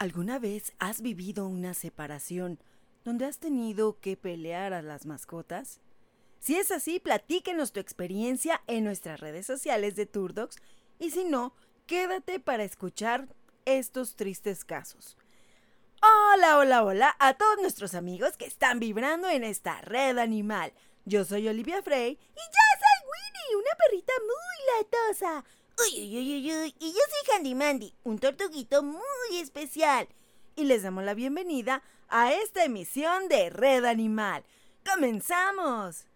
[0.00, 2.58] ¿Alguna vez has vivido una separación
[3.04, 5.78] donde has tenido que pelear a las mascotas?
[6.38, 10.56] Si es así, platíquenos tu experiencia en nuestras redes sociales de Turdocs
[10.98, 11.54] y si no,
[11.86, 13.28] quédate para escuchar
[13.66, 15.18] estos tristes casos.
[16.00, 20.72] Hola, hola, hola a todos nuestros amigos que están vibrando en esta red animal.
[21.04, 25.44] Yo soy Olivia Frey y yo soy Winnie, una perrita muy latosa.
[25.82, 30.08] Uy, uy, uy, uy, Y yo soy Handy Mandy, un tortuguito muy especial.
[30.56, 34.44] Y les damos la bienvenida a esta emisión de Red Animal.
[34.84, 36.09] ¡Comenzamos!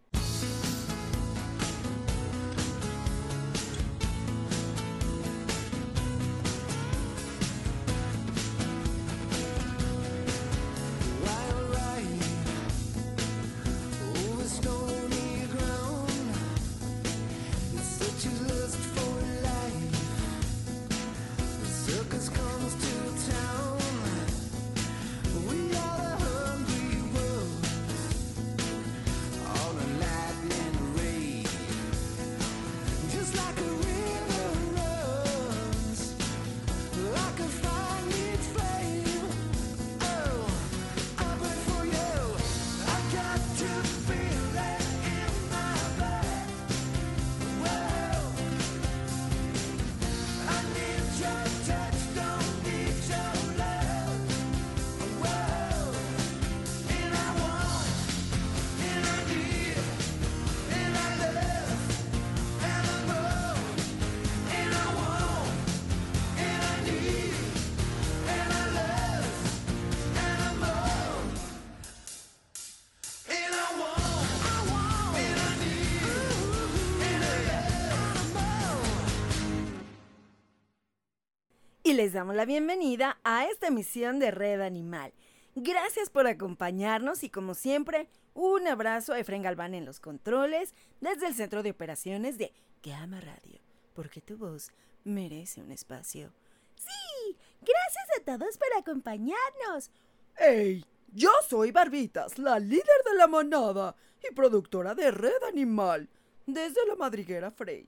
[82.04, 85.14] Les damos la bienvenida a esta emisión de Red Animal.
[85.54, 91.28] Gracias por acompañarnos y como siempre, un abrazo a Efren Galván en los controles desde
[91.28, 93.58] el Centro de Operaciones de Gama Radio,
[93.94, 94.70] porque tu voz
[95.04, 96.34] merece un espacio.
[96.76, 99.90] Sí, gracias a todos por acompañarnos.
[100.36, 100.84] ¡Ey!
[101.10, 106.10] Yo soy Barbitas, la líder de la manada y productora de Red Animal,
[106.44, 107.86] desde la madriguera Frey.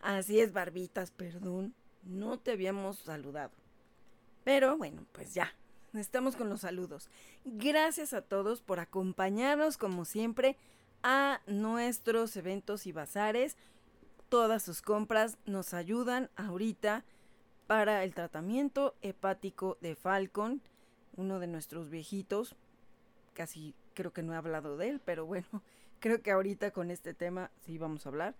[0.00, 1.74] Así es, Barbitas, perdón
[2.04, 3.52] no te habíamos saludado.
[4.44, 5.52] Pero bueno, pues ya,
[5.94, 7.08] estamos con los saludos.
[7.44, 10.56] Gracias a todos por acompañarnos como siempre
[11.02, 13.56] a nuestros eventos y bazares.
[14.28, 17.04] Todas sus compras nos ayudan ahorita
[17.66, 20.60] para el tratamiento hepático de Falcon,
[21.16, 22.56] uno de nuestros viejitos.
[23.32, 25.46] Casi creo que no he hablado de él, pero bueno,
[26.00, 28.34] creo que ahorita con este tema sí vamos a hablar.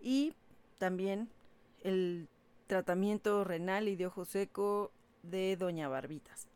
[0.00, 0.34] Y
[0.78, 1.28] también
[1.82, 2.28] el
[2.70, 4.92] tratamiento renal y de ojo seco
[5.24, 6.46] de Doña Barbitas.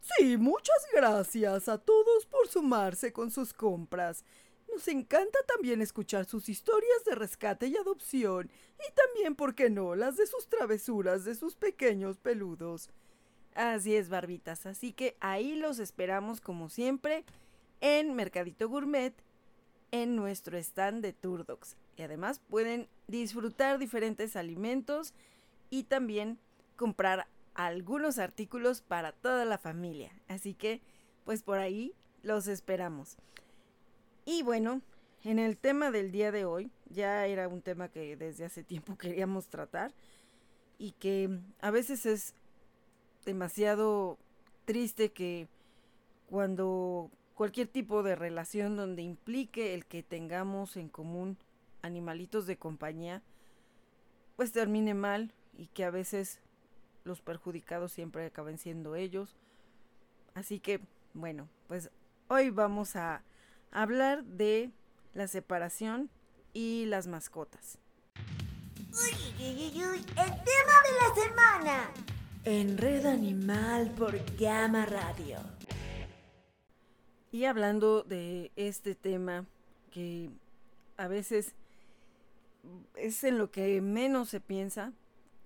[0.00, 4.24] Sí, muchas gracias a todos por sumarse con sus compras.
[4.68, 9.94] Nos encanta también escuchar sus historias de rescate y adopción, y también, ¿por qué no?,
[9.94, 12.90] las de sus travesuras de sus pequeños peludos.
[13.54, 17.24] Así es, Barbitas, así que ahí los esperamos como siempre
[17.80, 19.14] en Mercadito Gourmet,
[19.92, 21.76] en nuestro stand de Turdox.
[21.96, 25.14] Y además pueden disfrutar diferentes alimentos
[25.72, 26.38] y también
[26.76, 30.12] comprar algunos artículos para toda la familia.
[30.28, 30.82] Así que,
[31.24, 33.16] pues por ahí los esperamos.
[34.26, 34.82] Y bueno,
[35.24, 38.96] en el tema del día de hoy, ya era un tema que desde hace tiempo
[38.98, 39.94] queríamos tratar
[40.76, 42.34] y que a veces es
[43.24, 44.18] demasiado
[44.66, 45.48] triste que
[46.26, 51.38] cuando cualquier tipo de relación donde implique el que tengamos en común
[51.80, 53.22] animalitos de compañía,
[54.36, 56.40] pues termine mal y que a veces
[57.04, 59.36] los perjudicados siempre acaban siendo ellos.
[60.34, 60.80] Así que,
[61.14, 61.90] bueno, pues
[62.28, 63.22] hoy vamos a
[63.70, 64.70] hablar de
[65.14, 66.10] la separación
[66.52, 67.78] y las mascotas.
[68.78, 71.90] Uy, uy, uy, el tema de la semana.
[72.44, 75.38] En Red Animal por Gama Radio.
[77.30, 79.46] Y hablando de este tema
[79.90, 80.28] que
[80.96, 81.54] a veces
[82.96, 84.92] es en lo que menos se piensa,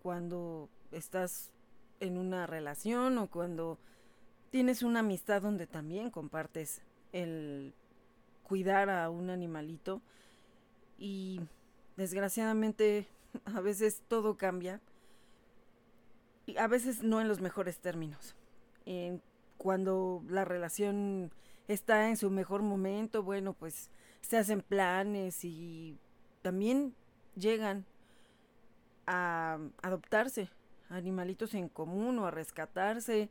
[0.07, 1.51] cuando estás
[1.99, 3.77] en una relación o cuando
[4.51, 6.81] tienes una amistad donde también compartes
[7.11, 7.75] el
[8.45, 10.01] cuidar a un animalito
[10.97, 11.41] y
[11.97, 13.09] desgraciadamente
[13.47, 14.81] a veces todo cambia
[16.47, 18.37] y a veces no en los mejores términos.
[19.59, 21.33] cuando la relación
[21.67, 25.99] está en su mejor momento, bueno, pues se hacen planes y
[26.43, 26.95] también
[27.35, 27.87] llegan
[29.07, 30.49] a adoptarse
[30.89, 33.31] animalitos en común o a rescatarse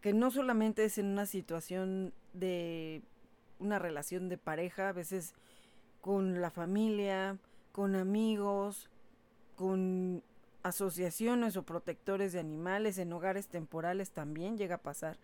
[0.00, 3.02] que no solamente es en una situación de
[3.58, 5.34] una relación de pareja, a veces
[6.00, 7.38] con la familia,
[7.72, 8.88] con amigos,
[9.56, 10.22] con
[10.62, 15.16] asociaciones o protectores de animales, en hogares temporales también llega a pasar.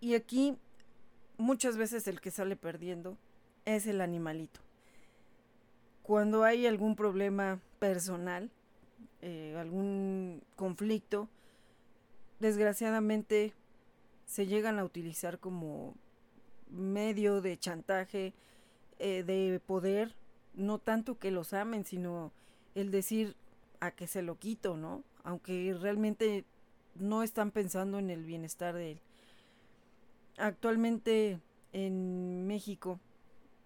[0.00, 0.56] Y aquí
[1.38, 3.16] muchas veces el que sale perdiendo
[3.64, 4.60] es el animalito.
[6.02, 8.50] Cuando hay algún problema personal,
[9.22, 11.28] eh, algún conflicto,
[12.40, 13.54] desgraciadamente
[14.26, 15.94] se llegan a utilizar como
[16.70, 18.34] medio de chantaje,
[18.98, 20.14] eh, de poder,
[20.54, 22.32] no tanto que los amen, sino
[22.74, 23.36] el decir
[23.80, 25.04] a que se lo quito, ¿no?
[25.22, 26.44] Aunque realmente
[26.94, 29.00] no están pensando en el bienestar de él.
[30.38, 31.40] Actualmente
[31.72, 33.00] en México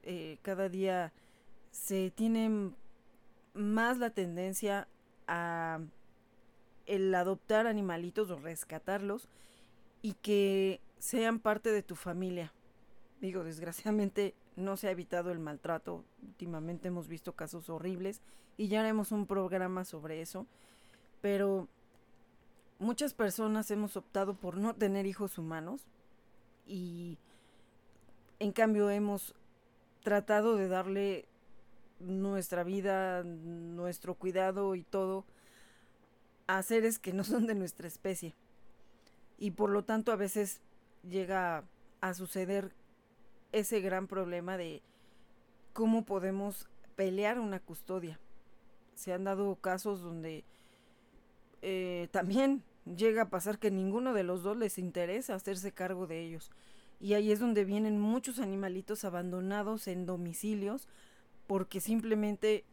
[0.03, 1.13] eh, cada día
[1.71, 2.73] se tiene
[3.55, 4.89] más la tendencia
[5.27, 5.81] a
[6.87, 9.29] el adoptar animalitos o rescatarlos
[10.03, 12.53] y que sean parte de tu familia.
[13.21, 16.05] Digo, desgraciadamente no se ha evitado el maltrato.
[16.23, 18.23] Últimamente hemos visto casos horribles
[18.57, 20.47] y ya haremos un programa sobre eso.
[21.21, 21.69] Pero
[22.79, 25.87] muchas personas hemos optado por no tener hijos humanos
[26.67, 27.19] y
[28.39, 29.35] en cambio hemos
[30.03, 31.27] tratado de darle
[32.01, 35.25] nuestra vida, nuestro cuidado y todo
[36.47, 38.35] a seres que no son de nuestra especie.
[39.39, 40.61] Y por lo tanto a veces
[41.09, 41.65] llega
[42.01, 42.73] a suceder
[43.53, 44.83] ese gran problema de
[45.73, 48.19] cómo podemos pelear una custodia.
[48.95, 50.45] Se han dado casos donde
[51.63, 56.21] eh, también llega a pasar que ninguno de los dos les interesa hacerse cargo de
[56.21, 56.51] ellos.
[57.01, 60.87] Y ahí es donde vienen muchos animalitos abandonados en domicilios
[61.51, 62.65] porque simplemente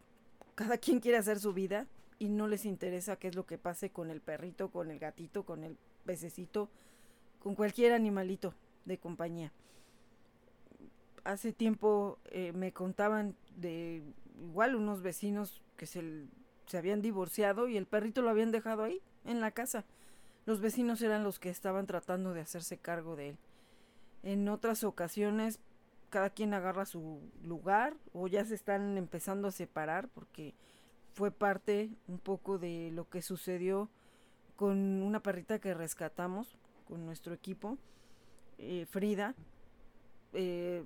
[0.54, 1.88] cada quien quiere hacer su vida
[2.20, 5.48] y no les interesa qué es lo que pase con el perrito, con el gatito,
[5.48, 6.70] con el pececito,
[7.40, 8.54] con cualquier animalito
[8.86, 9.52] de compañía.
[11.24, 14.04] Hace tiempo eh, me contaban de
[14.44, 16.28] igual unos vecinos que se,
[16.68, 19.86] se habían divorciado y el perrito lo habían dejado ahí, en la casa.
[20.46, 23.38] Los vecinos eran los que estaban tratando de hacerse cargo de él.
[24.22, 25.62] En otras ocasiones
[26.10, 30.56] cada quien agarra su lugar o ya se están empezando a separar porque
[31.14, 33.90] fue parte un poco de lo que sucedió
[34.56, 36.58] con una perrita que rescatamos
[36.88, 37.78] con nuestro equipo,
[38.58, 39.36] eh, Frida.
[40.34, 40.84] Eh,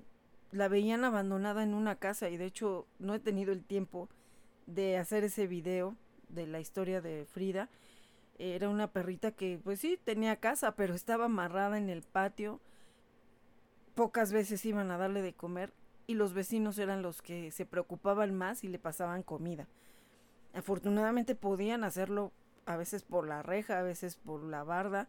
[0.50, 4.08] la veían abandonada en una casa y de hecho no he tenido el tiempo
[4.66, 5.96] de hacer ese video
[6.28, 7.68] de la historia de Frida.
[8.38, 12.60] Era una perrita que pues sí tenía casa, pero estaba amarrada en el patio.
[13.94, 15.72] Pocas veces iban a darle de comer
[16.06, 19.68] y los vecinos eran los que se preocupaban más y le pasaban comida.
[20.54, 22.32] Afortunadamente podían hacerlo
[22.66, 25.08] a veces por la reja, a veces por la barda,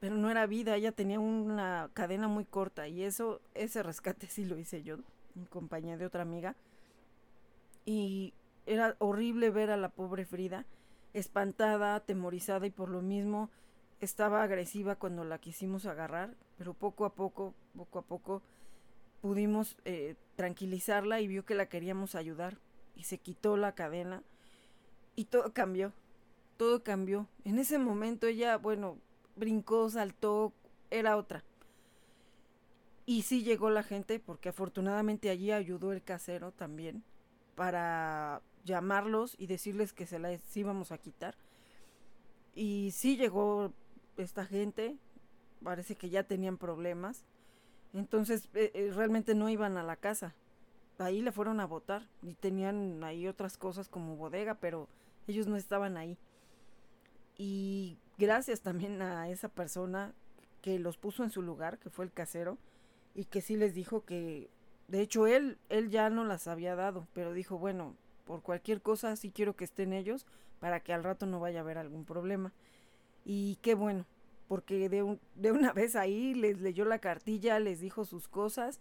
[0.00, 4.44] pero no era vida, ella tenía una cadena muy corta y eso, ese rescate sí
[4.44, 4.96] lo hice yo,
[5.36, 6.56] en compañía de otra amiga.
[7.84, 8.32] Y
[8.66, 10.64] era horrible ver a la pobre Frida,
[11.12, 13.50] espantada, atemorizada y por lo mismo
[14.00, 18.42] estaba agresiva cuando la quisimos agarrar, pero poco a poco, poco a poco
[19.22, 22.58] pudimos eh, tranquilizarla y vio que la queríamos ayudar
[22.94, 24.22] y se quitó la cadena
[25.16, 25.94] y todo cambió,
[26.58, 27.26] todo cambió.
[27.46, 28.98] En ese momento ella, bueno,
[29.36, 30.52] brincó, saltó,
[30.90, 31.44] era otra.
[33.06, 37.02] Y sí llegó la gente, porque afortunadamente allí ayudó el casero también,
[37.54, 41.38] para llamarlos y decirles que se las íbamos a quitar.
[42.54, 43.72] Y sí llegó
[44.18, 44.98] esta gente,
[45.62, 47.24] parece que ya tenían problemas.
[47.92, 50.34] Entonces eh, eh, realmente no iban a la casa.
[50.98, 54.88] Ahí le fueron a votar y tenían ahí otras cosas como bodega, pero
[55.26, 56.18] ellos no estaban ahí.
[57.38, 60.12] Y gracias también a esa persona
[60.60, 62.58] que los puso en su lugar, que fue el casero,
[63.14, 64.50] y que sí les dijo que,
[64.88, 69.16] de hecho, él, él ya no las había dado, pero dijo, bueno, por cualquier cosa
[69.16, 70.26] sí quiero que estén ellos
[70.60, 72.52] para que al rato no vaya a haber algún problema.
[73.24, 74.04] Y qué bueno,
[74.50, 78.80] porque de, de una vez ahí les leyó la cartilla, les dijo sus cosas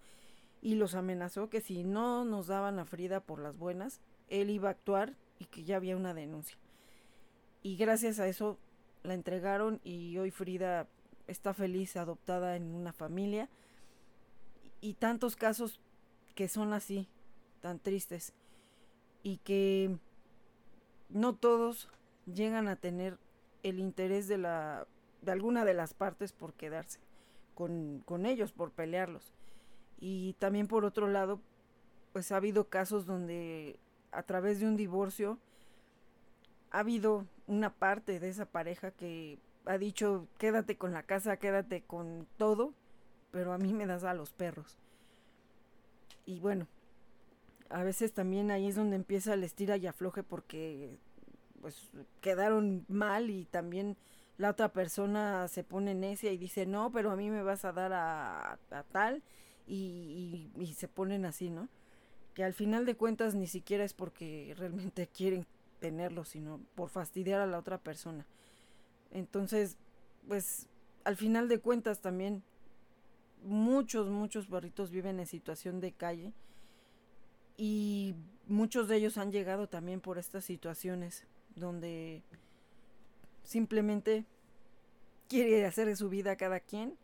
[0.64, 4.70] y los amenazó que si no nos daban a Frida por las buenas, él iba
[4.70, 6.58] a actuar y que ya había una denuncia.
[7.62, 8.58] Y gracias a eso
[9.04, 10.88] la entregaron y hoy Frida
[11.28, 13.48] está feliz adoptada en una familia.
[14.82, 15.80] Y, tantos casos
[16.34, 17.08] que son así,
[17.62, 18.34] tan tristes.
[19.22, 20.00] Y que
[21.10, 21.90] no todos
[22.26, 23.20] llegan a tener
[23.62, 24.88] el interés de la
[25.22, 27.00] de alguna de las partes por quedarse
[27.56, 29.34] con, con ellos, por pelearlos.
[30.00, 31.40] Y también por otro lado,
[32.14, 33.78] pues ha habido casos donde
[34.12, 35.38] a través de un divorcio
[36.72, 41.82] ha habido una parte de esa pareja que ha dicho, quédate con la casa, quédate
[41.82, 42.74] con todo,
[43.32, 44.78] pero a mí me das a los perros.
[46.26, 46.68] Y bueno,
[47.70, 50.98] a veces también ahí es donde empieza el estira y afloje porque
[51.62, 53.98] pues quedaron mal y también
[54.40, 57.74] la otra persona se pone necia y dice, no, pero a mí me vas a
[57.74, 58.58] dar a,
[58.90, 59.22] tal
[59.68, 61.68] y, y, se ponen así, ¿no?
[62.34, 65.46] Que al final de cuentas ni siquiera es porque realmente quieren
[65.82, 68.26] tenerlo, sino por fastidiar a la otra persona.
[69.12, 69.76] Entonces,
[70.26, 70.68] pues
[71.04, 72.42] al final de cuentas también
[73.44, 76.32] muchos, muchos perritos viven en situación de calle
[77.58, 78.16] y
[78.48, 81.26] muchos de ellos han llegado también por estas situaciones
[81.58, 82.24] donde
[83.50, 84.26] simplemente
[85.28, 86.96] quiere hacer su vida cada quien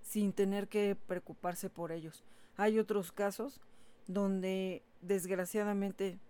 [0.00, 2.22] sin tener que preocuparse por ellos.
[2.56, 3.60] Hay otros casos
[4.06, 6.20] donde desgraciadamente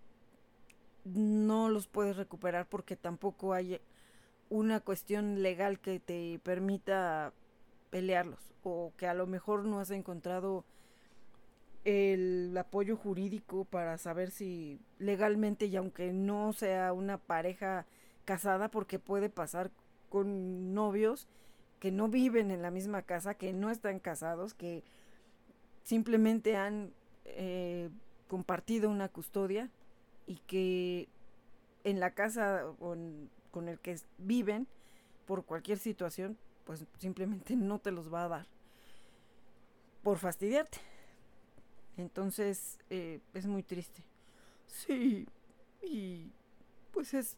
[1.05, 3.79] no los puedes recuperar porque tampoco hay
[4.49, 7.31] una cuestión legal que te permita
[7.91, 10.65] pelearlos o que a lo mejor no has encontrado
[11.85, 17.85] el apoyo jurídico para saber si legalmente y aunque no sea una pareja
[18.29, 19.71] casada porque puede pasar
[20.07, 21.27] con novios
[21.79, 24.83] que no viven en la misma casa, que no están casados, que
[25.81, 26.93] simplemente han
[27.25, 27.89] eh,
[28.27, 29.71] compartido una custodia
[30.27, 31.09] y que
[31.83, 34.67] en la casa con el que viven
[35.25, 38.47] por cualquier situación, pues simplemente no te los va a dar
[40.03, 40.77] por fastidiarte.
[41.97, 44.03] Entonces eh, es muy triste.
[44.67, 45.27] Sí,
[45.81, 46.31] y
[46.91, 47.35] pues es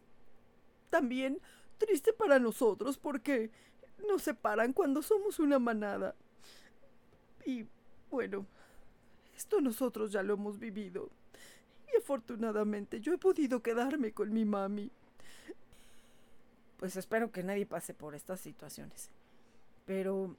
[0.92, 1.40] también
[1.80, 3.50] triste para nosotros porque
[4.08, 6.14] nos separan cuando somos una manada.
[7.46, 7.66] Y
[8.12, 8.46] bueno,
[9.36, 11.10] esto nosotros ya lo hemos vivido.
[11.92, 14.92] Y afortunadamente yo he podido quedarme con mi mami.
[16.78, 19.10] Pues espero que nadie pase por estas situaciones.
[19.86, 20.36] Pero,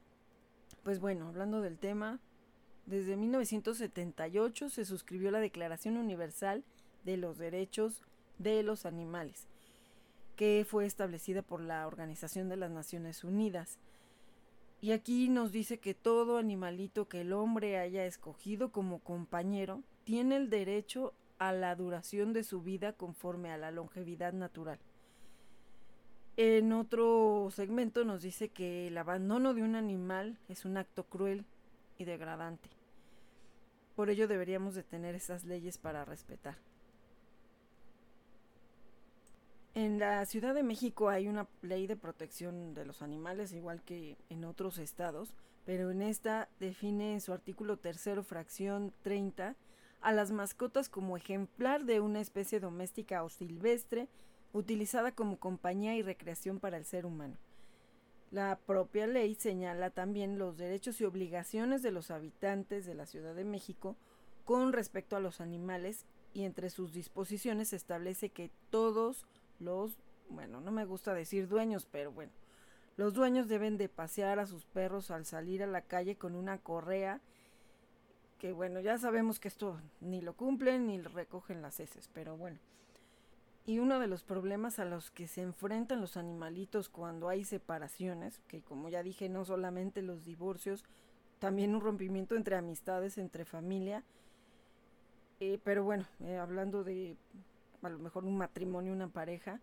[0.83, 2.21] pues bueno, hablando del tema,
[2.87, 6.65] desde 1978 se suscribió la Declaración Universal
[7.05, 8.03] de los Derechos
[8.39, 9.47] de los Animales,
[10.43, 13.79] que fue establecida por la Organización de las Naciones Unidas.
[14.81, 20.35] Y aquí nos dice que todo animalito que el hombre haya escogido como compañero tiene
[20.35, 24.81] el derecho a la duración de su vida conforme a la longevidad natural.
[26.37, 31.45] En otro segmento nos dice que el abandono de un animal es un acto cruel
[31.99, 32.69] y degradante.
[33.95, 36.57] Por ello deberíamos de tener esas leyes para respetar.
[39.75, 44.19] En la Ciudad de México hay una ley de protección de los animales, igual que
[44.29, 45.33] en otros estados,
[45.65, 49.57] pero en esta define en su artículo tercero, fracción 30,
[50.03, 54.09] a las mascotas como ejemplar de una especie doméstica o silvestre,
[54.53, 57.39] utilizada como compañía y recreación para el ser humano.
[58.31, 63.35] La propia ley señala también los derechos y obligaciones de los habitantes de la Ciudad
[63.35, 63.97] de México
[64.45, 69.27] con respecto a los animales y entre sus disposiciones establece que todos
[69.63, 69.97] los,
[70.29, 72.33] bueno, no me gusta decir dueños, pero bueno,
[72.97, 76.59] los dueños deben de pasear a sus perros al salir a la calle con una
[76.59, 77.21] correa,
[78.39, 82.59] que bueno, ya sabemos que esto ni lo cumplen ni recogen las heces, pero bueno.
[83.65, 88.41] Y uno de los problemas a los que se enfrentan los animalitos cuando hay separaciones,
[88.49, 90.85] que como ya dije, no solamente los divorcios,
[91.39, 94.03] también un rompimiento entre amistades, entre familia,
[95.39, 97.17] eh, pero bueno, eh, hablando de
[97.83, 99.61] a lo mejor un matrimonio, una pareja,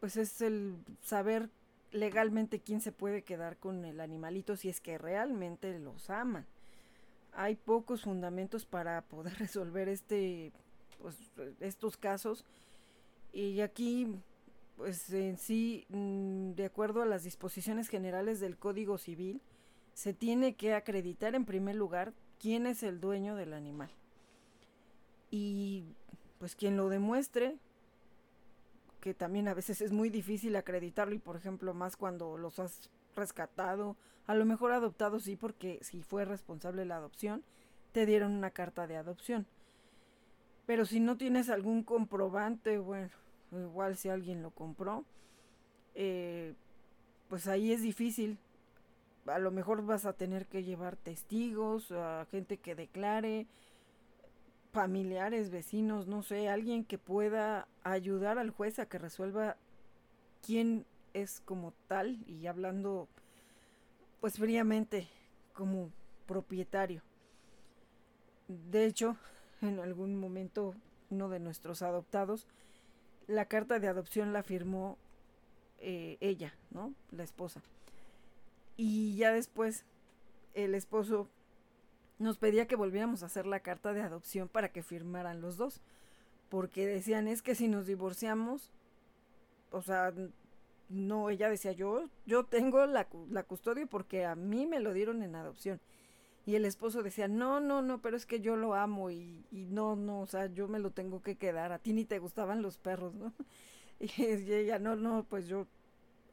[0.00, 1.50] pues es el saber
[1.92, 6.46] legalmente quién se puede quedar con el animalito si es que realmente los aman.
[7.32, 10.52] Hay pocos fundamentos para poder resolver este,
[11.00, 11.16] pues,
[11.60, 12.44] estos casos
[13.32, 14.08] y aquí,
[14.76, 19.42] pues en sí, mm, de acuerdo a las disposiciones generales del Código Civil,
[19.92, 23.90] se tiene que acreditar en primer lugar quién es el dueño del animal.
[25.30, 25.84] Y
[26.38, 27.56] pues quien lo demuestre,
[29.00, 32.90] que también a veces es muy difícil acreditarlo y por ejemplo más cuando los has
[33.14, 37.44] rescatado, a lo mejor adoptado sí porque si fue responsable la adopción,
[37.92, 39.46] te dieron una carta de adopción.
[40.66, 43.10] Pero si no tienes algún comprobante, bueno,
[43.52, 45.04] igual si alguien lo compró,
[45.94, 46.54] eh,
[47.28, 48.38] pues ahí es difícil.
[49.26, 53.46] A lo mejor vas a tener que llevar testigos, a gente que declare,
[54.76, 59.56] familiares, vecinos, no sé, alguien que pueda ayudar al juez a que resuelva
[60.44, 63.08] quién es como tal y hablando
[64.20, 65.08] pues fríamente
[65.54, 65.90] como
[66.26, 67.00] propietario.
[68.48, 69.16] De hecho,
[69.62, 70.74] en algún momento
[71.08, 72.46] uno de nuestros adoptados
[73.28, 74.98] la carta de adopción la firmó
[75.78, 76.92] eh, ella, ¿no?
[77.12, 77.62] La esposa.
[78.76, 79.86] Y ya después
[80.52, 81.30] el esposo
[82.18, 85.80] nos pedía que volviéramos a hacer la carta de adopción para que firmaran los dos.
[86.48, 88.70] Porque decían, es que si nos divorciamos,
[89.70, 90.12] o sea,
[90.88, 95.22] no, ella decía, yo, yo tengo la, la custodia porque a mí me lo dieron
[95.22, 95.80] en adopción.
[96.46, 99.66] Y el esposo decía, no, no, no, pero es que yo lo amo y, y
[99.66, 101.72] no, no, o sea, yo me lo tengo que quedar.
[101.72, 103.32] A ti ni te gustaban los perros, ¿no?
[103.98, 105.66] Y ella, no, no, pues yo,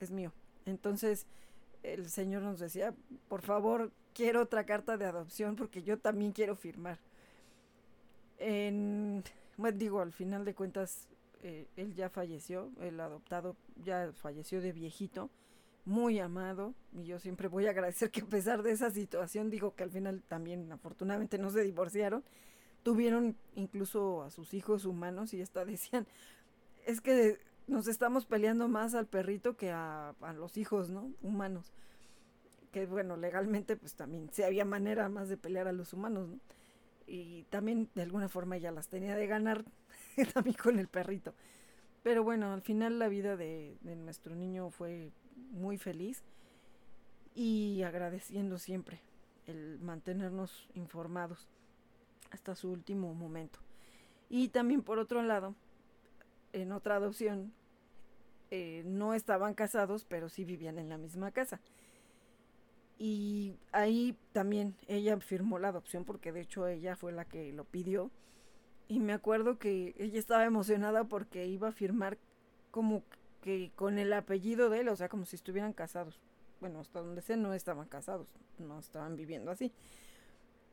[0.02, 0.34] es mío.
[0.66, 1.28] Entonces
[1.82, 2.94] el señor nos decía,
[3.28, 7.00] por favor, quiero otra carta de adopción porque yo también quiero firmar.
[8.38, 9.24] En,
[9.58, 11.08] bueno, digo, al final de cuentas,
[11.42, 15.30] eh, él ya falleció, el adoptado ya falleció de viejito
[15.86, 19.76] muy amado y yo siempre voy a agradecer que a pesar de esa situación, digo
[19.76, 22.24] que al final también afortunadamente no se divorciaron,
[22.84, 26.08] tuvieron incluso a sus hijos humanos y hasta decían,
[26.86, 31.12] es que nos estamos peleando más al perrito que a, los hijos, ¿no?
[31.22, 31.74] Humanos.
[32.74, 36.40] Que bueno, legalmente pues también si había manera más de pelear a los humanos, ¿no?
[37.08, 39.64] Y también de alguna forma ya las tenía de ganar
[40.34, 41.34] también con el perrito.
[42.04, 45.12] Pero bueno, al final la vida de, de nuestro niño fue
[45.52, 46.24] muy feliz
[47.36, 49.00] y agradeciendo siempre
[49.48, 51.48] el mantenernos informados
[52.32, 53.60] hasta su último momento.
[54.30, 55.56] Y también por otro lado,
[56.54, 57.54] en otra adopción,
[58.56, 61.60] eh, no estaban casados, pero sí vivían en la misma casa.
[63.06, 67.66] Y ahí también ella firmó la adopción porque de hecho ella fue la que lo
[67.66, 68.12] pidió.
[68.88, 72.18] Y me acuerdo que ella estaba emocionada porque iba a firmar
[72.72, 73.04] como
[73.42, 76.22] que con el apellido de él, o sea, como si estuvieran casados.
[76.62, 79.74] Bueno, hasta donde sé no estaban casados, no estaban viviendo así.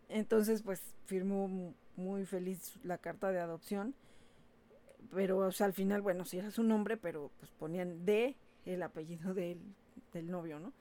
[0.08, 3.92] Entonces, pues firmó muy feliz la carta de adopción.
[5.12, 8.84] Pero, o sea, al final, bueno, sí era su nombre, pero pues ponían de el
[8.84, 9.58] apellido del
[10.30, 10.72] novio, ¿no?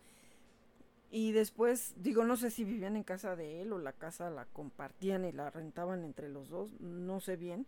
[1.11, 4.45] Y después, digo, no sé si vivían en casa de él o la casa la
[4.45, 7.65] compartían y la rentaban entre los dos, no sé bien.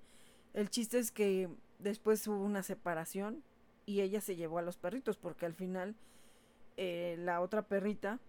[0.54, 3.44] El chiste es que después hubo una separación
[3.86, 5.96] y ella se llevó a los perritos porque al final
[6.78, 8.20] eh, la otra perrita,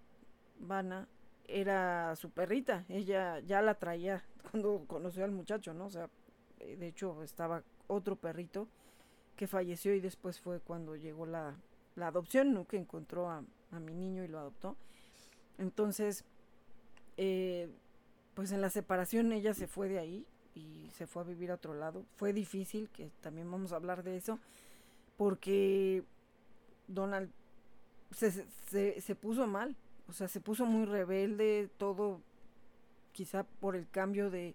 [0.58, 1.08] Vana,
[1.46, 2.84] era su perrita.
[2.88, 5.86] Ella ya la traía cuando conoció al muchacho, ¿no?
[5.86, 6.08] O sea,
[6.60, 8.68] eh, de hecho estaba otro perrito
[9.36, 11.56] que falleció y después fue cuando llegó la,
[11.96, 12.66] la adopción, ¿no?
[12.66, 14.76] Que encontró a, a, mi niño y lo adoptó.
[15.58, 16.24] Entonces,
[17.16, 17.68] eh,
[18.34, 21.54] pues en la separación ella se fue de ahí y se fue a vivir a
[21.54, 22.04] otro lado.
[22.16, 24.38] Fue difícil, que también vamos a hablar de eso
[25.16, 26.02] porque
[26.88, 27.30] Donald
[28.10, 28.44] se,
[29.00, 29.76] se, puso mal,
[30.08, 32.20] o sea, se puso muy rebelde, todo
[33.12, 34.54] quizá por el cambio de,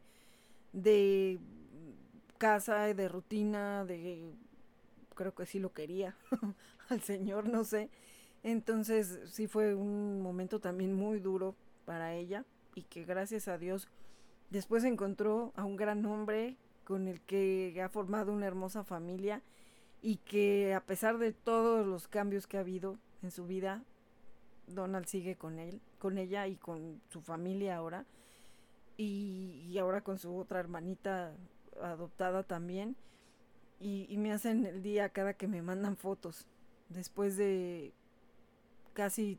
[0.74, 1.40] de
[2.38, 4.32] casa, de rutina, de
[5.16, 6.16] creo que sí lo quería
[6.90, 7.90] al señor, no sé.
[8.44, 12.46] Entonces sí fue un momento también muy duro para ella
[12.76, 13.88] y que gracias a Dios
[14.50, 19.42] después encontró a un gran hombre con el que ha formado una hermosa familia
[20.02, 23.84] y que a pesar de todos los cambios que ha habido en su vida,
[24.68, 28.06] Donald sigue con él, con ella y con su familia ahora.
[29.00, 31.36] Y, ahora con su otra hermanita
[31.82, 32.96] adoptada también.
[33.80, 36.48] Y, y, me hacen el día cada que me mandan fotos.
[36.90, 37.94] Después de
[38.98, 39.38] casi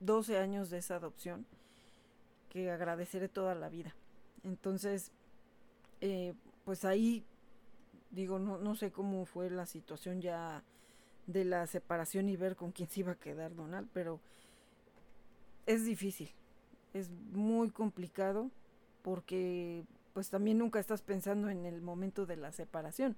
[0.00, 1.44] 12 años de esa adopción
[2.48, 3.94] que agradeceré toda la vida.
[4.42, 5.12] Entonces
[6.00, 6.32] eh,
[6.64, 7.26] pues ahí
[8.14, 10.62] Digo, no, no sé cómo fue la situación ya
[11.26, 14.20] de la separación y ver con quién se iba a quedar Donald, pero
[15.66, 16.30] es difícil,
[16.92, 18.52] es muy complicado
[19.02, 23.16] porque pues también nunca estás pensando en el momento de la separación.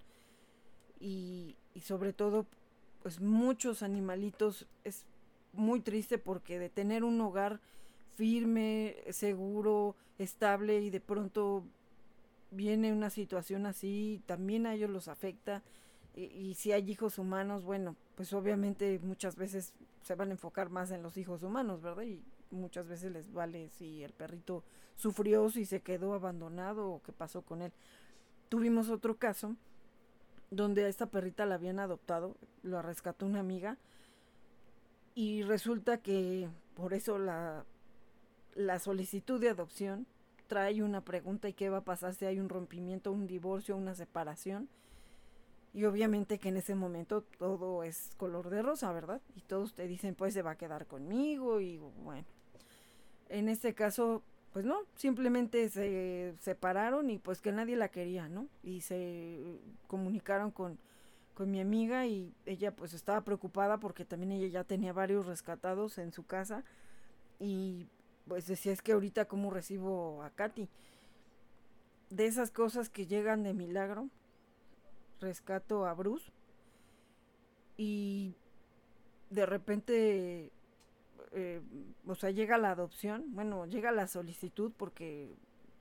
[0.98, 2.46] Y, y sobre todo
[3.02, 5.04] pues muchos animalitos es
[5.56, 7.60] muy triste porque de tener un hogar
[8.16, 11.64] firme, seguro, estable y de pronto
[12.50, 15.62] viene una situación así, también a ellos los afecta.
[16.14, 20.90] Y, si hay hijos humanos, bueno, pues obviamente muchas veces se van a enfocar más
[20.90, 22.04] en los hijos humanos, ¿verdad?
[22.04, 24.64] Y muchas veces les vale si el perrito
[24.96, 27.72] sufrió, si se quedó abandonado o qué pasó con él.
[28.48, 29.56] Tuvimos otro caso
[30.50, 33.76] donde a esta perrita la habían adoptado, lo rescató una amiga
[35.16, 37.64] y resulta que por eso la,
[38.54, 40.06] la solicitud de adopción
[40.46, 43.94] trae una pregunta y qué va a pasar si hay un rompimiento, un divorcio, una
[43.94, 44.68] separación.
[45.72, 49.22] Y obviamente que en ese momento todo es color de rosa, ¿verdad?
[49.34, 52.26] Y todos te dicen, pues se va a quedar conmigo y bueno.
[53.30, 58.48] En este caso, pues no, simplemente se separaron y pues que nadie la quería, ¿no?
[58.62, 60.78] Y se comunicaron con,
[61.36, 65.98] con mi amiga y ella pues estaba preocupada porque también ella ya tenía varios rescatados
[65.98, 66.64] en su casa
[67.38, 67.86] y
[68.26, 70.66] pues decía es que ahorita cómo recibo a Katy.
[72.08, 74.08] De esas cosas que llegan de milagro,
[75.20, 76.32] rescato a Bruce
[77.76, 78.34] y
[79.28, 80.52] de repente,
[81.32, 81.60] eh,
[82.06, 85.34] o sea, llega la adopción, bueno, llega la solicitud porque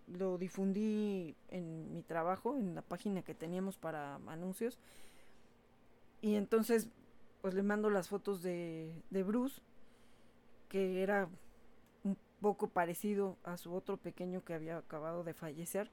[0.08, 4.78] lo difundí en mi trabajo, en la página que teníamos para anuncios.
[6.21, 6.89] Y entonces,
[7.41, 9.62] pues le mando las fotos de, de Bruce,
[10.69, 11.30] que era
[12.04, 15.91] un poco parecido a su otro pequeño que había acabado de fallecer.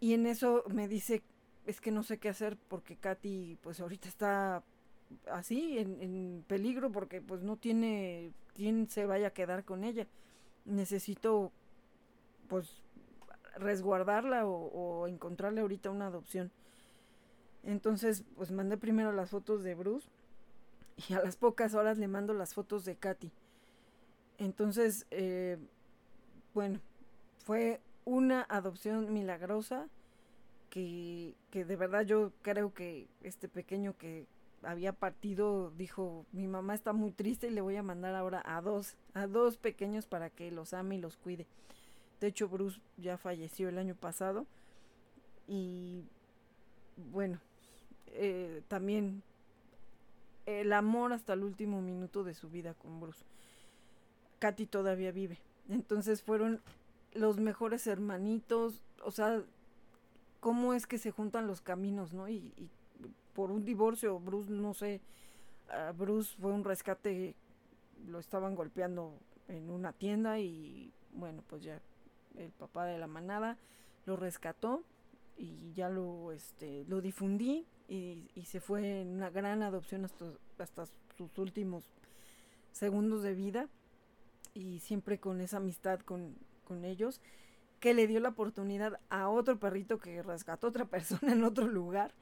[0.00, 1.22] Y en eso me dice,
[1.66, 4.62] es que no sé qué hacer porque Katy pues ahorita está
[5.30, 10.06] así en, en, peligro porque pues no tiene quien se vaya a quedar con ella.
[10.64, 11.52] Necesito
[12.48, 12.82] pues
[13.56, 16.50] resguardarla o, o encontrarle ahorita una adopción.
[17.64, 20.08] Entonces pues mandé primero las fotos de Bruce
[21.08, 23.30] y a las pocas horas le mando las fotos de Katy.
[24.38, 25.58] Entonces, eh,
[26.54, 26.80] bueno,
[27.44, 29.86] fue una adopción milagrosa
[30.70, 34.26] que, que de verdad yo creo que este pequeño que
[34.62, 38.60] había partido dijo mi mamá está muy triste y le voy a mandar ahora a
[38.60, 41.46] dos a dos pequeños para que los ame y los cuide
[42.20, 44.46] de hecho Bruce ya falleció el año pasado
[45.46, 46.02] y
[47.12, 47.40] bueno
[48.14, 49.22] eh, también
[50.46, 53.24] el amor hasta el último minuto de su vida con Bruce.
[54.38, 55.38] Katy todavía vive.
[55.68, 56.60] Entonces fueron
[57.14, 59.42] los mejores hermanitos o sea
[60.40, 62.52] cómo es que se juntan los caminos no y,
[63.34, 65.00] por un divorcio, Bruce, no sé,
[65.96, 67.34] Bruce fue un rescate,
[68.06, 71.80] lo estaban golpeando en una tienda y bueno, pues ya
[72.36, 73.58] el papá de la manada
[74.06, 74.84] lo rescató
[75.36, 80.26] y ya lo, este, lo difundí y, y se fue en una gran adopción hasta,
[80.58, 81.84] hasta sus últimos
[82.72, 83.68] segundos de vida
[84.54, 87.20] y siempre con esa amistad con, con ellos
[87.80, 91.66] que le dio la oportunidad a otro perrito que rescató a otra persona en otro
[91.66, 92.14] lugar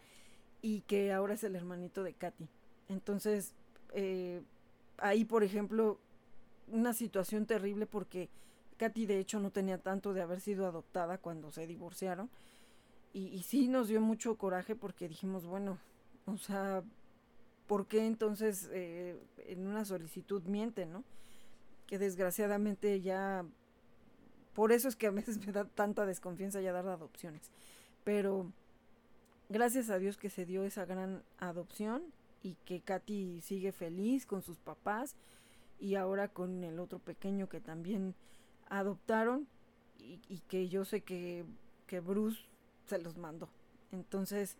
[0.61, 2.48] y que ahora es el hermanito de Katy.
[2.88, 3.55] Entonces,
[3.94, 4.42] eh,
[4.98, 5.98] ahí, por ejemplo,
[6.68, 8.29] una situación terrible porque
[8.79, 12.31] Katy de hecho no tenía tanto de haber sido adoptada cuando se divorciaron.
[13.12, 15.79] Y, sí nos dio mucho coraje porque dijimos, bueno,
[16.25, 16.83] o sea,
[17.66, 21.05] ¿por qué entonces eh, en una solicitud mienten, no?
[21.87, 23.44] Que desgraciadamente ya...
[24.55, 27.51] Por eso es que a veces me da tanta desconfianza ya dar adopciones.
[28.03, 28.51] Pero
[29.51, 32.03] gracias a Dios que se dio esa gran adopción
[32.42, 35.16] y que Katy sigue feliz con sus papás
[35.79, 38.14] y ahora con el otro pequeño que también
[38.68, 39.46] adoptaron
[39.98, 41.44] y, y que yo sé que,
[41.87, 42.51] que Bruce
[42.92, 43.48] se los mandó.
[43.90, 44.59] Entonces,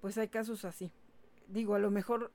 [0.00, 0.92] pues hay casos así.
[1.48, 2.30] Digo, a lo mejor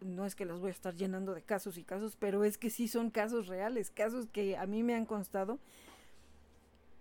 [0.00, 2.70] no es que los voy a estar llenando de casos y casos, pero es que
[2.70, 5.58] sí son casos reales, casos que a mí me han constado.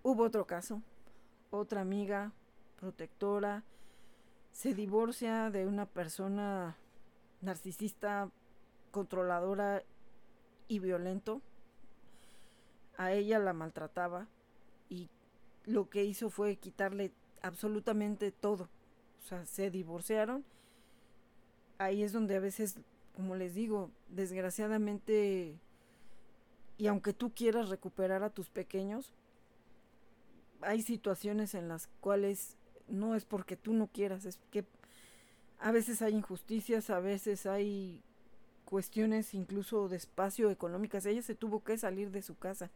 [0.02, 0.82] Hubo otro caso,
[1.52, 2.32] otra amiga
[2.80, 3.64] protectora,
[4.52, 6.78] se divorcia de una persona
[7.42, 8.32] narcisista,
[8.90, 9.84] controladora
[10.68, 11.44] y violento.
[12.98, 14.28] A ella la maltrataba
[14.90, 15.10] y
[15.66, 17.12] lo que hizo fue quitarle
[17.46, 18.70] absolutamente todo.
[19.20, 20.44] O sea, se divorciaron.
[21.78, 22.78] Ahí es donde a veces,
[23.16, 25.56] como les digo, desgraciadamente,
[26.78, 29.14] y aunque tú quieras recuperar a tus pequeños,
[30.62, 34.66] hay situaciones en las cuales no es porque tú no quieras, es que
[35.60, 38.02] a veces hay injusticias, a veces hay
[38.66, 41.06] cuestiones incluso de espacio económicas.
[41.06, 42.72] Ella se tuvo que salir de su casa.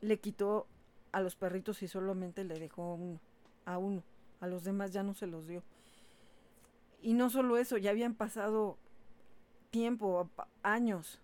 [0.00, 0.66] Le quitó
[1.12, 3.20] a los perritos y solamente le dejó uno,
[3.68, 4.02] a uno.
[4.40, 5.62] A los demás ya no se los dio.
[7.02, 8.78] Y no solo eso, ya habían pasado
[9.70, 10.28] tiempo,
[10.62, 11.20] años.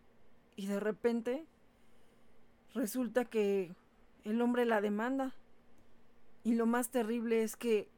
[0.54, 1.46] Y de repente
[2.74, 3.74] resulta que
[4.24, 5.33] el hombre la demanda.
[6.44, 7.88] Y lo más terrible es que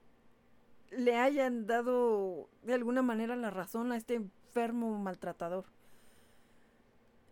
[0.91, 5.65] le hayan dado de alguna manera la razón a este enfermo maltratador.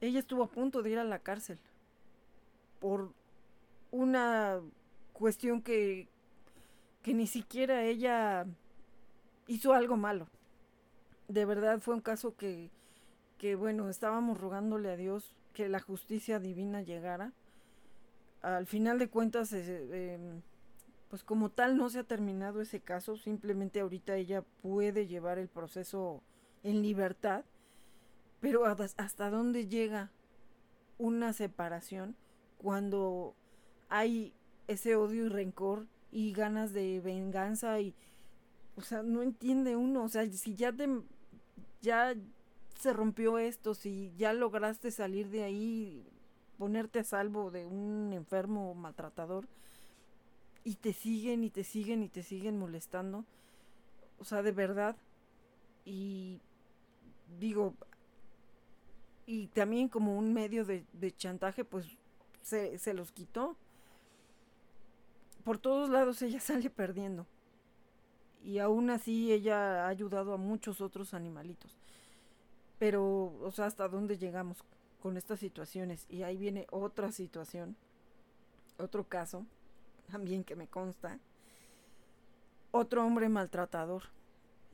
[0.00, 1.59] Ella estuvo a punto de ir a la cárcel
[2.81, 3.12] por
[3.92, 4.61] una
[5.12, 6.09] cuestión que,
[7.05, 8.47] que ni siquiera ella
[9.47, 10.27] hizo algo malo.
[11.29, 12.71] De verdad fue un caso que,
[13.37, 17.33] que bueno, estábamos rogándole a Dios que la justicia divina llegara.
[18.40, 20.40] Al final de cuentas, eh, eh,
[21.11, 25.49] pues como tal no se ha terminado ese caso, simplemente ahorita ella puede llevar el
[25.49, 26.23] proceso
[26.62, 27.45] en libertad,
[28.40, 30.11] pero hasta dónde llega
[30.97, 32.17] una separación
[32.57, 33.35] cuando
[33.90, 34.33] hay
[34.69, 37.94] ese odio y rencor y ganas de venganza y
[38.77, 40.88] o sea, no entiende uno, o sea, si ya te,
[41.83, 42.14] ya
[42.79, 46.05] se rompió esto, si ya lograste salir de ahí,
[46.59, 49.46] ponerte a salvo de un enfermo maltratador,
[50.64, 53.24] y te siguen y te siguen y te siguen molestando,
[54.18, 54.96] o sea, de verdad,
[55.85, 56.40] y
[57.38, 57.74] digo,
[59.27, 60.85] y también como un medio de,
[61.16, 61.87] chantaje, pues
[62.42, 63.57] se, se los quitó.
[65.44, 67.26] Por todos lados ella sale perdiendo.
[68.42, 71.78] Y aún así ella ha ayudado a muchos otros animalitos.
[72.78, 74.64] Pero, o sea, ¿hasta dónde llegamos
[75.00, 76.07] con estas situaciones?
[76.09, 77.76] Y ahí viene otra situación,
[78.78, 79.46] otro caso,
[80.11, 81.18] también que me consta.
[82.70, 84.02] Otro hombre maltratador.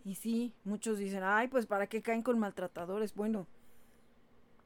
[0.05, 3.15] Y sí, muchos dicen, ay, pues ¿para qué caen con maltratadores?
[3.15, 3.47] Bueno,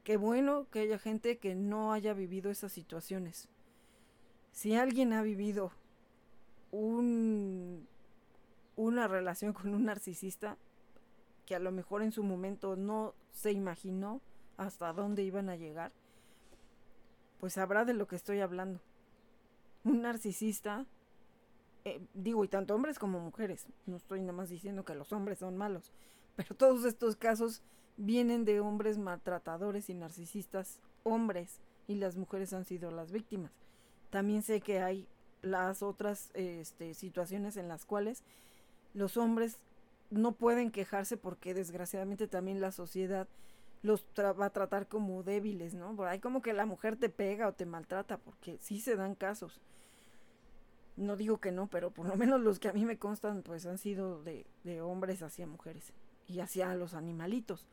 [0.05, 3.49] qué bueno que haya gente que no haya vivido esas situaciones.
[4.53, 5.73] Si alguien ha vivido
[6.79, 7.87] un,
[8.75, 10.57] una relación con un narcisista,
[11.45, 14.21] que a lo mejor en su momento no se imaginó
[14.57, 15.91] hasta dónde iban a llegar,
[17.39, 18.79] pues sabrá de lo que estoy hablando.
[19.83, 20.87] Un narcisista
[21.87, 25.37] eh, digo, y tanto hombres como mujeres, no estoy nada más diciendo que los hombres
[25.37, 25.91] son malos,
[26.35, 27.61] pero todos estos casos
[27.95, 33.51] vienen de hombres maltratadores y narcisistas, hombres, y las mujeres han sido las víctimas.
[34.09, 35.07] También sé que hay
[35.45, 38.23] las otras este, situaciones en las cuales
[38.93, 39.57] los hombres
[40.09, 43.27] no pueden quejarse porque desgraciadamente también la sociedad
[43.81, 45.95] los va a tratar como débiles, ¿no?
[46.05, 49.61] Hay como que la mujer te pega o te maltrata, porque sí se dan casos
[50.97, 53.65] no digo que no, pero por lo menos los que a mí me constan, pues
[53.65, 55.93] han sido de hombres hacia mujeres
[56.27, 57.65] y hacia los animalitos.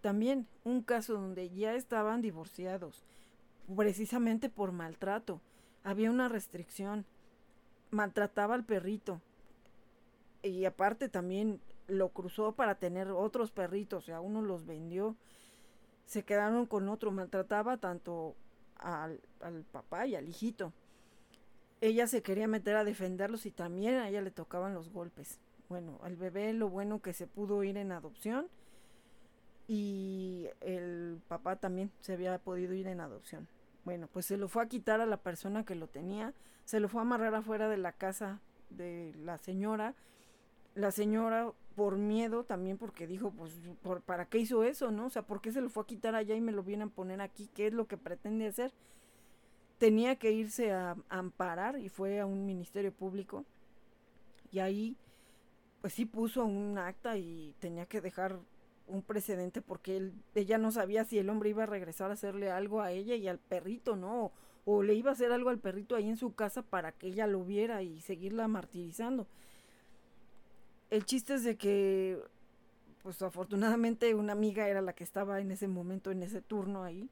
[0.00, 3.04] También un caso donde ya estaban divorciados,
[3.76, 5.40] precisamente por maltrato.
[5.84, 7.04] Había una restricción,
[7.90, 9.20] maltrataba al perrito.
[10.42, 15.16] Y aparte también lo cruzó para tener otros perritos, o sea, uno los vendió.
[16.06, 18.34] Se quedaron con otro, maltrataba tanto
[18.76, 20.72] al, al papá y al hijito
[21.82, 25.40] ella se quería meter a defenderlos y también a ella le tocaban los golpes.
[25.68, 28.46] Bueno, al bebé lo bueno que se pudo ir en adopción
[29.66, 33.48] y el papá también se había podido ir en adopción.
[33.84, 36.88] Bueno, pues se lo fue a quitar a la persona que lo tenía, se lo
[36.88, 38.40] fue a amarrar afuera de la casa
[38.70, 39.94] de la señora.
[40.74, 45.06] La señora por miedo también porque dijo, pues, por, ¿para qué hizo eso, no?
[45.06, 46.92] O sea, ¿por qué se lo fue a quitar allá y me lo vienen a
[46.92, 47.50] poner aquí?
[47.54, 48.72] ¿Qué es lo que pretende hacer?
[49.82, 53.44] tenía que irse a, amparar y fue a un ministerio público
[54.52, 54.96] y ahí
[55.80, 58.38] pues sí puso un acta y tenía que dejar
[58.92, 62.50] un precedente porque él, ella no sabía si el hombre iba a regresar a hacerle
[62.50, 64.26] algo a ella y al perrito, ¿no?
[64.26, 64.32] O,
[64.64, 67.26] o, le iba a hacer algo al perrito ahí en su casa para que ella
[67.26, 69.26] lo viera y seguirla martirizando.
[70.90, 72.22] El chiste es de que,
[73.02, 77.08] pues afortunadamente una amiga era la que estaba en ese momento, en ese turno ahí,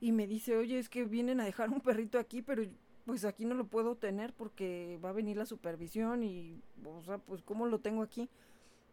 [0.00, 2.62] y me dice, oye, es que vienen a dejar un perrito aquí, pero
[3.06, 7.18] pues aquí no lo puedo tener porque va a venir la supervisión y, o sea,
[7.18, 8.28] pues ¿cómo lo tengo aquí?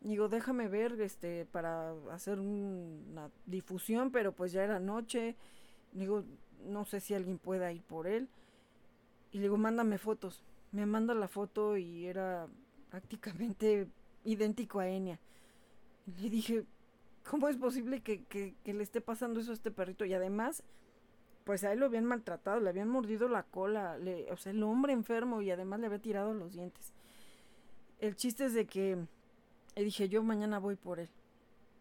[0.03, 5.37] Digo, déjame ver, este, para hacer una difusión, pero pues ya era noche.
[5.93, 6.25] Digo,
[6.65, 8.27] no sé si alguien pueda ir por él.
[9.31, 10.43] Y le digo, mándame fotos.
[10.73, 12.47] Me manda la foto y era
[12.89, 13.87] prácticamente
[14.25, 15.19] idéntico a Enya.
[16.19, 16.65] Le dije,
[17.29, 20.03] ¿cómo es posible que, que, le esté pasando eso a este perrito?
[20.03, 20.63] Y además,
[21.45, 23.97] pues a él lo habían maltratado, le habían mordido la cola,
[24.29, 26.91] o sea, el hombre enfermo y además le había tirado los dientes.
[27.99, 28.97] El chiste es de que
[29.75, 31.09] le dije, yo mañana voy por él.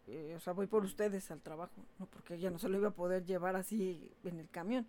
[0.07, 2.89] Eh, o sea, voy por ustedes al trabajo, no porque ya no se lo iba
[2.89, 4.85] a poder llevar así en el camión.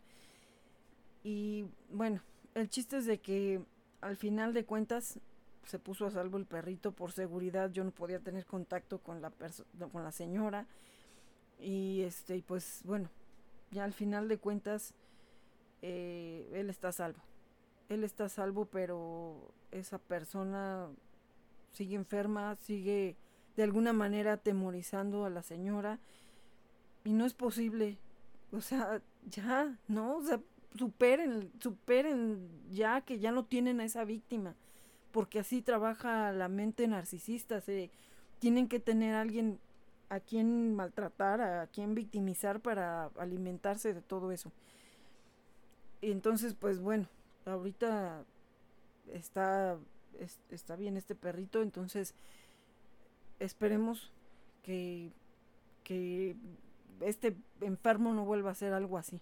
[1.22, 2.20] Y bueno,
[2.54, 3.62] el chiste es de que
[4.00, 5.20] al final de cuentas
[5.64, 9.32] se puso a salvo el perrito por seguridad, yo no podía tener contacto con la
[9.92, 10.66] con la señora
[11.58, 13.08] y este y pues bueno,
[13.70, 14.94] ya al final de cuentas,
[15.82, 17.20] eh, él está salvo.
[17.88, 20.88] Él está salvo, pero esa persona
[21.74, 23.16] sigue enferma, sigue
[23.56, 25.98] de alguna manera atemorizando a la señora.
[27.04, 27.98] Y no es posible.
[28.52, 30.16] O sea, ya, ¿no?
[30.16, 30.40] O sea,
[30.78, 34.54] superen, superen ya que ya no tienen a esa víctima.
[35.12, 37.60] Porque así trabaja la mente narcisista.
[37.60, 37.90] Se,
[38.38, 39.58] tienen que tener a alguien
[40.08, 44.52] a quién maltratar, a quién victimizar para alimentarse de todo eso.
[46.00, 47.08] Y entonces, pues bueno,
[47.46, 48.24] ahorita
[49.12, 49.78] está,
[50.50, 52.14] está bien este perrito, entonces
[53.38, 54.12] esperemos
[54.62, 55.10] que,
[55.82, 56.36] que
[57.00, 59.20] este enfermo no vuelva a hacer algo así.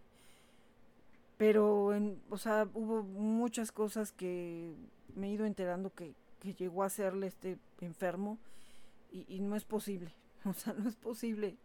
[1.38, 4.74] Pero, en, o sea, hubo muchas cosas que
[5.14, 8.36] me he ido enterando que que llegó a serle este enfermo
[9.12, 10.12] y, y no es posible,
[10.44, 11.56] o sea, no es posible.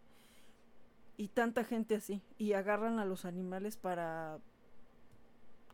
[1.16, 4.38] Y tanta gente así, y agarran a los animales para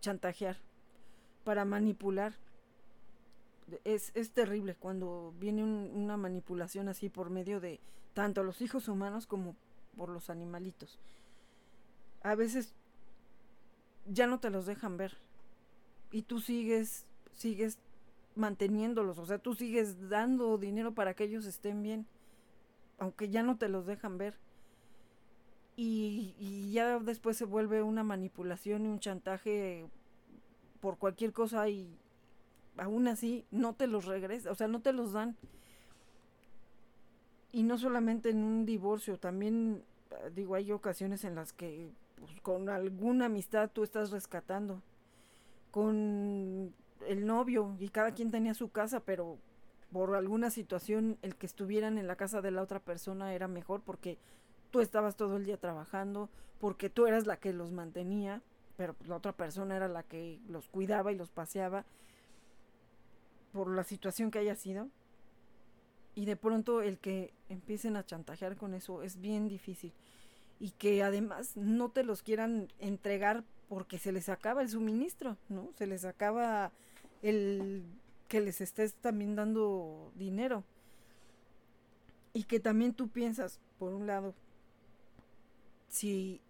[0.01, 0.57] chantajear,
[1.45, 2.33] para manipular.
[3.85, 7.81] Es, es terrible cuando viene un- una manipulación así por medio de
[8.15, 9.57] tanto los hijos humanos como
[9.97, 10.99] por los animalitos.
[12.23, 12.75] A veces
[14.07, 15.17] ya no te los dejan ver
[16.13, 17.79] y tú sigues, sigues
[18.37, 22.07] manteniéndolos, o sea, tú sigues dando dinero para que ellos estén bien,
[22.99, 24.37] aunque ya no te los dejan ver.
[25.77, 29.85] Y, y ya después se vuelve una manipulación y un chantaje
[30.81, 31.99] por cualquier cosa y
[32.77, 35.37] aún así no te los regresa, o sea, no te los dan.
[37.53, 42.41] Y no solamente en un divorcio, también eh, digo, hay ocasiones en las que pues,
[42.41, 44.83] con alguna amistad tú estás rescatando,
[45.71, 46.73] con
[47.07, 49.39] el novio y cada quien tenía su casa, pero
[49.93, 53.83] por alguna situación el que estuvieran en la casa de la otra persona era mejor
[53.83, 54.19] porque
[54.71, 56.29] tú estabas todo el día trabajando,
[56.61, 58.43] porque tú eras la que los mantenía,
[58.77, 61.85] pero pues, la otra persona era la que los cuidaba y los paseaba
[63.55, 64.89] por la situación que haya sido.
[66.17, 69.93] Y de pronto el que empiecen a chantajear con eso es bien difícil.
[70.59, 75.71] Y que además no te los quieran entregar porque se les acaba el suministro, ¿no?
[75.79, 76.73] Se les acaba
[77.23, 77.85] el
[78.29, 80.65] que les estés también dando dinero.
[82.33, 84.35] Y que también tú piensas, por un lado,
[85.89, 86.41] si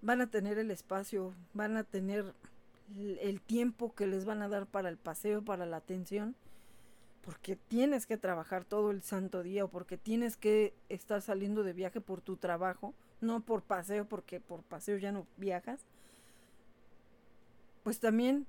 [0.00, 2.34] van a tener el espacio, van a tener
[2.96, 6.34] el, tiempo que les van a dar para el paseo, para la atención,
[7.22, 11.72] porque tienes que trabajar todo el santo día o porque tienes que estar saliendo de
[11.72, 15.80] viaje por tu trabajo, no por paseo, porque por paseo ya no viajas,
[17.82, 18.46] pues también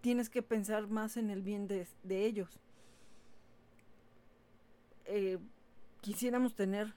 [0.00, 2.60] tienes que pensar más en el bien de, de ellos.
[5.06, 5.38] Eh,
[6.00, 6.94] quisiéramos tener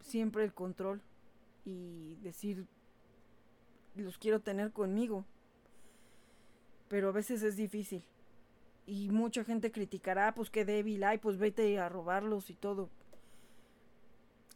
[0.00, 1.00] siempre el control
[1.64, 2.66] y decir,
[3.94, 5.24] los quiero tener conmigo,
[6.88, 8.04] pero a veces es difícil.
[8.86, 12.88] Y mucha gente criticará, pues qué débil, ay, pues vete a robarlos y todo.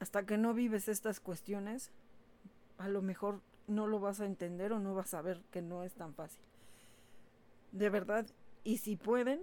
[0.00, 1.92] Hasta que no vives estas cuestiones,
[2.78, 5.84] a lo mejor no lo vas a entender o no vas a ver que no
[5.84, 6.42] es tan fácil.
[7.72, 8.26] De verdad,
[8.64, 9.42] y si pueden,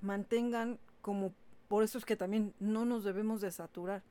[0.00, 1.32] mantengan como,
[1.68, 4.02] por eso es que también no nos debemos de saturar.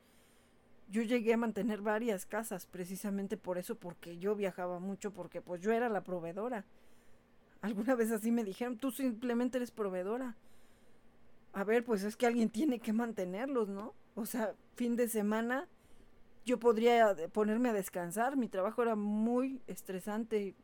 [0.88, 5.60] Yo llegué a mantener varias casas precisamente por eso, porque yo viajaba mucho, porque pues
[5.60, 6.64] yo era la proveedora.
[7.64, 10.36] Alguna vez así me dijeron, tú simplemente eres proveedora.
[11.54, 13.94] A ver, pues es que alguien tiene que mantenerlos, ¿no?
[14.14, 15.66] O sea, fin de semana
[16.44, 18.36] yo podría ponerme a descansar.
[18.36, 20.54] Mi trabajo era muy estresante,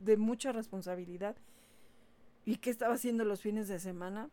[0.00, 1.36] de mucha responsabilidad.
[2.44, 4.30] ¿Y qué estaba haciendo los fines de semana?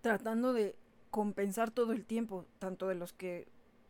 [0.00, 0.76] Tratando de
[1.10, 3.48] compensar todo el tiempo, tanto de los que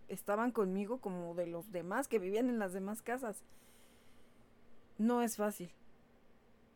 [0.08, 3.44] estaban conmigo como de los demás que vivían en las demás casas.
[4.98, 5.70] No es fácil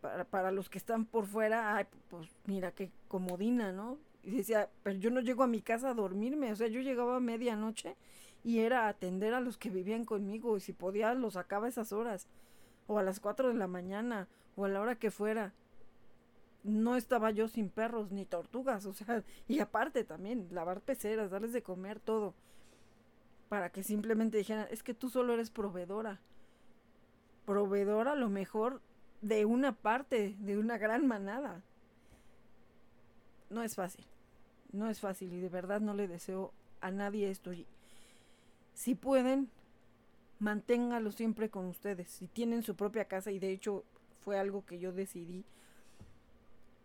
[0.01, 3.99] para, para los que están por fuera, ay, pues mira qué comodina, ¿no?
[4.23, 7.17] Y decía, pero yo no llego a mi casa a dormirme, o sea, yo llegaba
[7.17, 7.97] a medianoche
[8.45, 11.93] y era atender a los que vivían conmigo y si podía los sacaba a esas
[11.93, 12.29] horas,
[12.87, 15.53] o a las 4 de la mañana, o a la hora que fuera.
[16.65, 21.53] No estaba yo sin perros ni tortugas, o sea, y aparte también, lavar peceras, darles
[21.53, 22.35] de comer, todo,
[23.49, 26.21] para que simplemente dijeran, es que tú solo eres proveedora.
[27.47, 28.83] Proveedora a lo mejor
[29.21, 31.63] de una parte, de una gran manada.
[33.51, 34.05] No es fácil,
[34.73, 37.51] no es fácil y de verdad no le deseo a nadie esto.
[38.75, 39.49] Si pueden,
[40.39, 42.09] manténgalo siempre con ustedes.
[42.09, 43.85] Si tienen su propia casa y de hecho
[44.21, 45.45] fue algo que yo decidí.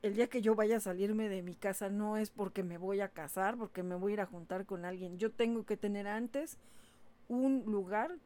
[0.02, 3.00] El día que yo vaya a salirme de mi casa no es porque me voy
[3.00, 5.18] a casar, porque me voy a ir a juntar con alguien.
[5.18, 6.58] Yo tengo que tener antes
[7.30, 8.18] un lugar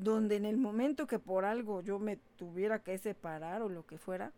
[0.00, 3.98] donde en el momento que por algo yo me tuviera que separar o lo que
[3.98, 4.32] fuera,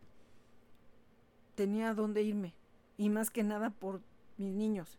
[1.55, 2.53] tenía dónde irme.
[2.97, 4.01] Y más que nada por
[4.39, 4.99] mis niños.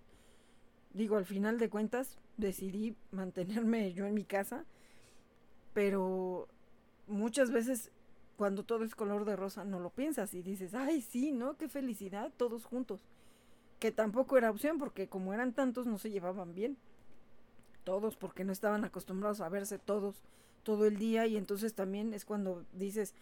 [0.93, 4.63] Digo, al final de cuentas decidí mantenerme yo en mi casa,
[5.73, 6.47] pero
[7.07, 7.91] muchas veces
[8.37, 11.57] cuando todo es color de rosa no lo piensas y dices, ay, sí, ¿no?
[11.57, 13.03] Qué felicidad, todos juntos.
[13.79, 16.77] Que tampoco era opción porque como eran tantos no se llevaban bien.
[17.83, 20.23] Todos porque no estaban acostumbrados a verse todos
[20.63, 23.13] todo el día y entonces también es cuando dices,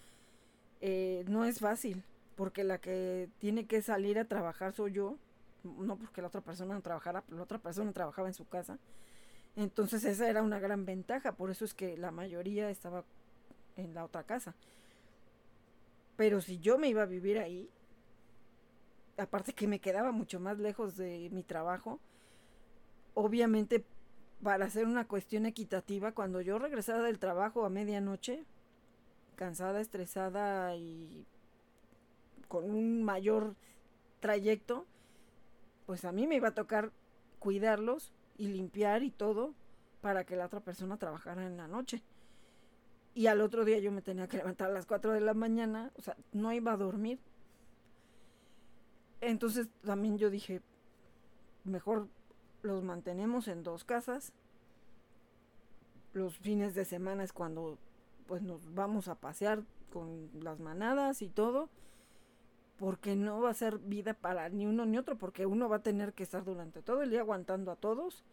[0.79, 2.03] eh, no es fácil,
[2.35, 5.17] porque la que tiene que salir a trabajar soy yo,
[5.63, 8.79] no porque la otra persona no trabajara, la otra persona trabajaba en su casa.
[9.55, 13.03] Entonces esa era una gran ventaja, por eso es que la mayoría estaba
[13.75, 14.55] en la otra casa.
[16.15, 17.69] Pero si yo me iba a vivir ahí,
[19.17, 21.99] aparte que me quedaba mucho más lejos de mi trabajo,
[23.13, 23.83] obviamente
[24.43, 28.43] para hacer una cuestión equitativa, cuando yo regresaba del trabajo a medianoche,
[29.35, 31.25] cansada, estresada y
[32.47, 33.55] con un mayor
[34.19, 34.85] trayecto,
[35.85, 36.91] pues a mí me iba a tocar
[37.39, 39.53] cuidarlos y limpiar y todo
[40.01, 42.01] para que la otra persona trabajara en la noche.
[43.13, 45.91] Y al otro día yo me tenía que levantar a las 4 de la mañana,
[45.97, 47.19] o sea, no iba a dormir.
[49.19, 50.61] Entonces también yo dije,
[51.63, 52.07] mejor
[52.63, 54.33] los mantenemos en dos casas.
[56.13, 57.77] Los fines de semana es cuando
[58.27, 61.69] pues nos vamos a pasear con las manadas y todo.
[62.77, 65.83] Porque no va a ser vida para ni uno ni otro, porque uno va a
[65.83, 68.23] tener que estar durante todo el día aguantando a todos.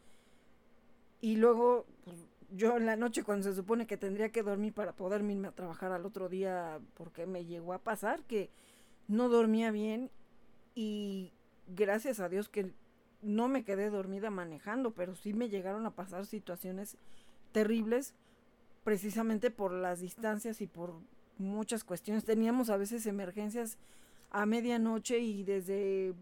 [1.21, 2.17] Y luego, pues,
[2.51, 5.53] yo en la noche cuando se supone que tendría que dormir para poder irme a
[5.53, 8.51] trabajar al otro día, porque me llegó a pasar que
[9.07, 10.11] no dormía bien
[10.75, 11.33] y
[11.67, 12.73] gracias a Dios que
[13.23, 16.97] no me quedé dormida manejando, pero sí me llegaron a pasar situaciones
[17.53, 18.15] terribles
[18.85, 20.95] precisamente por las distancias y por
[21.39, 22.25] muchas cuestiones.
[22.25, 23.79] Teníamos a veces emergencias
[24.31, 26.15] a medianoche y desde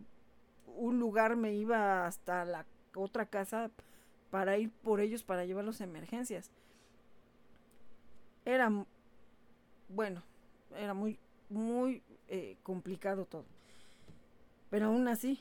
[0.67, 3.71] un lugar me iba hasta la otra casa
[4.31, 6.51] para ir por ellos para llevarlos a emergencias.
[8.45, 8.71] Era,
[9.89, 10.23] bueno,
[10.77, 11.19] era muy,
[11.49, 13.45] muy eh, complicado todo.
[14.71, 15.41] Pero aún así,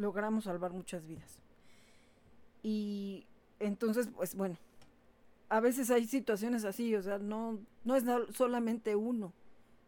[0.00, 1.38] logramos salvar muchas vidas.
[2.62, 3.26] Y
[3.58, 4.56] entonces, pues bueno,
[5.48, 9.32] a veces hay situaciones así, o sea, no, no es solamente uno,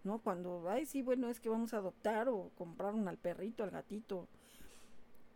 [0.04, 0.18] ¿no?
[0.18, 3.70] Cuando, ay, sí, bueno, es que vamos a adoptar o comprar un al perrito, al
[3.70, 4.28] gatito.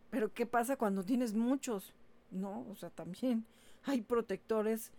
[0.09, 1.93] Pero ¿qué pasa cuando tienes muchos?
[2.31, 2.65] ¿No?
[2.69, 3.45] O sea, también
[3.85, 4.91] hay protectores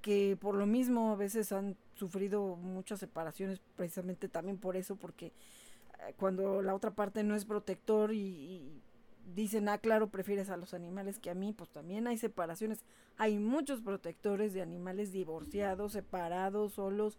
[0.00, 5.26] que por lo mismo a veces han sufrido muchas separaciones precisamente también por eso, porque
[5.26, 8.80] eh, cuando la otra parte no es protector y
[9.34, 12.80] dicen, ah, claro, prefieres a los animales que a mí, pues también hay separaciones.
[13.16, 17.18] Hay muchos protectores de animales divorciados, separados, solos,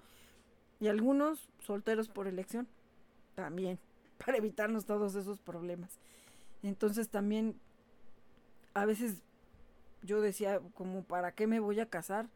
[0.79, 2.67] y algunos solteros por elección,
[3.35, 3.79] también,
[4.25, 5.99] para evitarnos todos esos problemas.
[6.63, 7.59] Entonces también,
[8.73, 9.21] a veces
[10.01, 12.27] yo decía, como, ¿para qué me voy a casar?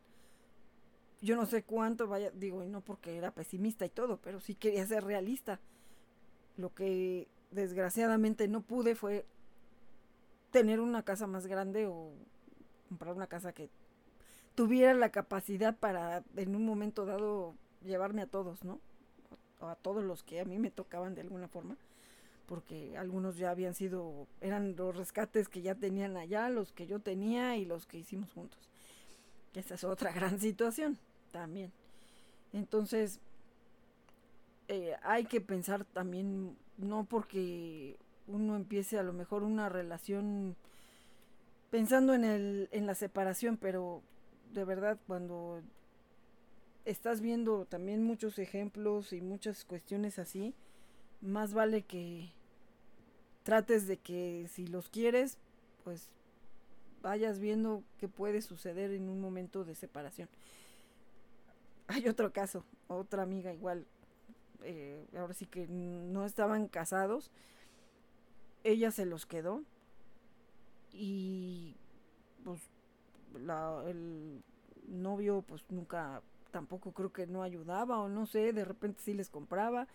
[1.22, 4.56] Yo no sé cuánto vaya, digo, y no porque era pesimista y todo, pero sí
[4.56, 5.62] quería ser realista.
[6.58, 9.26] Lo que desgraciadamente no pude fue
[10.54, 12.12] tener una casa más grande o
[12.88, 13.70] comprar una casa que
[14.56, 18.80] tuviera la capacidad para en un momento dado llevarme a todos, ¿no?
[19.60, 21.76] O a todos los que a mí me tocaban de alguna forma,
[22.45, 26.99] porque algunos ya habían sido, eran los rescates que ya tenían allá, los que yo
[26.99, 28.70] tenía y los que hicimos juntos.
[29.56, 30.99] Esta es otra gran situación
[31.32, 31.72] también.
[32.54, 33.20] Entonces,
[34.68, 37.97] eh, hay que pensar también, no porque
[38.28, 40.56] uno empiece a lo mejor una relación
[41.70, 44.02] pensando en, el, en la separación, pero
[44.54, 45.62] de verdad cuando
[46.86, 50.54] estás viendo también muchos ejemplos y muchas cuestiones así,
[51.22, 52.32] más vale que
[53.44, 55.38] trates de que si los quieres,
[55.84, 56.10] pues
[57.02, 60.30] vayas viendo qué puede suceder en un momento de separación.
[61.88, 63.86] Hay otro caso, otra amiga igual,
[64.64, 67.30] eh, ahora sí que no estaban casados,
[68.64, 69.64] ella se los quedó
[70.91, 71.76] y
[72.43, 72.61] pues
[73.41, 74.43] la, el
[74.88, 79.30] novio pues nunca tampoco creo que no ayudaba o no sé, de repente sí les
[79.30, 79.88] compraba,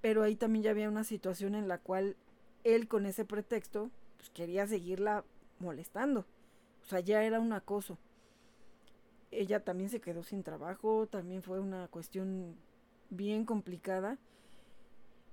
[0.00, 2.16] pero ahí también ya había una situación en la cual
[2.64, 5.24] él con ese pretexto pues quería seguirla
[5.58, 6.24] molestando,
[6.82, 7.98] o sea, ya era un acoso.
[9.30, 12.56] Ella también se quedó sin trabajo, también fue una cuestión
[13.10, 14.16] bien complicada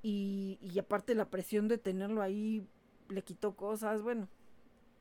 [0.07, 2.63] y, aparte la presión de tenerlo ahí
[3.09, 4.27] le quitó cosas, bueno,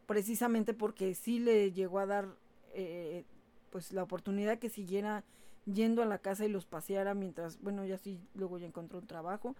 [0.06, 2.26] precisamente porque sí le llegó a dar
[2.72, 3.26] eh,
[3.68, 5.22] pues la oportunidad que siguiera
[5.66, 9.06] yendo a la casa y los paseara mientras, bueno, ya sí, luego ya encontró un
[9.06, 9.54] trabajo,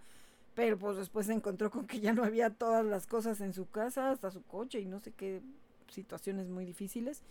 [0.55, 3.69] pero pues después se encontró con que ya no había todas las cosas en su
[3.69, 5.43] casa, hasta su coche y no sé qué
[5.91, 7.21] situaciones muy difíciles.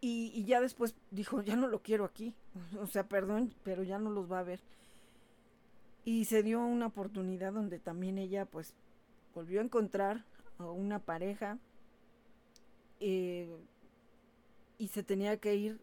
[0.00, 2.32] Y, y ya después dijo, ya no lo quiero aquí,
[2.80, 4.60] o sea, perdón, pero ya no los va a ver.
[6.08, 8.72] Y se dio una oportunidad donde también ella pues
[9.34, 10.24] volvió a encontrar
[10.56, 11.58] a una pareja
[12.98, 13.54] eh,
[14.78, 15.82] y se tenía que ir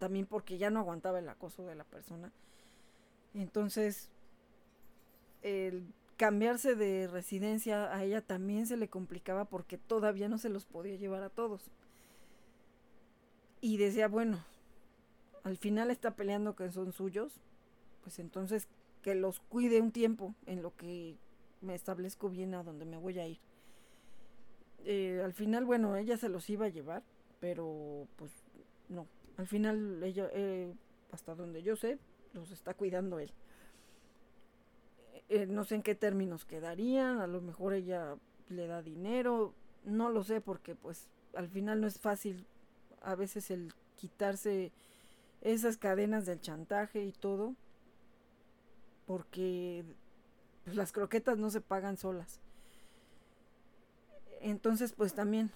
[0.00, 2.32] también porque ya no aguantaba el acoso de la persona.
[3.32, 4.08] Entonces,
[5.40, 10.64] el cambiarse de residencia a ella también se le complicaba porque todavía no se los
[10.64, 11.70] podía llevar a todos.
[13.60, 14.44] Y decía, bueno,
[15.44, 17.40] al final está peleando que son suyos,
[18.02, 18.66] pues entonces
[19.02, 21.16] que los cuide un tiempo en lo que
[21.60, 23.38] me establezco bien a donde me voy a ir.
[24.84, 27.02] Eh, al final, bueno, ella se los iba a llevar,
[27.38, 28.32] pero pues
[28.88, 29.06] no.
[29.36, 30.72] Al final, ella, eh,
[31.12, 31.98] hasta donde yo sé,
[32.32, 33.32] los está cuidando él.
[35.28, 38.16] Eh, no sé en qué términos quedarían, a lo mejor ella
[38.48, 42.46] le da dinero, no lo sé porque pues al final no es fácil
[43.00, 44.72] a veces el quitarse
[45.40, 47.54] esas cadenas del chantaje y todo,
[49.10, 49.84] porque
[50.62, 52.40] pues, las croquetas no se pagan solas.
[54.40, 55.50] Entonces, pues también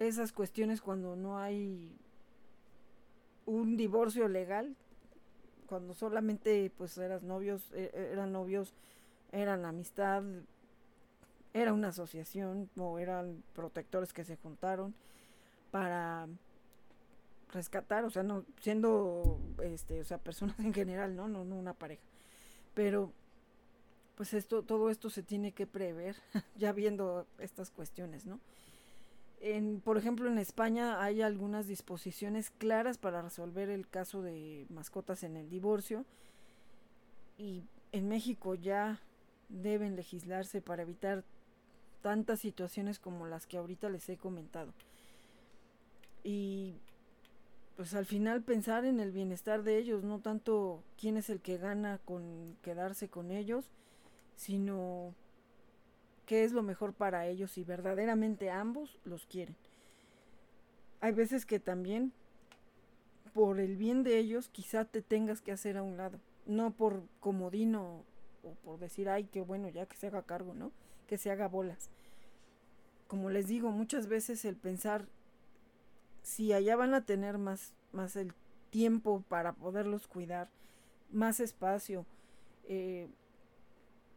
[0.00, 1.96] esas cuestiones cuando no hay
[3.46, 4.74] un divorcio legal,
[5.68, 8.74] cuando solamente pues eras novios, e, e, eran novios,
[9.30, 10.24] eran amistad,
[11.52, 14.96] era una asociación o eran protectores que se juntaron
[15.70, 16.26] para
[17.52, 21.28] rescatar, o sea, no siendo este, o sea, personas en general, ¿no?
[21.28, 22.02] No no una pareja.
[22.74, 23.12] Pero
[24.16, 26.16] pues esto todo esto se tiene que prever
[26.56, 28.40] ya viendo estas cuestiones, ¿no?
[29.40, 35.22] En, por ejemplo, en España hay algunas disposiciones claras para resolver el caso de mascotas
[35.22, 36.06] en el divorcio
[37.36, 37.62] y
[37.92, 39.00] en México ya
[39.50, 41.24] deben legislarse para evitar
[42.00, 44.72] tantas situaciones como las que ahorita les he comentado.
[46.22, 46.76] Y
[47.76, 51.58] pues al final pensar en el bienestar de ellos, no tanto quién es el que
[51.58, 53.68] gana con quedarse con ellos,
[54.36, 55.14] sino
[56.26, 59.56] qué es lo mejor para ellos y verdaderamente ambos los quieren.
[61.00, 62.12] Hay veces que también
[63.32, 67.02] por el bien de ellos quizá te tengas que hacer a un lado, no por
[67.20, 68.04] comodino
[68.44, 70.70] o por decir, ay, qué bueno, ya que se haga cargo, ¿no?
[71.08, 71.90] Que se haga bolas.
[73.08, 75.06] Como les digo, muchas veces el pensar
[76.24, 78.32] si allá van a tener más, más el
[78.70, 80.48] tiempo para poderlos cuidar,
[81.12, 82.06] más espacio,
[82.64, 83.08] eh,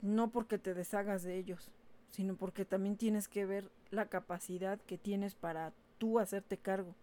[0.02, 1.70] no porque te deshagas de ellos,
[2.10, 6.96] sino porque también tienes que ver la capacidad que tienes para tú hacerte cargo.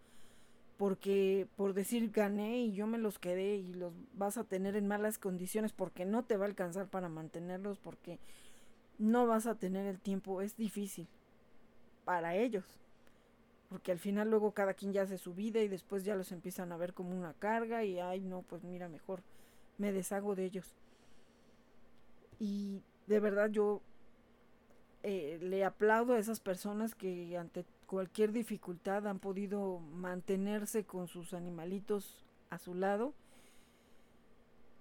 [0.75, 4.87] Porque por decir gané y yo me los quedé y los vas a tener en
[4.87, 8.19] malas condiciones porque no te va a alcanzar para mantenerlos, porque
[8.97, 11.07] no vas a tener el tiempo, es difícil
[12.05, 12.65] para ellos
[13.75, 16.71] porque al final luego cada quien ya hace su vida y después ya los empiezan
[16.71, 19.21] a ver como una carga y ay no, pues mira, mejor
[19.77, 20.77] me deshago de ellos.
[22.39, 23.81] Y de verdad yo
[25.03, 31.33] eh, le aplaudo a esas personas que ante cualquier dificultad han podido mantenerse con sus
[31.33, 33.13] animalitos a su lado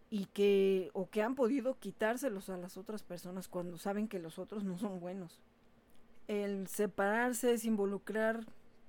[0.09, 4.39] y que o que han podido quitárselos a las otras personas cuando saben que los
[4.39, 5.41] otros no son buenos.
[6.29, 8.47] El separarse es involucrar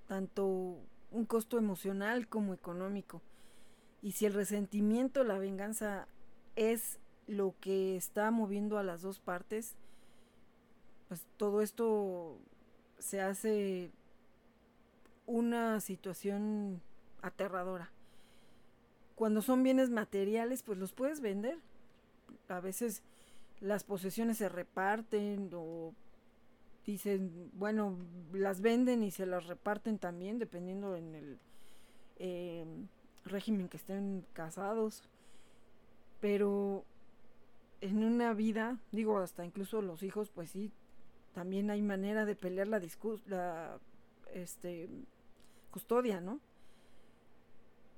[0.08, 0.78] tanto
[1.12, 3.22] un costo emocional como económico.
[4.01, 6.08] Y si el resentimiento, la venganza
[6.56, 9.76] es lo que está moviendo a las dos partes,
[11.08, 12.38] pues todo esto
[12.99, 13.91] se hace
[15.26, 16.82] una situación
[17.22, 17.91] aterradora.
[19.16, 21.58] Cuando son bienes materiales, pues los puedes vender.
[22.49, 23.01] A veces
[23.60, 25.93] las posesiones se reparten o
[26.86, 27.98] dicen, bueno,
[28.34, 31.40] las venden y se las reparten también, dependiendo en el
[32.18, 32.88] em,
[33.26, 35.04] régimen que estén casados.
[36.22, 36.86] Pero
[37.82, 40.72] en una vida, digo, hasta incluso los hijos, pues sí,
[41.34, 42.82] también hay manera de pelear la,
[43.28, 43.80] la
[44.34, 44.90] este,
[45.72, 46.40] custodia, ¿no?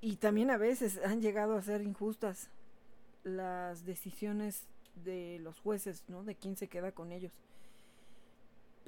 [0.00, 2.50] Y también a veces han llegado a ser injustas
[3.24, 4.66] las decisiones
[5.04, 6.24] de los jueces, ¿no?
[6.24, 7.32] De quién se queda con ellos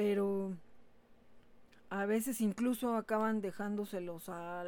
[0.01, 0.57] pero
[1.91, 4.65] a veces incluso acaban dejándoselos a,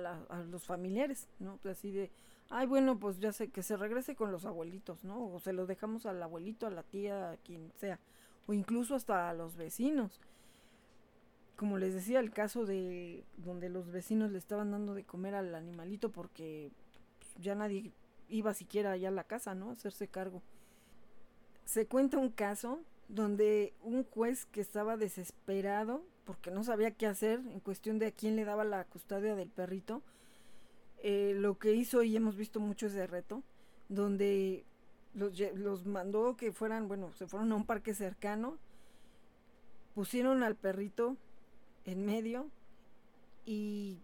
[0.51, 1.57] los familiares, ¿no?
[1.63, 2.11] Pues así de,
[2.51, 5.33] ay, bueno, pues ya sé que se regrese con los abuelitos, ¿no?
[5.33, 7.99] O se los dejamos al abuelito, a la tía, a quien sea,
[8.47, 10.21] o incluso hasta a los vecinos.
[11.57, 15.55] Como les decía, el caso de donde los vecinos le estaban dando de comer al
[15.55, 16.71] animalito porque
[17.41, 17.91] ya nadie
[18.29, 19.71] iba siquiera allá a la casa, ¿no?
[19.71, 20.43] A hacerse cargo.
[21.65, 27.41] Se cuenta un caso donde un juez que estaba desesperado porque no sabía qué hacer
[27.41, 30.03] en cuestión de a quién le daba la custodia del perrito,
[31.03, 33.43] eh, lo que hizo, y hemos visto mucho ese reto,
[33.89, 34.65] donde
[35.15, 38.57] los, los mandó que fueran, bueno, se fueron a un parque cercano,
[39.95, 41.17] pusieron al perrito
[41.85, 42.49] en medio
[43.45, 43.99] y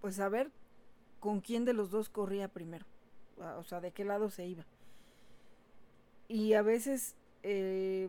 [0.00, 0.50] pues a ver
[1.18, 2.86] con quién de los dos corría primero,
[3.56, 4.64] o sea, de qué lado se iba.
[6.28, 8.08] Y a veces eh,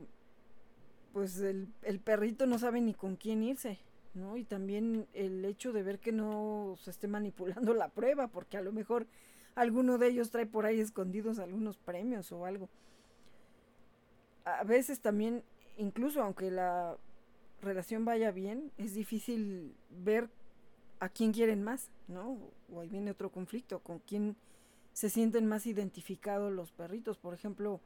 [1.13, 3.79] pues el, el, perrito no sabe ni con quién irse,
[4.13, 4.37] ¿no?
[4.37, 8.61] Y también el hecho de ver que no se esté manipulando la prueba, porque a
[8.61, 9.07] lo mejor
[9.55, 12.69] alguno de ellos trae por ahí escondidos algunos premios o algo.
[14.45, 15.43] A veces también
[15.79, 16.97] incluso aunque la
[17.61, 20.29] relación vaya bien, es difícil ver
[20.99, 22.37] a quién quieren más, ¿no?
[22.71, 24.35] O ahí viene otro conflicto, con quién
[24.93, 27.17] se sienten más identificados los perritos.
[27.17, 27.81] Por ejemplo,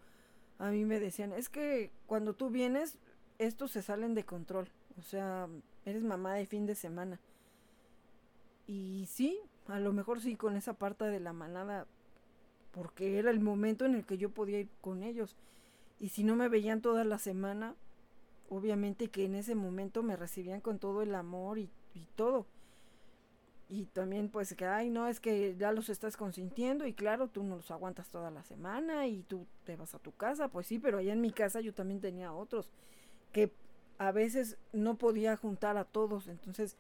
[0.64, 2.98] a mí me decían, es que cuando tú vienes,
[3.38, 4.70] estos se salen de control.
[4.98, 5.50] O sea,
[5.84, 7.20] eres mamá de fin de semana.
[8.66, 9.38] Y sí,
[9.68, 11.86] a lo mejor sí con esa parte de la manada,
[12.72, 15.36] porque era el momento en el que yo podía ir con ellos.
[16.00, 17.76] Y si no me veían toda la semana,
[18.50, 22.46] obviamente que en ese momento me recibían con todo el amor y, y todo.
[23.74, 27.42] Y también pues que, ay, no, es que ya los estás consintiendo y claro, tú
[27.42, 30.78] no los aguantas toda la semana y tú te vas a tu casa, pues sí,
[30.78, 32.70] pero allá en mi casa yo también tenía otros
[33.32, 33.52] que
[33.98, 36.78] a veces no podía juntar a todos, entonces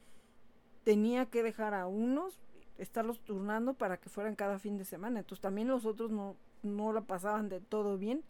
[0.84, 2.39] tenía que dejar a unos,
[2.78, 6.94] estarlos turnando para que fueran cada fin de semana, entonces también los otros no, no
[6.94, 8.24] la pasaban de todo bien,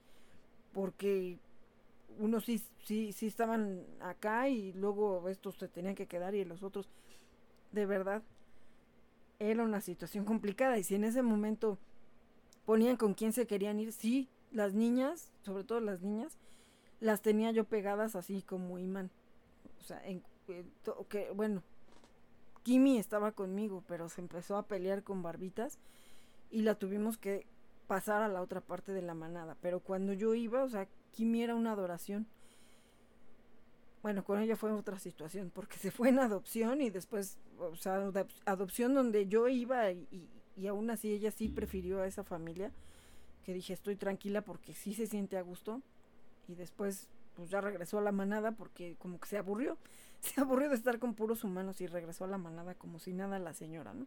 [0.71, 1.37] porque
[2.17, 6.63] unos sí, sí, sí estaban acá y luego estos se tenían que quedar y los
[6.63, 6.87] otros,
[7.73, 8.23] de verdad,
[9.39, 11.77] era una situación complicada y si en ese momento
[12.65, 16.37] ponían con quién se querían ir, sí, las niñas, sobre todo las niñas,
[16.99, 19.11] las tenía yo pegadas así como imán.
[19.79, 20.23] O sea, en,
[21.09, 21.63] que, bueno,
[22.63, 25.79] Kimi estaba conmigo, pero se empezó a pelear con barbitas
[26.49, 27.45] y la tuvimos que
[27.87, 29.57] pasar a la otra parte de la manada.
[29.61, 32.27] Pero cuando yo iba, o sea, Kimi era una adoración.
[34.03, 38.11] Bueno, con ella fue otra situación, porque se fue en adopción y después, o sea,
[38.45, 42.71] adopción donde yo iba y, y, aún así ella sí prefirió a esa familia,
[43.45, 45.81] que dije, estoy tranquila porque sí se siente a gusto
[46.49, 49.77] y después pues ya regresó a la manada porque como que se aburrió,
[50.19, 53.39] se aburrió de estar con puros humanos y regresó a la manada como si nada
[53.39, 54.05] la señora, ¿no?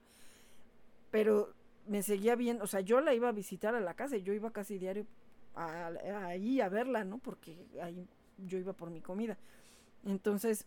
[1.11, 1.55] Pero
[1.87, 4.35] me seguía viendo, o sea, yo la iba a visitar a la casa y yo
[4.35, 5.07] iba casi diario
[5.55, 7.17] ahí a, verla, ¿no?
[7.17, 8.07] Porque ahí
[8.39, 9.39] yo iba por mi comida.
[10.07, 10.65] Entonces,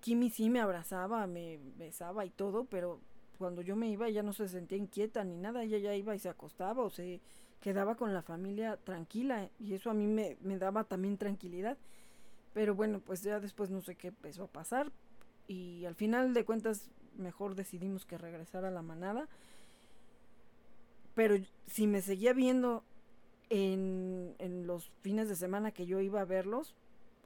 [0.00, 2.98] Kimi sí me abrazaba, me besaba y todo, pero
[3.36, 6.18] cuando yo me iba ella no se sentía inquieta ni nada, ella ya iba y
[6.18, 7.20] se acostaba o se
[7.60, 11.76] quedaba con la familia tranquila y eso a mí me, daba también tranquilidad.
[12.54, 14.90] Pero bueno, pues ya después no sé qué empezó a pasar
[15.46, 19.28] y al final de cuentas mejor decidimos que regresar a la manada.
[21.14, 21.36] Pero
[21.66, 22.82] si me seguía viendo
[23.50, 26.74] en, en los fines de semana que yo iba a verlos,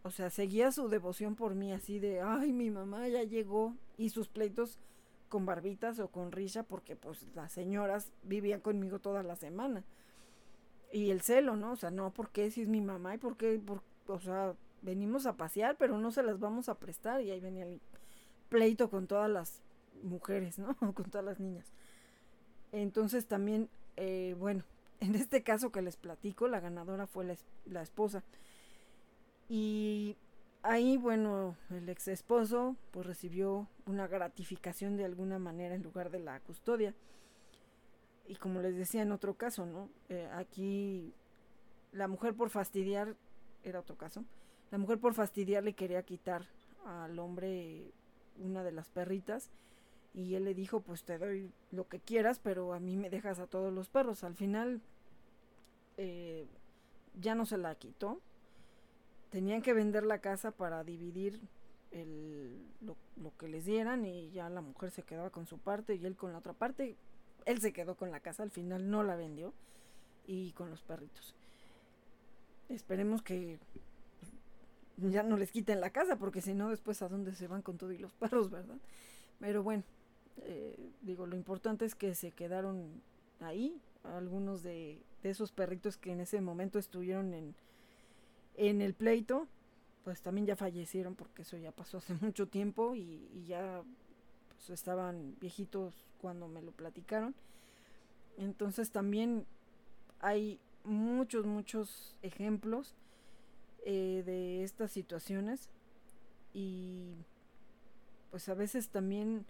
[0.02, 4.10] o sea, seguía su devoción por mí así de, ay, mi mamá ya llegó y
[4.10, 4.78] sus pleitos
[5.28, 9.84] con barbitas o con risa porque pues las señoras vivían conmigo toda la semana
[10.92, 11.72] y el celo, ¿no?
[11.72, 15.36] O sea, no, porque si es mi mamá y porque, por, o sea, venimos a
[15.36, 17.80] pasear, pero no se las vamos a prestar y ahí venía el
[18.50, 19.62] pleito con todas las
[20.02, 20.76] mujeres, ¿no?
[20.94, 21.72] con todas las niñas.
[22.72, 24.64] Entonces también, eh, bueno,
[25.00, 28.22] en este caso que les platico, la ganadora fue la, la esposa.
[29.54, 30.16] Y
[30.62, 36.20] ahí, bueno, el ex esposo pues recibió una gratificación de alguna manera en lugar de
[36.20, 36.94] la custodia
[38.26, 39.90] y como les decía en otro caso, ¿no?
[40.08, 41.12] Eh, aquí
[41.92, 43.14] la mujer por fastidiar,
[43.62, 44.24] era otro caso,
[44.70, 46.46] la mujer por fastidiar le quería quitar
[46.86, 47.92] al hombre
[48.38, 49.50] una de las perritas
[50.14, 53.38] y él le dijo, pues te doy lo que quieras, pero a mí me dejas
[53.38, 54.24] a todos los perros.
[54.24, 54.80] Al final
[55.98, 56.46] eh,
[57.20, 58.22] ya no se la quitó.
[59.32, 61.40] Tenían que vender la casa para dividir
[62.80, 62.96] lo,
[63.38, 66.32] que les dieran y ya la mujer se quedaba con su parte y él con
[66.32, 66.96] la otra parte
[67.44, 69.52] él se quedó con la casa, al final no la vendió
[70.26, 71.34] y con los perritos.
[72.68, 73.58] Esperemos que
[74.96, 77.78] ya no les quiten la casa, porque si no, después a dónde se van con
[77.78, 78.76] todo y los perros, ¿verdad?
[79.40, 79.82] Pero bueno,
[80.42, 83.02] eh, digo, lo importante es que se quedaron
[83.40, 87.54] ahí, algunos de, esos perritos que en ese momento estuvieron en,
[88.56, 89.46] en el pleito,
[90.04, 93.82] pues también ya fallecieron, porque eso ya pasó hace mucho tiempo y, ya
[94.48, 97.34] pues, estaban viejitos cuando me lo platicaron.
[98.38, 99.46] Entonces también
[100.20, 102.94] hay muchos, muchos ejemplos
[103.84, 105.68] eh, de estas situaciones
[106.54, 107.14] y
[108.30, 109.44] pues a veces también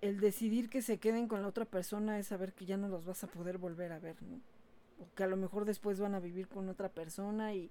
[0.00, 3.04] el decidir que se queden con la otra persona es saber que ya no los
[3.04, 4.40] vas a poder volver a ver, ¿no?
[5.00, 7.70] O que a lo mejor después van a vivir con otra persona y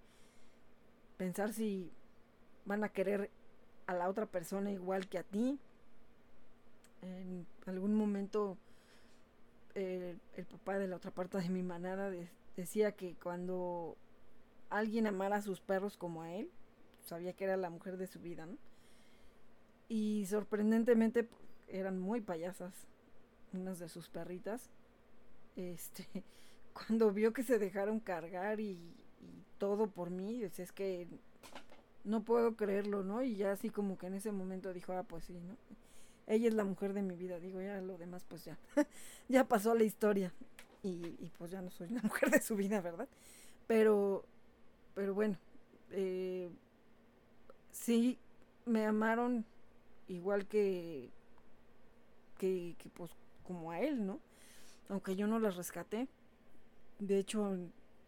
[1.17, 1.91] pensar si
[2.65, 3.29] van a querer
[3.87, 5.59] a la otra persona igual que a ti
[7.01, 8.57] en algún momento
[9.75, 13.95] eh, el papá de la otra parte de mi manada de, decía que cuando
[14.69, 16.49] alguien amara a sus perros como a él,
[17.03, 18.57] sabía que era la mujer de su vida, ¿no?
[19.87, 21.29] Y sorprendentemente
[21.67, 22.73] eran muy payasas
[23.53, 24.69] unas de sus perritas.
[25.55, 26.07] Este,
[26.73, 28.95] cuando vio que se dejaron cargar y
[29.57, 31.07] todo por mí, es que
[32.03, 33.21] no puedo creerlo, ¿no?
[33.21, 35.57] Y ya así como que en ese momento dijo, ah, pues sí, ¿no?
[36.25, 38.57] Ella es la mujer de mi vida, digo, ya lo demás pues ya,
[39.29, 40.33] ya pasó la historia.
[40.83, 43.09] Y, pues ya no soy la mujer de su vida, ¿verdad?
[43.67, 44.23] Pero,
[44.95, 45.37] pero bueno,
[45.91, 46.49] eh,
[47.71, 48.17] sí
[48.65, 49.45] me amaron
[50.07, 51.09] igual que,
[52.37, 53.11] que, pues
[53.43, 54.19] como a él, ¿no?
[54.89, 56.07] Aunque yo no las rescaté.
[56.99, 57.57] De hecho,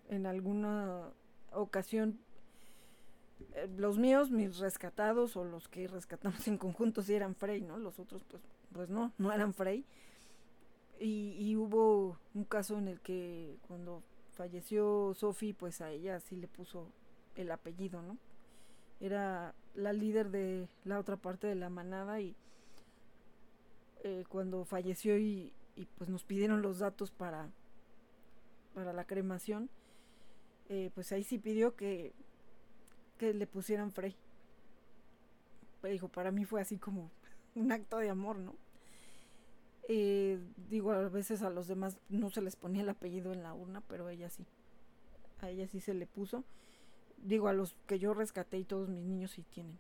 [0.08, 1.10] en alguna
[1.54, 2.20] ocasión
[3.56, 7.78] eh, los míos, mis rescatados o los que rescatamos en conjunto sí eran Frey, ¿no?
[7.78, 8.42] Los otros pues,
[8.74, 9.86] pues no, no eran Frey.
[11.00, 16.36] Y, y hubo un caso en el que cuando falleció Sophie, pues a ella sí
[16.36, 16.92] le puso
[17.36, 18.18] el apellido, ¿no?
[19.00, 22.36] Era la líder de la otra parte de la manada y
[24.04, 27.50] eh, cuando falleció y, y, pues nos pidieron los datos para,
[28.74, 29.70] para la cremación,
[30.70, 32.14] eh, pues ahí sí pidió que
[33.20, 34.16] que le pusieran Frey.
[35.84, 37.12] Dijo, para mí fue así como
[37.56, 38.56] un acto de amor, ¿no?
[39.88, 40.40] Eh,
[40.70, 43.82] digo, a veces a los demás no se les ponía el apellido en la urna,
[43.82, 44.46] pero a ella sí.
[45.42, 46.44] A ella sí se le puso.
[47.18, 49.78] Digo, a los que yo rescaté y todos mis niños sí tienen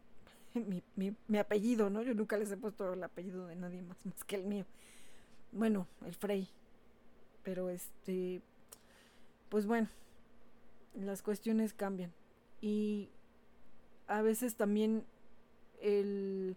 [0.95, 2.01] mi, mi, apellido, ¿no?
[2.01, 4.65] Yo nunca les he puesto el apellido de nadie más que el mío.
[5.51, 6.49] Bueno, el Frey.
[7.43, 8.41] Pero este,
[9.49, 9.87] pues bueno,
[11.05, 12.11] las cuestiones cambian.
[12.61, 13.09] Y
[14.07, 15.05] a veces también
[15.81, 16.55] el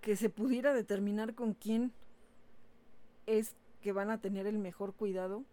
[0.00, 1.92] que se pudiera determinar con quién
[3.26, 5.44] es que van a tener el mejor cuidado,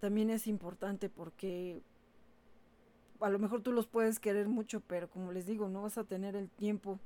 [0.00, 1.80] también es importante porque
[3.20, 6.04] a lo mejor tú los puedes querer mucho, pero como les digo, no vas a
[6.04, 6.98] tener el tiempo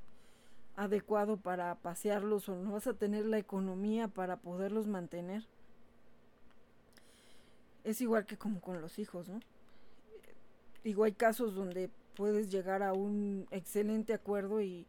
[0.75, 5.47] adecuado para pasearlos o no vas a tener la economía para poderlos mantener.
[7.87, 9.39] Es igual que como con los hijos, ¿no?
[10.83, 14.89] Digo, hay casos donde puedes llegar a un excelente acuerdo y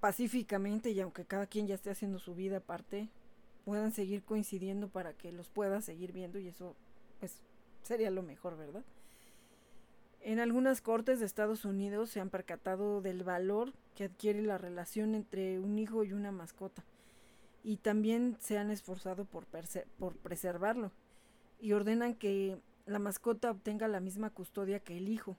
[0.00, 3.08] pacíficamente y aunque cada quien ya esté haciendo su vida aparte,
[3.64, 6.74] puedan seguir coincidiendo para que los puedas seguir viendo y eso
[7.20, 7.38] pues
[7.84, 8.82] sería lo mejor, ¿verdad?
[10.22, 15.14] En algunas cortes de Estados Unidos se han percatado del valor que adquiere la relación
[15.14, 16.82] entre un hijo y una mascota
[17.62, 19.46] y también se han esforzado por,
[20.00, 20.90] por preservarlo
[21.60, 25.36] y ordenan que la mascota obtenga la misma custodia que el hijo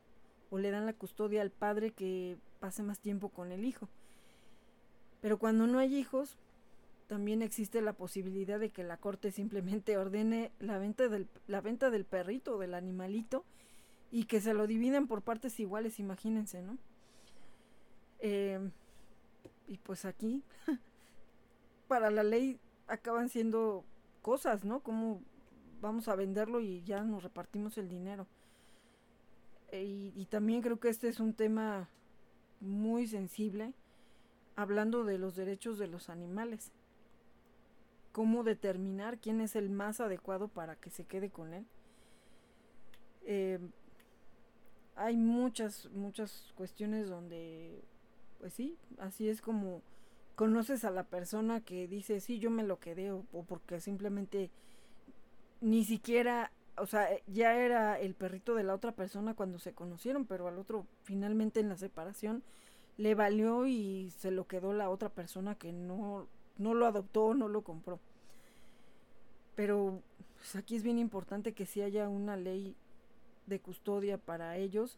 [0.49, 3.89] o le dan la custodia al padre que pase más tiempo con el hijo.
[5.22, 6.38] Pero cuando no hay hijos,
[7.07, 11.89] también existe la posibilidad de que la corte simplemente ordene la venta del, la venta
[11.89, 13.43] del perrito o del animalito
[14.11, 16.78] y que se lo dividan por partes iguales, imagínense, ¿no?
[18.19, 18.59] Eh,
[19.67, 20.43] y pues aquí,
[21.88, 23.86] para la ley, acaban siendo
[24.22, 24.82] cosas, ¿no?
[24.82, 25.22] Como
[25.82, 28.27] vamos a venderlo y ya nos repartimos el dinero.
[29.71, 31.89] Eh, y, también creo que este es un tema
[32.59, 33.73] muy sensible,
[34.55, 36.71] hablando de los derechos de los animales.
[38.11, 41.65] Cómo determinar quién es el más adecuado para que se quede con él.
[43.23, 43.59] Eh,
[44.95, 47.82] hay muchas, muchas cuestiones donde,
[48.39, 49.82] pues sí, así es como
[50.36, 54.51] conoces a la persona que dice, sí, yo me lo quedé, o porque simplemente
[55.62, 60.26] ni siquiera o sea, ya era el perrito de la otra persona cuando se conocieron,
[60.26, 62.43] pero al otro finalmente en la separación
[62.97, 67.47] le valió y se lo quedó la otra persona que no, no lo adoptó, no
[67.47, 67.99] lo compró.
[69.55, 70.01] Pero
[70.38, 72.76] pues, aquí es bien importante que sí haya una ley
[73.45, 74.97] de custodia para ellos,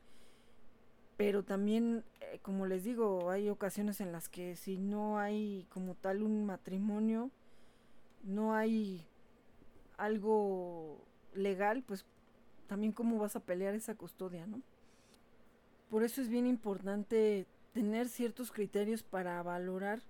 [1.17, 5.95] pero también, eh, como les digo, hay ocasiones en las que si no hay como
[5.95, 7.29] tal un matrimonio,
[8.23, 9.05] no hay
[10.03, 12.05] algo legal, pues
[12.67, 14.61] también cómo vas a pelear esa custodia, ¿no?
[15.89, 20.01] Por eso es bien importante tener ciertos criterios para valorar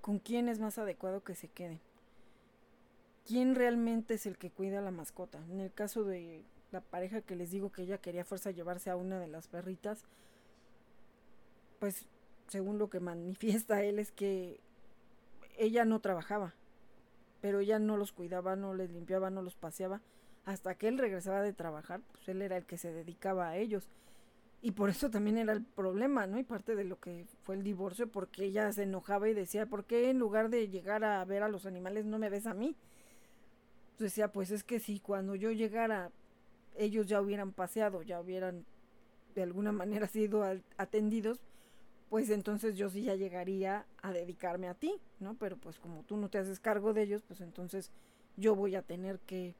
[0.00, 1.80] con quién es más adecuado que se quede.
[3.26, 5.38] ¿Quién realmente es el que cuida a la mascota?
[5.50, 8.96] En el caso de la pareja que les digo que ella quería fuerza llevarse a
[8.96, 10.04] una de las perritas,
[11.78, 12.06] pues
[12.48, 14.60] según lo que manifiesta él es que
[15.56, 16.54] ella no trabajaba,
[17.42, 20.00] pero ella no los cuidaba, no les limpiaba, no los paseaba,
[20.46, 23.90] hasta que él regresaba de trabajar, pues él era el que se dedicaba a ellos.
[24.62, 26.38] Y por eso también era el problema, ¿no?
[26.38, 29.84] Y parte de lo que fue el divorcio, porque ella se enojaba y decía, ¿por
[29.84, 32.76] qué en lugar de llegar a ver a los animales no me ves a mí?
[33.98, 36.10] Decía, pues es que si cuando yo llegara
[36.76, 38.64] ellos ya hubieran paseado, ya hubieran
[39.34, 40.44] de alguna manera sido
[40.76, 41.40] atendidos,
[42.12, 45.32] pues entonces yo sí ya llegaría a dedicarme a ti, ¿no?
[45.32, 47.90] Pero pues como tú no te haces cargo de ellos, pues entonces
[48.36, 49.54] yo voy a tener que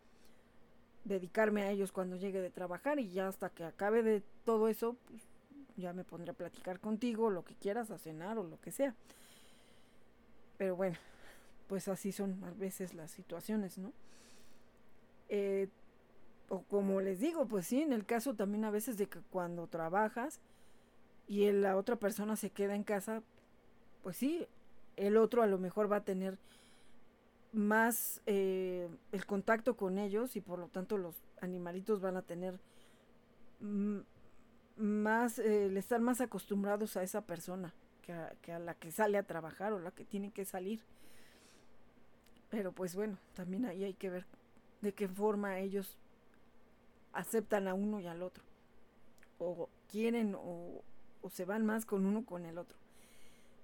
[1.05, 4.99] dedicarme a ellos cuando llegue de trabajar y ya hasta que acabe de todo eso,
[5.09, 5.23] pues
[5.79, 8.95] ya me pondré a platicar contigo, lo que quieras, a cenar o lo que sea.
[10.59, 10.99] Pero bueno,
[11.69, 13.95] pues así son a veces las situaciones, ¿no?
[15.31, 15.71] Eh,
[16.51, 19.69] o como les digo, pues sí, en el caso también a veces de que cuando
[19.69, 20.39] trabajas
[21.33, 23.23] y la otra persona se queda en casa,
[24.03, 24.47] pues sí,
[24.97, 26.37] el otro a lo mejor va a tener
[27.53, 32.61] más eh, el contacto con ellos y por lo tanto los animalitos van a tener
[34.77, 37.73] más, eh, el estar más acostumbrados a esa persona
[38.03, 40.81] que a, que a la que sale a trabajar o la que tiene que salir.
[42.51, 44.27] Pero pues bueno, también ahí hay que ver
[44.83, 45.97] de qué forma ellos
[47.15, 48.45] aceptan a uno y al otro.
[49.39, 50.83] O quieren o,
[51.23, 52.77] o se van más con uno con el otro.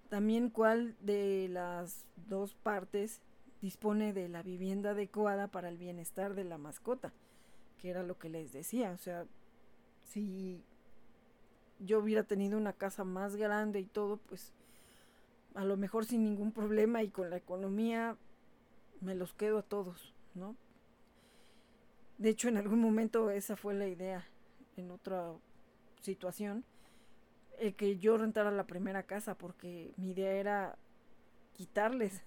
[0.09, 3.21] También cuál de las dos partes
[3.61, 7.13] dispone de la vivienda adecuada para el bienestar de la mascota,
[7.79, 8.93] que era lo que les decía.
[8.93, 9.27] O sea,
[10.05, 10.63] si
[11.79, 14.53] yo hubiera tenido una casa más grande y todo, pues
[15.55, 18.17] a lo mejor sin ningún problema y con la economía
[19.01, 20.57] me los quedo a todos, ¿no?
[22.17, 24.27] De hecho, en algún momento esa fue la idea,
[24.77, 25.33] en otra
[26.01, 26.65] situación,
[27.59, 30.79] el que yo rentara la primera casa, porque mi idea era
[31.55, 32.23] quitarles,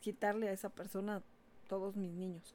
[0.00, 1.22] quitarle a esa persona
[1.68, 2.54] todos mis niños.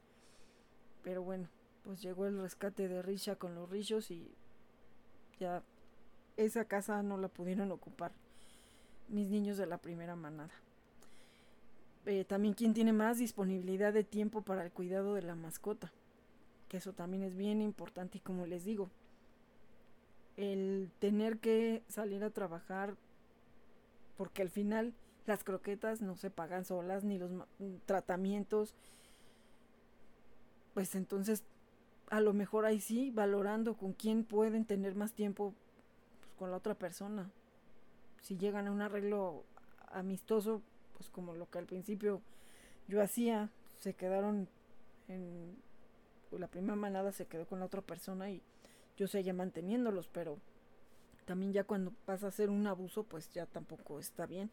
[1.04, 1.50] Pero bueno,
[1.84, 4.32] pues llegó el rescate de Risha con los rillos y
[5.40, 5.64] ya
[6.38, 8.12] esa casa no la pudieron ocupar
[9.10, 10.54] mis niños de la primera manada.
[12.06, 15.92] Eh, también quien tiene más disponibilidad de tiempo para el cuidado de la mascota,
[16.68, 18.90] que eso también es bien importante y como les digo,
[20.44, 22.96] el tener que salir a trabajar
[24.18, 24.94] porque al final
[25.26, 27.32] las croquetas no se pagan solas ni los
[27.86, 28.76] tratamientos
[30.74, 31.44] pues entonces
[32.10, 35.54] a lo mejor ahí sí valorando con quién pueden tener más tiempo
[36.20, 37.32] pues, con la otra persona.
[38.22, 39.46] Si llegan a un arreglo
[39.88, 40.62] amistoso
[40.98, 42.22] pues como lo que al principio
[42.88, 44.48] yo hacía, se quedaron
[45.08, 45.56] en
[46.32, 48.42] la primera manada se quedó con la otra persona y
[49.02, 50.38] yo seguía manteniéndolos, pero
[51.26, 54.52] también ya cuando pasa a ser un abuso, pues ya tampoco está bien.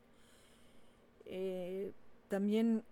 [1.26, 1.92] Eh,
[2.28, 2.82] también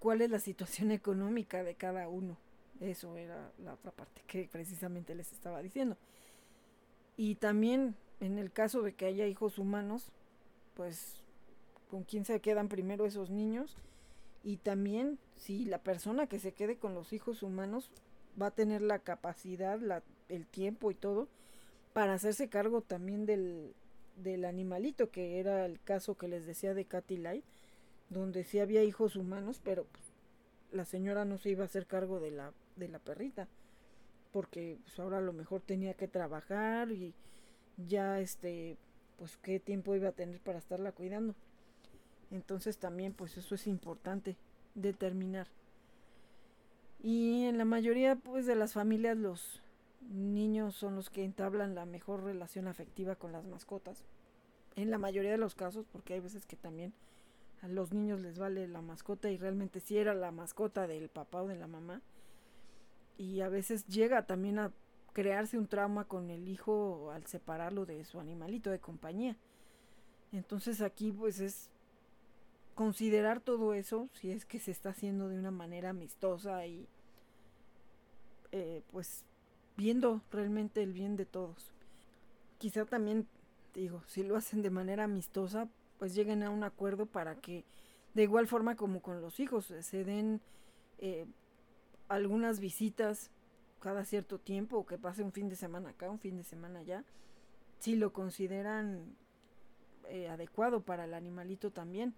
[0.00, 2.36] cuál es la situación económica de cada uno.
[2.80, 5.96] Eso era la otra parte que precisamente les estaba diciendo.
[7.16, 10.10] Y también en el caso de que haya hijos humanos,
[10.74, 11.22] pues
[11.88, 13.76] con quién se quedan primero esos niños
[14.42, 17.92] y también si la persona que se quede con los hijos humanos
[18.40, 21.28] va a tener la capacidad, la, el tiempo y todo
[21.92, 23.72] para hacerse cargo también del,
[24.16, 27.44] del animalito, que era el caso que les decía de Katy Light,
[28.10, 29.86] donde sí había hijos humanos, pero
[30.72, 33.48] la señora no se iba a hacer cargo de la, de la perrita,
[34.32, 37.14] porque pues, ahora a lo mejor tenía que trabajar y
[37.88, 38.76] ya este,
[39.18, 41.34] pues qué tiempo iba a tener para estarla cuidando.
[42.30, 44.36] Entonces también pues eso es importante
[44.74, 45.46] determinar.
[47.02, 49.62] Y en la mayoría pues de las familias los
[50.08, 54.04] niños son los que entablan la mejor relación afectiva con las mascotas.
[54.74, 56.92] En la mayoría de los casos, porque hay veces que también
[57.62, 61.42] a los niños les vale la mascota y realmente si era la mascota del papá
[61.42, 62.02] o de la mamá.
[63.16, 64.72] Y a veces llega también a
[65.12, 69.36] crearse un trauma con el hijo al separarlo de su animalito de compañía.
[70.32, 71.70] Entonces aquí pues es
[72.74, 76.86] considerar todo eso, si es que se está haciendo de una manera amistosa y
[78.52, 79.24] eh, pues
[79.76, 81.72] viendo realmente el bien de todos.
[82.58, 83.26] Quizá también,
[83.74, 85.68] digo, si lo hacen de manera amistosa,
[85.98, 87.64] pues lleguen a un acuerdo para que
[88.14, 90.40] de igual forma como con los hijos se den
[90.98, 91.26] eh,
[92.08, 93.30] algunas visitas
[93.80, 96.80] cada cierto tiempo o que pase un fin de semana acá, un fin de semana
[96.80, 97.04] allá,
[97.78, 99.14] si lo consideran
[100.08, 102.14] eh, adecuado para el animalito también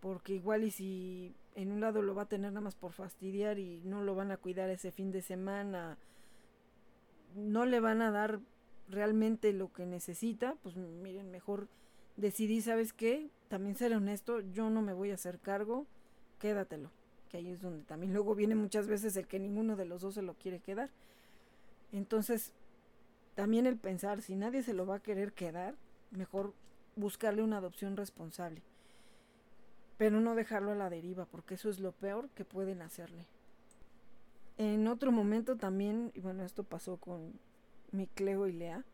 [0.00, 3.58] porque igual y si en un lado lo va a tener nada más por fastidiar
[3.58, 5.98] y no lo van a cuidar ese fin de semana,
[7.36, 8.40] no le van a dar
[8.88, 11.68] realmente lo que necesita, pues miren, mejor
[12.16, 13.30] decidí, ¿sabes qué?
[13.48, 15.86] También ser honesto, yo no me voy a hacer cargo,
[16.38, 16.90] quédatelo.
[17.28, 20.14] Que ahí es donde también luego viene muchas veces el que ninguno de los dos
[20.14, 20.90] se lo quiere quedar.
[21.92, 22.52] Entonces,
[23.34, 25.74] también el pensar, si nadie se lo va a querer quedar,
[26.10, 26.54] mejor
[26.96, 28.62] buscarle una adopción responsable
[29.96, 33.26] pero no dejarlo a la deriva, porque eso es lo peor que pueden hacerle.
[34.58, 37.38] En otro momento también, y bueno, esto pasó con
[37.92, 38.84] mi Cleo y Lea,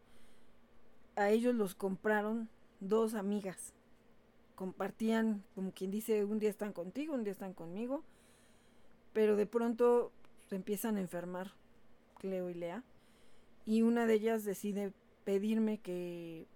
[1.17, 2.49] a ellos los compraron
[2.81, 3.75] dos amigas.
[4.57, 8.03] Compartían, como quien dice, un día están contigo, un día están conmigo,
[9.13, 10.13] pero de pronto
[10.49, 11.53] se empiezan a enfermar
[12.19, 12.83] Cleo y Lea,
[13.65, 14.93] y una de ellas decide
[15.25, 16.49] pedirme que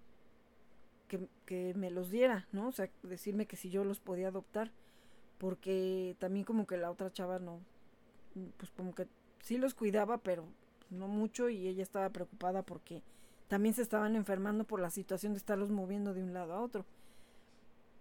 [1.09, 2.69] que, que me los diera, ¿no?
[2.69, 4.73] O sea, decirme que si yo los podía adoptar,
[5.39, 7.61] porque también como que la otra chava no,
[8.57, 9.07] pues como que
[9.41, 10.45] sí los cuidaba, pero
[10.91, 13.03] no mucho y ella estaba preocupada porque
[13.49, 16.85] también se estaban enfermando por la situación de estarlos moviendo de un lado a otro.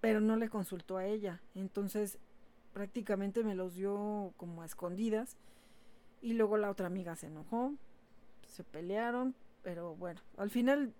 [0.01, 1.41] Pero no le consultó a ella.
[1.53, 2.19] Entonces
[2.73, 5.37] prácticamente me los dio como a escondidas.
[6.21, 7.73] Y luego la otra amiga se enojó.
[8.47, 9.35] Se pelearon.
[9.61, 10.93] Pero bueno, al final,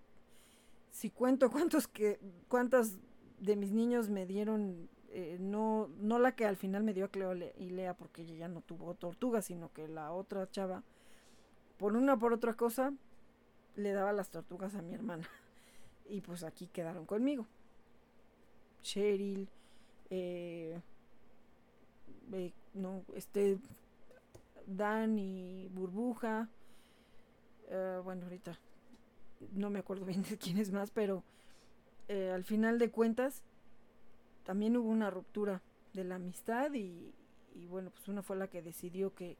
[0.90, 2.18] si cuento cuántos que,
[2.48, 2.98] cuántas
[3.40, 7.08] de mis niños me dieron, eh, no, no la que al final me dio a
[7.08, 10.82] Cleo y Lea porque ella ya no tuvo tortuga, sino que la otra chava,
[11.78, 12.92] por una o por otra cosa,
[13.76, 15.26] le daba las tortugas a mi hermana.
[16.08, 17.46] Y pues aquí quedaron conmigo.
[18.82, 19.48] Cheryl,
[20.10, 20.78] eh,
[22.74, 23.58] no, este,
[24.66, 26.50] Dan y Burbuja.
[27.68, 28.58] Eh, bueno, ahorita
[29.52, 31.24] no me acuerdo bien de quién es más, pero
[32.08, 33.42] al final de cuentas
[34.46, 35.60] también hubo una ruptura
[35.92, 37.12] de la amistad y,
[37.68, 39.36] bueno, pues una fue la que decidió que,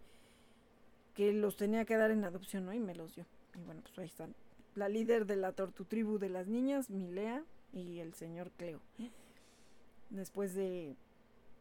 [1.14, 2.74] que los tenía que dar en adopción, ¿no?
[2.74, 3.24] Y me los dio.
[3.54, 4.34] Y bueno, pues ahí están
[4.74, 7.42] la líder de la tortutribu de las niñas, Milea,
[7.72, 8.80] y el señor Cleo.
[10.10, 10.96] Después de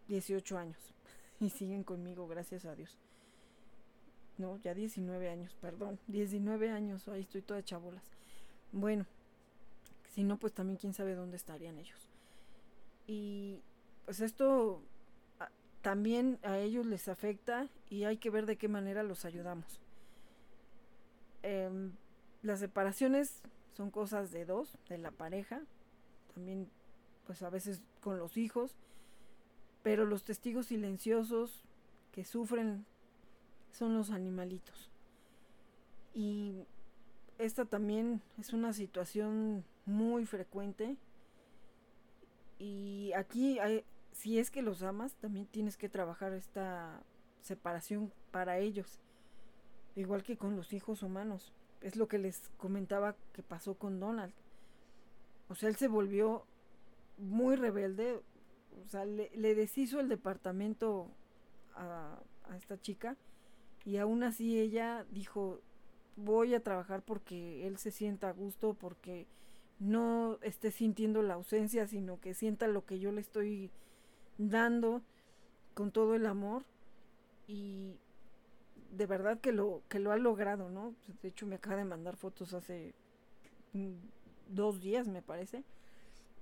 [0.08, 0.78] 18 años.
[1.38, 2.98] Y siguen conmigo, gracias a Dios.
[4.38, 6.00] No, ya 19 años, perdón.
[6.08, 8.04] 19 años, ahí estoy toda chabolas.
[8.72, 9.06] Bueno,
[10.14, 12.05] si no, pues también quién sabe dónde estarían ellos.
[13.08, 13.62] Y
[14.06, 14.82] pues esto
[15.82, 19.80] también a ellos les afecta y hay que ver de qué manera los ayudamos.
[21.43, 21.91] Eh,
[22.41, 23.41] las separaciones
[23.76, 25.62] son cosas de dos, de la pareja,
[26.34, 26.70] también
[27.26, 28.76] pues a veces con los hijos,
[29.84, 31.64] pero los testigos silenciosos
[32.12, 32.86] que sufren
[33.72, 34.89] son los animalitos.
[36.14, 36.64] Y
[37.38, 40.95] esta también es una situación muy frecuente.
[42.58, 43.60] Y aquí,
[44.12, 47.03] si es que los amas, también tienes que trabajar esta
[47.41, 49.01] separación para ellos.
[49.95, 51.53] Igual que con los hijos humanos.
[51.82, 54.34] Es lo que les comentaba que pasó con Donald.
[55.49, 56.45] O sea, él se volvió
[57.18, 58.22] muy rebelde.
[58.84, 61.12] O sea, le, deshizo el departamento
[61.76, 63.16] a, a esta chica.
[63.86, 65.62] Y aún así ella dijo,
[66.16, 69.28] voy a trabajar porque él se sienta a gusto, porque
[69.80, 73.72] no esté sintiendo la ausencia, sino que sienta lo que yo le estoy
[74.38, 75.02] dando
[75.74, 76.64] con todo el amor.
[77.48, 77.96] Y
[78.92, 80.96] de verdad que lo, que lo ha logrado, ¿no?
[81.22, 82.94] De hecho, me acaba de mandar fotos hace
[84.50, 85.64] dos días, me parece,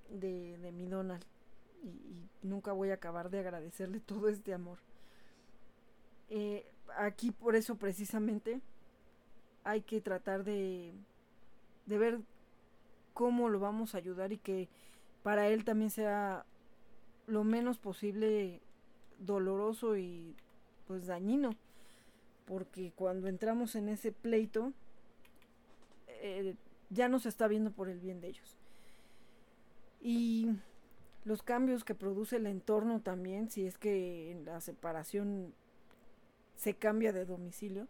[0.09, 1.23] de, de mi Donald.
[1.83, 4.77] Y, nunca voy a acabar de agradecerle todo este amor.
[6.29, 6.65] Eh,
[6.97, 8.61] aquí por eso precisamente
[9.63, 10.93] hay que tratar de,
[11.85, 12.19] de ver
[13.13, 14.69] cómo lo vamos a ayudar y que
[15.23, 16.45] para él también sea
[17.27, 18.61] lo menos posible
[19.19, 20.35] doloroso y
[20.87, 21.55] pues dañino
[22.45, 24.73] porque cuando entramos en ese pleito
[26.07, 26.55] eh,
[26.89, 28.57] ya no se está viendo por el bien de ellos.
[30.01, 30.49] Y
[31.25, 35.53] los cambios que produce el entorno también, si es que en la separación
[36.55, 37.87] se cambia de domicilio,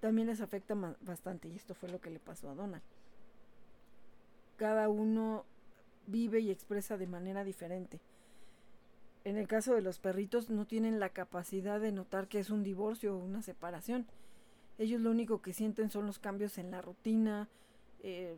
[0.00, 2.82] también les afecta bastante y esto fue lo que le pasó a Donald.
[4.60, 5.46] Cada uno
[6.06, 8.00] vive y expresa de manera diferente
[9.24, 12.62] en el caso de los perritos no tienen la capacidad de notar que es un
[12.62, 14.06] divorcio o una separación.
[14.78, 17.48] Ellos lo único que sienten son los cambios en la rutina,
[18.02, 18.36] eh,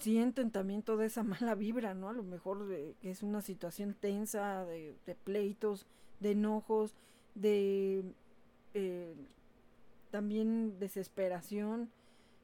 [0.00, 2.10] sienten también toda esa mala vibra, ¿no?
[2.10, 2.68] A lo mejor
[3.00, 5.86] que es una situación tensa, de, pleitos,
[6.20, 6.94] de enojos,
[7.34, 8.04] de
[8.74, 9.14] eh,
[10.10, 11.90] también desesperación,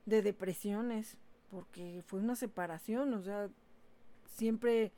[0.06, 1.18] de depresiones,
[1.50, 3.48] porque fue una separación, o sea,
[4.26, 4.92] siempre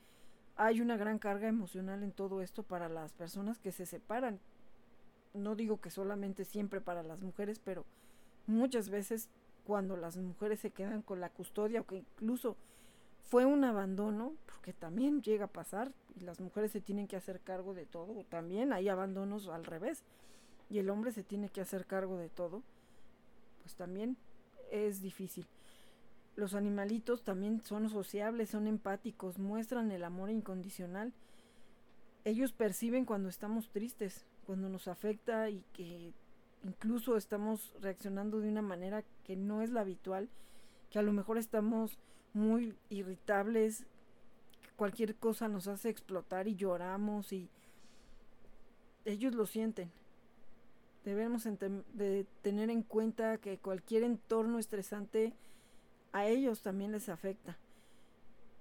[0.57, 4.41] hay una gran carga emocional en todo esto para las personas que se separan.
[5.33, 7.85] No digo que solamente siempre para las mujeres, pero
[8.47, 9.29] muchas veces
[9.65, 12.57] cuando las mujeres se quedan con la custodia o que incluso
[13.23, 17.41] fue un abandono, porque también llega a pasar y las mujeres se tienen que hacer
[17.41, 20.03] cargo de todo, también hay abandonos al revés
[20.69, 22.63] y el hombre se tiene que hacer cargo de todo,
[23.63, 24.17] pues también
[24.71, 25.47] es difícil.
[26.41, 31.13] Los animalitos también son sociables, son empáticos, muestran el amor incondicional.
[32.25, 36.15] Ellos perciben cuando estamos tristes, cuando nos afecta y que
[36.65, 40.31] incluso estamos reaccionando de una manera que no es la habitual,
[40.89, 41.99] que a lo mejor estamos
[42.33, 43.85] muy irritables,
[44.77, 47.51] cualquier cosa nos hace explotar y lloramos y
[49.05, 49.93] ellos lo sienten.
[51.05, 55.35] Debemos de tener en cuenta que cualquier entorno estresante
[56.13, 57.57] a ellos también les afecta.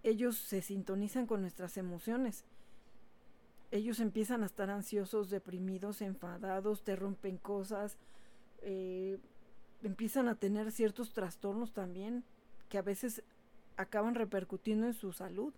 [0.01, 2.45] ellos se sintonizan con nuestras emociones.
[3.71, 7.97] Ellos empiezan a estar ansiosos, deprimidos, enfadados, te rompen cosas,
[8.61, 9.19] eh,
[9.83, 12.23] empiezan a tener ciertos trastornos también
[12.69, 13.23] que a veces
[13.77, 15.53] acaban repercutiendo en su salud.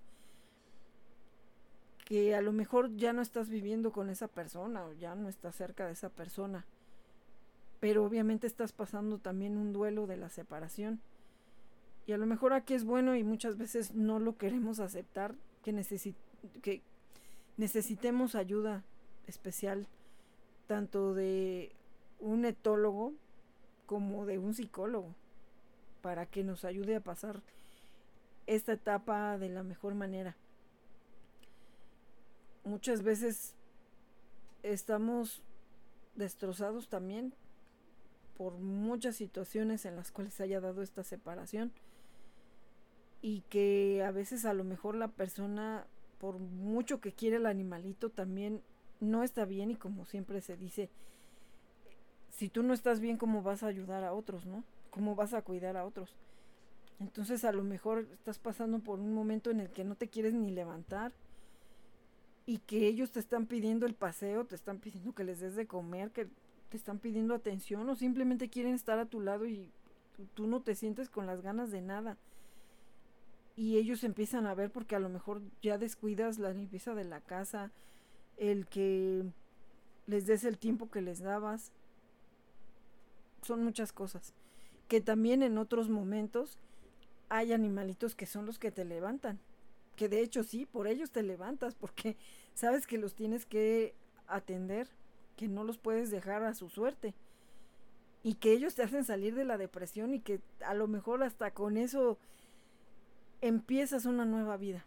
[2.05, 5.55] Que a lo mejor ya no estás viviendo con esa persona o ya no estás
[5.55, 6.65] cerca de esa persona.
[7.79, 10.99] Pero obviamente estás pasando también un duelo de la separación.
[12.05, 15.73] Y a lo mejor aquí es bueno y muchas veces no lo queremos aceptar, que,
[16.61, 16.81] que
[17.57, 18.83] necesitemos ayuda
[19.27, 19.87] especial,
[20.67, 21.71] tanto de
[22.19, 23.13] un etólogo
[23.85, 25.13] como de un psicólogo,
[26.01, 27.41] para que nos ayude a pasar
[28.47, 30.35] esta etapa de la mejor manera.
[32.63, 33.55] Muchas veces
[34.63, 35.41] estamos
[36.15, 37.33] destrozados también
[38.37, 41.71] por muchas situaciones en las cuales haya dado esta separación
[43.21, 45.85] y que a veces a lo mejor la persona
[46.19, 48.61] por mucho que quiere el animalito también
[48.99, 50.89] no está bien y como siempre se dice
[52.29, 55.41] si tú no estás bien cómo vas a ayudar a otros no cómo vas a
[55.43, 56.15] cuidar a otros
[56.99, 60.33] entonces a lo mejor estás pasando por un momento en el que no te quieres
[60.33, 61.11] ni levantar
[62.45, 65.67] y que ellos te están pidiendo el paseo te están pidiendo que les des de
[65.67, 66.27] comer que
[66.69, 69.71] te están pidiendo atención o simplemente quieren estar a tu lado y
[70.33, 72.17] tú no te sientes con las ganas de nada
[73.55, 77.21] y ellos empiezan a ver porque a lo mejor ya descuidas la limpieza de la
[77.21, 77.71] casa,
[78.37, 79.25] el que
[80.07, 81.71] les des el tiempo que les dabas.
[83.43, 84.33] Son muchas cosas.
[84.87, 86.57] Que también en otros momentos
[87.29, 89.39] hay animalitos que son los que te levantan.
[89.95, 92.17] Que de hecho sí, por ellos te levantas porque
[92.53, 93.95] sabes que los tienes que
[94.27, 94.87] atender,
[95.37, 97.13] que no los puedes dejar a su suerte.
[98.23, 101.51] Y que ellos te hacen salir de la depresión y que a lo mejor hasta
[101.51, 102.19] con eso
[103.41, 104.85] empiezas una nueva vida.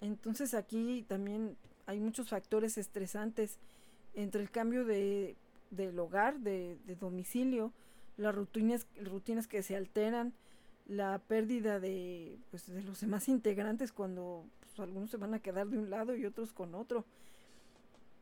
[0.00, 1.56] Entonces aquí también
[1.86, 3.58] hay muchos factores estresantes
[4.14, 5.36] entre el cambio de,
[5.70, 7.72] del hogar, de, domicilio,
[8.16, 10.32] las rutinas, rutinas que se alteran,
[10.86, 15.68] la pérdida de, pues, de los demás integrantes cuando pues, algunos se van a quedar
[15.68, 17.04] de un lado y otros con otro.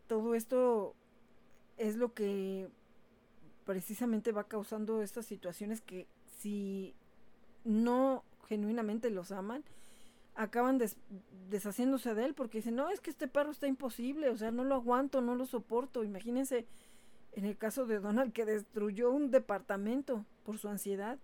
[0.09, 0.95] Todo esto
[1.77, 2.69] es lo que
[3.65, 6.07] precisamente va causando estas situaciones que
[6.39, 6.95] si
[7.65, 9.65] no genuinamente los aman,
[10.35, 10.81] acaban
[11.51, 14.65] deshaciéndose de él porque dicen, no, es que este perro está imposible, o sea, no
[14.65, 16.05] lo aguanto, no lo soporto.
[16.05, 16.67] Imagínense
[17.33, 21.19] en el caso de Donald que destruyó un departamento por su ansiedad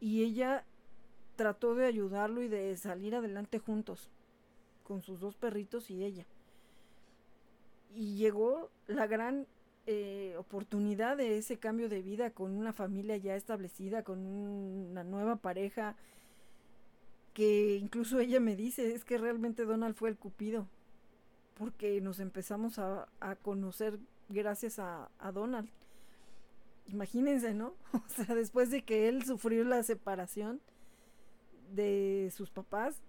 [0.00, 0.64] y ella
[1.36, 4.10] trató de ayudarlo y de salir adelante juntos
[4.84, 6.24] con sus dos perritos y ella.
[7.94, 9.46] Y llegó la gran
[9.86, 15.36] eh, oportunidad de ese cambio de vida con una familia ya establecida, con una nueva
[15.36, 15.96] pareja,
[17.36, 20.66] que incluso ella me dice, es que realmente Donald fue el cupido,
[21.58, 23.08] porque nos empezamos a,
[23.42, 23.98] conocer
[24.30, 25.68] gracias a, Donald.
[26.86, 27.74] Imagínense, ¿no?
[27.92, 30.62] O sea, después de que él sufrió la separación
[31.74, 33.02] de sus papás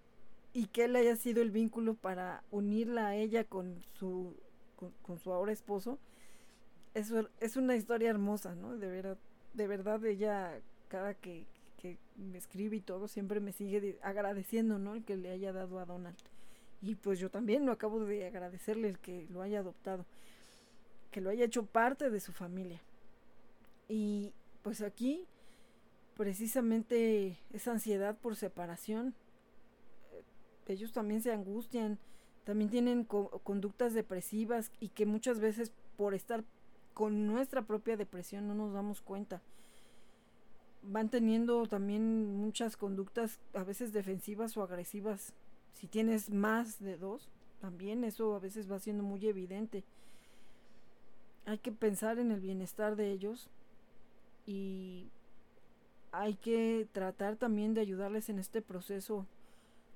[0.52, 4.36] y que él haya sido el vínculo para unirla a ella con su,
[4.76, 6.00] con, su ahora esposo,
[6.96, 8.76] eso es una historia hermosa, ¿no?
[8.76, 9.18] De verdad,
[9.54, 11.46] de verdad ella, cada que,
[11.78, 14.96] que me escribe y todo, siempre me sigue agradeciendo, ¿no?
[14.96, 16.18] El que le haya dado a Donald.
[16.82, 20.06] Y pues yo también lo acabo de agradecerle el que lo haya adoptado,
[21.12, 22.82] que lo haya hecho parte de su familia.
[23.88, 24.34] Y
[24.64, 25.26] pues aquí,
[26.16, 29.16] precisamente esa ansiedad por separación,
[30.12, 30.24] eh,
[30.74, 31.98] ellos también se angustian,
[32.44, 36.44] también tienen conductas depresivas y que muchas veces por estar
[36.94, 39.42] con nuestra propia depresión no nos damos cuenta
[40.88, 45.34] van teniendo también muchas conductas a veces defensivas o agresivas.
[45.74, 49.84] Si tienes más de dos, también eso a veces va siendo muy evidente.
[51.46, 53.50] Hay que pensar en el bienestar de ellos
[54.46, 55.10] y
[56.12, 59.26] hay que tratar también de ayudarles en este proceso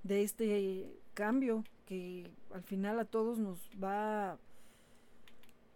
[0.04, 4.38] de este cambio que al final a todos nos va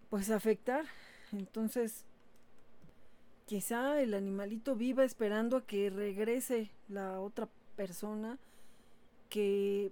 [0.10, 0.86] pues a afectar.
[1.32, 2.06] Entonces,
[3.46, 8.38] quizá el animalito viva esperando a que regrese la otra persona
[9.30, 9.92] que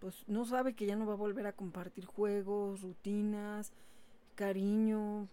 [0.00, 3.72] pues no sabe que ya no va a volver a compartir juegos, rutinas,
[4.34, 5.28] cariño,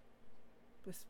[0.83, 1.05] pues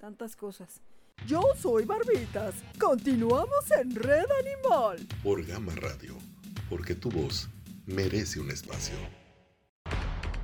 [0.00, 0.80] tantas cosas.
[1.26, 2.54] Yo soy Barbitas.
[2.78, 4.98] Continuamos en Red Animal.
[5.22, 6.14] Por Gama Radio.
[6.68, 7.48] Porque tu voz
[7.86, 8.96] merece un espacio.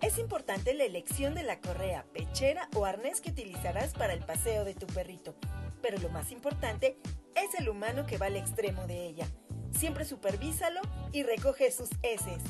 [0.00, 4.64] Es importante la elección de la correa, pechera o arnés que utilizarás para el paseo
[4.64, 5.34] de tu perrito.
[5.82, 6.96] Pero lo más importante
[7.34, 9.26] es el humano que va al extremo de ella.
[9.72, 10.80] Siempre supervísalo
[11.12, 12.42] y recoge sus heces.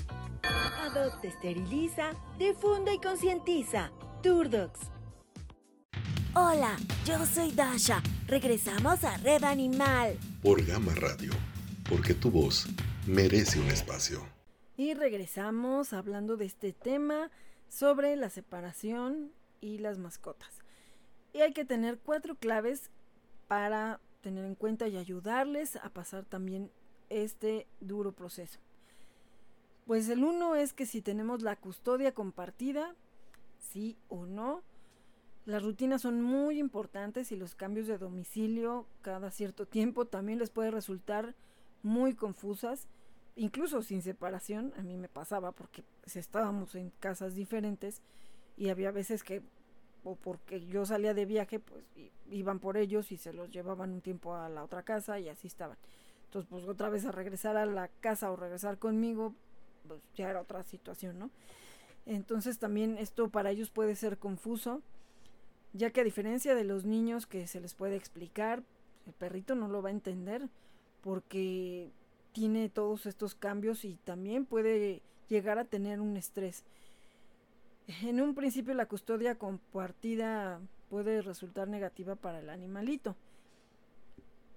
[0.43, 3.91] Adopta, esteriliza, difunda y concientiza.
[4.23, 4.81] Turdox.
[6.35, 8.03] Hola, yo soy Dasha.
[8.27, 10.17] Regresamos a Red Animal.
[10.43, 11.33] Por Gama Radio.
[11.89, 12.67] Porque tu voz
[13.07, 14.25] merece un espacio.
[14.77, 17.31] Y regresamos hablando de este tema
[17.69, 20.59] sobre la separación y las mascotas.
[21.33, 22.91] Y hay que tener cuatro claves
[23.47, 26.71] para tener en cuenta y ayudarles a pasar también
[27.11, 28.59] este duro proceso.
[29.87, 32.95] Pues el uno es que si tenemos la custodia compartida,
[33.59, 34.63] sí o no.
[35.45, 40.51] Las rutinas son muy importantes y los cambios de domicilio cada cierto tiempo también les
[40.51, 41.35] puede resultar
[41.83, 42.87] muy confusas,
[43.37, 44.73] incluso sin separación.
[44.77, 48.01] A mí me pasaba porque pues, estábamos en casas diferentes
[48.57, 49.43] y había veces que
[50.05, 51.85] o porque yo salía de viaje, pues
[52.31, 55.47] iban por ellos y se los llevaban un tiempo a la otra casa y así
[55.47, 55.77] estaban.
[56.31, 59.35] Entonces, pues otra vez a regresar a la casa o regresar conmigo,
[59.89, 61.29] pues ya era otra situación, ¿no?
[62.07, 64.81] Entonces también esto para ellos puede ser confuso,
[65.73, 68.63] ya que a diferencia de los niños que se les puede explicar,
[69.09, 70.49] el perrito no lo va a entender
[71.01, 71.91] porque
[72.31, 76.63] tiene todos estos cambios y también puede llegar a tener un estrés.
[78.03, 83.17] En un principio la custodia compartida puede resultar negativa para el animalito,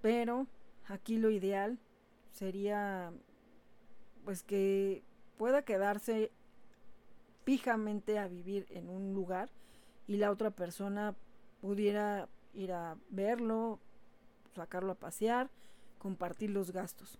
[0.02, 0.46] pero
[0.88, 1.78] aquí lo ideal
[2.32, 3.12] sería
[4.24, 5.02] pues que
[5.36, 6.30] pueda quedarse
[7.44, 9.50] fijamente a vivir en un lugar
[10.06, 11.14] y la otra persona
[11.60, 13.78] pudiera ir a verlo,
[14.54, 15.50] sacarlo a pasear,
[15.98, 17.18] compartir los gastos.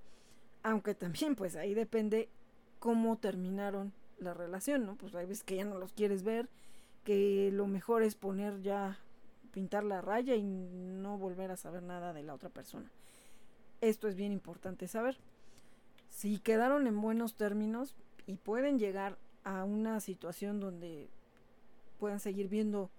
[0.63, 2.29] Aunque también pues ahí depende
[2.79, 4.97] cómo terminaron la relación, ¿no?
[4.97, 6.49] Pues hay veces que ya no los quieres ver,
[7.05, 8.99] que lo mejor es poner ya,
[9.53, 12.91] pintar la raya y no volver a saber nada de la otra persona.
[13.85, 15.19] Esto es bien importante saber.
[16.09, 17.95] Si quedaron en buenos términos
[18.27, 21.11] y pueden llegar a una situación donde
[21.99, 22.91] puedan seguir viendo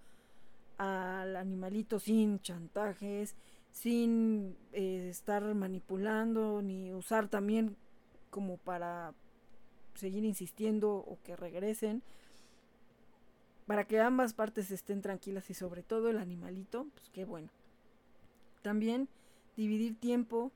[0.78, 3.36] al animalito sin chantajes,
[3.72, 7.76] sin eh, estar manipulando ni usar también
[8.30, 9.16] como para
[9.95, 12.03] seguir insistiendo o que regresen
[13.66, 17.49] para que ambas partes estén tranquilas y sobre todo el animalito, pues qué bueno.
[18.62, 19.10] También
[19.57, 20.52] dividir tiempo.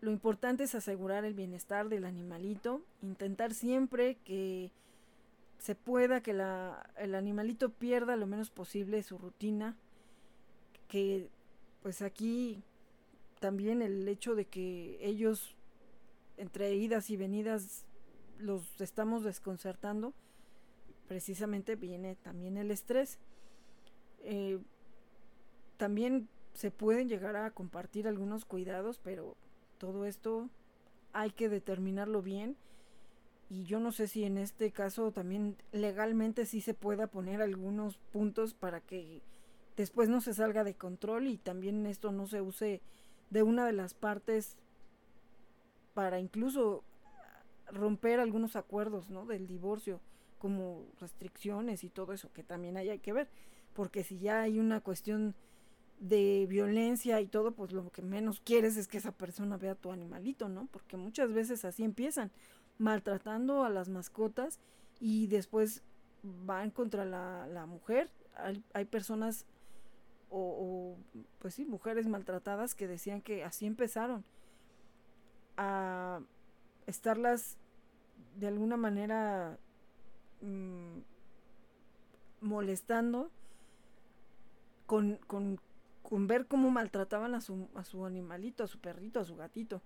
[0.00, 4.70] Lo importante es asegurar el bienestar del animalito, intentar siempre que
[5.58, 9.76] se pueda que la, el animalito pierda lo menos posible su rutina,
[10.86, 11.28] que
[11.82, 12.62] pues aquí
[13.40, 15.54] también el hecho de que ellos
[16.36, 17.84] entre idas y venidas
[18.38, 20.14] los estamos desconcertando,
[21.08, 23.18] precisamente viene también el estrés.
[24.20, 24.58] Eh,
[25.76, 29.36] también se pueden llegar a compartir algunos cuidados, pero
[29.78, 30.48] todo esto
[31.12, 32.56] hay que determinarlo bien.
[33.50, 37.96] Y yo no sé si en este caso también legalmente sí se pueda poner algunos
[38.12, 39.22] puntos para que
[39.76, 42.82] después no se salga de control y también esto no se use
[43.30, 44.56] de una de las partes
[45.94, 46.84] para incluso
[47.72, 49.26] romper algunos acuerdos, ¿no?
[49.26, 50.00] Del divorcio,
[50.38, 53.28] como restricciones y todo eso, que también hay, que ver,
[53.74, 55.34] porque si ya hay una cuestión
[56.00, 59.74] de violencia y todo, pues lo que menos quieres es que esa persona vea a
[59.74, 60.66] tu animalito, ¿no?
[60.66, 62.30] Porque muchas veces así empiezan,
[62.78, 64.60] maltratando a las mascotas
[65.00, 65.82] y después
[66.22, 68.10] van contra la, mujer.
[68.36, 69.46] Hay, hay personas
[70.30, 70.96] o, o,
[71.38, 74.24] pues sí, mujeres maltratadas que decían que así empezaron
[75.56, 76.20] a
[76.86, 77.56] estarlas
[78.36, 79.58] de alguna manera
[80.40, 80.98] mm,
[82.40, 83.30] molestando
[84.86, 85.60] con, con,
[86.08, 89.82] con, ver cómo maltrataban a su, a su animalito, a su perrito, a su gatito.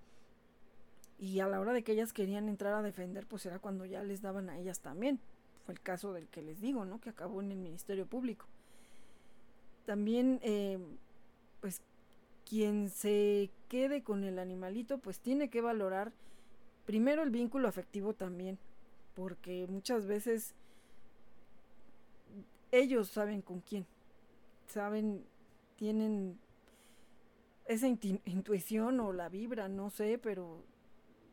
[1.19, 4.03] Y a la hora de que ellas querían entrar a defender, pues era cuando ya
[4.03, 5.21] les daban a ellas también.
[5.65, 7.01] fue el caso del que les digo, ¿no?
[7.01, 8.47] Que acabó en el Ministerio Público.
[9.85, 10.79] También, eh,
[11.61, 11.83] pues,
[12.49, 16.13] quien se quede con el animalito, pues tiene que valorar
[16.85, 18.59] primero el vínculo afectivo también,
[19.15, 20.55] porque muchas veces
[22.73, 23.87] ellos saben con quién,
[24.67, 25.25] saben,
[25.83, 26.39] tienen
[27.67, 30.63] esa intuición o la vibra, no sé, pero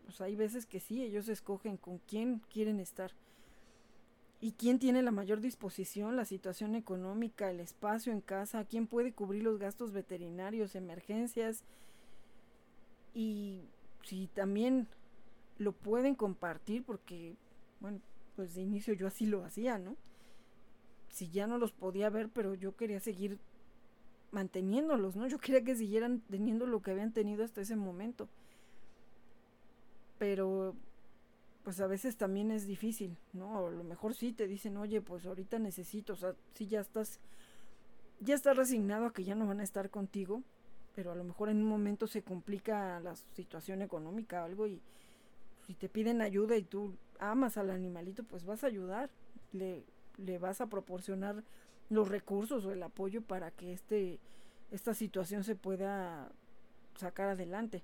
[0.06, 3.12] pues hay veces que sí, ellos escogen con quién quieren estar.
[4.42, 8.66] ¿Y quién tiene la mayor disposición, la situación económica, el espacio en casa?
[8.66, 11.64] ¿Quién puede cubrir los gastos veterinarios, emergencias?
[13.14, 13.66] Y
[14.02, 14.88] si también
[15.60, 17.36] lo pueden compartir, porque,
[17.82, 18.00] bueno,
[18.36, 19.96] pues de inicio yo así lo hacía, ¿no?
[21.10, 23.38] Si ya no los podía ver, pero yo quería seguir
[24.32, 25.28] manteniéndolos, ¿no?
[25.28, 28.28] Yo quería que siguieran teniendo lo que habían tenido hasta ese momento.
[30.18, 30.76] Pero
[31.64, 33.68] pues a veces también es difícil, ¿no?
[33.68, 37.20] A lo mejor sí te dicen, oye, pues ahorita necesito, o sea, sí ya estás,
[38.20, 40.42] ya estás resignado a que ya no van a estar contigo,
[40.96, 44.82] pero a lo mejor en un momento se complica la situación económica o algo y
[45.68, 49.10] si te piden ayuda y tú amas al animalito, pues vas a ayudar,
[49.52, 49.84] le,
[50.18, 51.44] le vas a proporcionar
[51.90, 54.20] los recursos o el apoyo para que este,
[54.72, 56.32] esta situación se pueda
[56.96, 57.84] sacar adelante.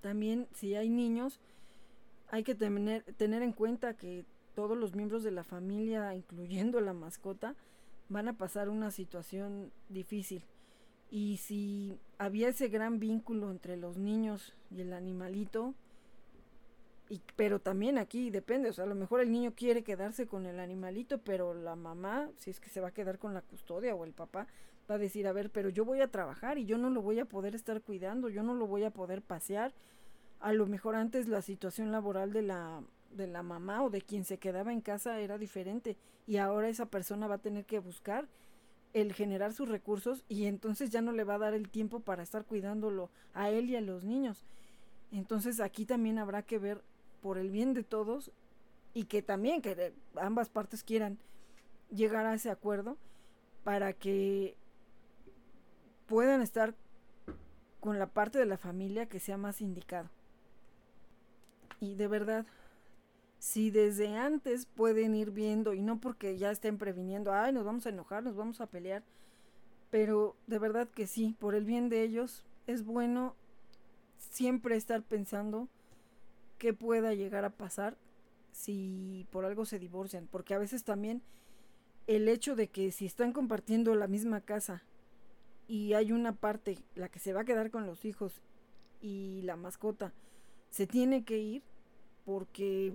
[0.00, 1.40] También si hay niños,
[2.30, 4.24] hay que tener, tener en cuenta que
[4.54, 7.54] todos los miembros de la familia, incluyendo la mascota,
[8.08, 10.44] van a pasar una situación difícil.
[11.10, 15.74] Y si había ese gran vínculo entre los niños y el animalito,
[17.08, 20.46] y, pero también aquí depende, o sea, a lo mejor el niño quiere quedarse con
[20.46, 23.94] el animalito, pero la mamá, si es que se va a quedar con la custodia
[23.94, 24.46] o el papá,
[24.90, 27.18] va a decir, a ver, pero yo voy a trabajar y yo no lo voy
[27.18, 29.72] a poder estar cuidando, yo no lo voy a poder pasear,
[30.40, 34.24] a lo mejor antes la situación laboral de la de la mamá o de quien
[34.24, 38.28] se quedaba en casa era diferente y ahora esa persona va a tener que buscar
[38.92, 42.22] el generar sus recursos y entonces ya no le va a dar el tiempo para
[42.22, 44.44] estar cuidándolo a él y a los niños.
[45.12, 46.82] Entonces aquí también habrá que ver
[47.22, 48.30] por el bien de todos
[48.94, 51.18] y que también que ambas partes quieran
[51.90, 52.96] llegar a ese acuerdo
[53.64, 54.56] para que
[56.06, 56.74] puedan estar
[57.80, 60.08] con la parte de la familia que sea más indicado.
[61.80, 62.46] Y de verdad,
[63.38, 67.86] si desde antes pueden ir viendo, y no porque ya estén previniendo, ay, nos vamos
[67.86, 69.04] a enojar, nos vamos a pelear,
[69.90, 73.34] pero de verdad que sí, por el bien de ellos, es bueno
[74.18, 75.68] siempre estar pensando
[76.58, 77.96] qué pueda llegar a pasar
[78.52, 81.22] si por algo se divorcian, porque a veces también
[82.06, 84.82] el hecho de que si están compartiendo la misma casa
[85.68, 88.42] y hay una parte, la que se va a quedar con los hijos
[89.00, 90.12] y la mascota,
[90.70, 91.62] se tiene que ir
[92.24, 92.92] porque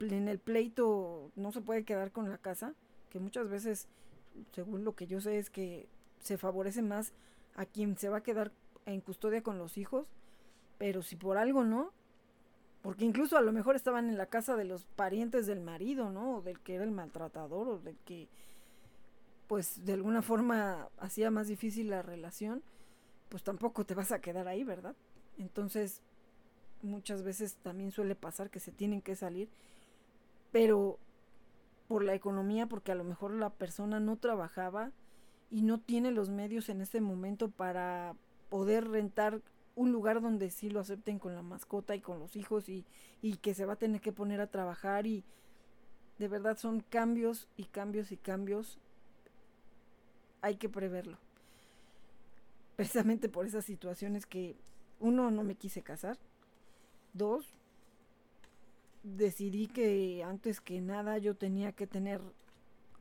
[0.00, 2.74] en el pleito no se puede quedar con la casa,
[3.10, 3.88] que muchas veces,
[4.52, 5.88] según lo que yo sé, es que
[6.20, 7.12] se favorece más
[7.54, 8.52] a quien se va a quedar
[8.86, 10.06] en custodia con los hijos,
[10.78, 11.92] pero si por algo no,
[12.82, 16.36] porque incluso a lo mejor estaban en la casa de los parientes del marido, ¿no?
[16.36, 18.28] O del que era el maltratador, o del que,
[19.46, 22.62] pues, de alguna forma hacía más difícil la relación,
[23.28, 24.96] pues tampoco te vas a quedar ahí, ¿verdad?
[25.38, 26.02] Entonces,
[26.82, 29.48] muchas veces también suele pasar que se tienen que salir,
[30.50, 30.98] pero
[31.86, 34.90] por la economía, porque a lo mejor la persona no trabajaba
[35.50, 38.16] y no tiene los medios en ese momento para
[38.48, 39.40] poder rentar
[39.74, 42.84] un lugar donde sí lo acepten con la mascota y con los hijos y,
[43.22, 45.24] y que se va a tener que poner a trabajar y
[46.18, 48.78] de verdad son cambios y cambios y cambios.
[50.40, 51.18] Hay que preverlo.
[52.76, 54.56] Precisamente por esas situaciones que
[55.00, 56.18] uno no me quise casar,
[57.12, 57.52] Dos,
[59.02, 62.22] decidí que antes que nada yo tenía que tener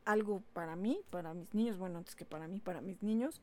[0.04, 3.42] algo para mí, para mis niños, bueno, antes que para mí, para mis niños,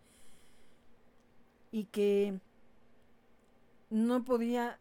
[1.73, 2.39] y que
[3.91, 4.79] no podía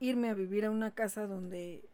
[0.00, 1.88] irme a vivir a una casa donde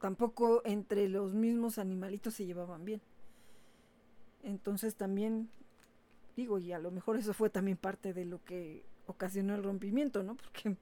[0.00, 3.00] tampoco entre los mismos animalitos se llevaban bien.
[4.42, 5.48] Entonces también
[6.36, 10.22] digo, y a lo mejor eso fue también parte de lo que ocasionó el rompimiento,
[10.22, 10.36] ¿no?
[10.36, 10.76] Porque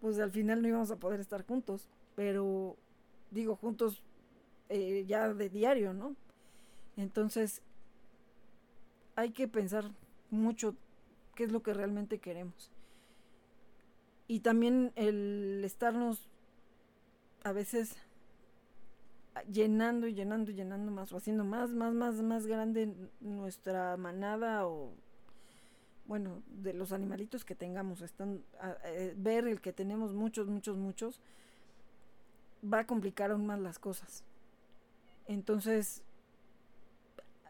[0.00, 2.76] pues al final no íbamos a poder estar juntos, pero
[3.30, 4.02] digo juntos
[4.68, 6.14] eh, ya de diario, ¿no?
[6.96, 7.62] Entonces
[9.16, 9.90] hay que pensar
[10.30, 10.74] mucho
[11.34, 12.71] qué es lo que realmente queremos.
[14.28, 16.28] Y también el estarnos
[17.44, 17.96] a veces
[19.50, 24.66] llenando y llenando y llenando más o haciendo más, más, más, más grande nuestra manada
[24.66, 24.92] o
[26.06, 28.42] bueno, de los animalitos que tengamos, están
[28.84, 31.20] eh, ver el que tenemos muchos, muchos, muchos,
[32.62, 34.24] va a complicar aún más las cosas.
[35.26, 36.02] Entonces,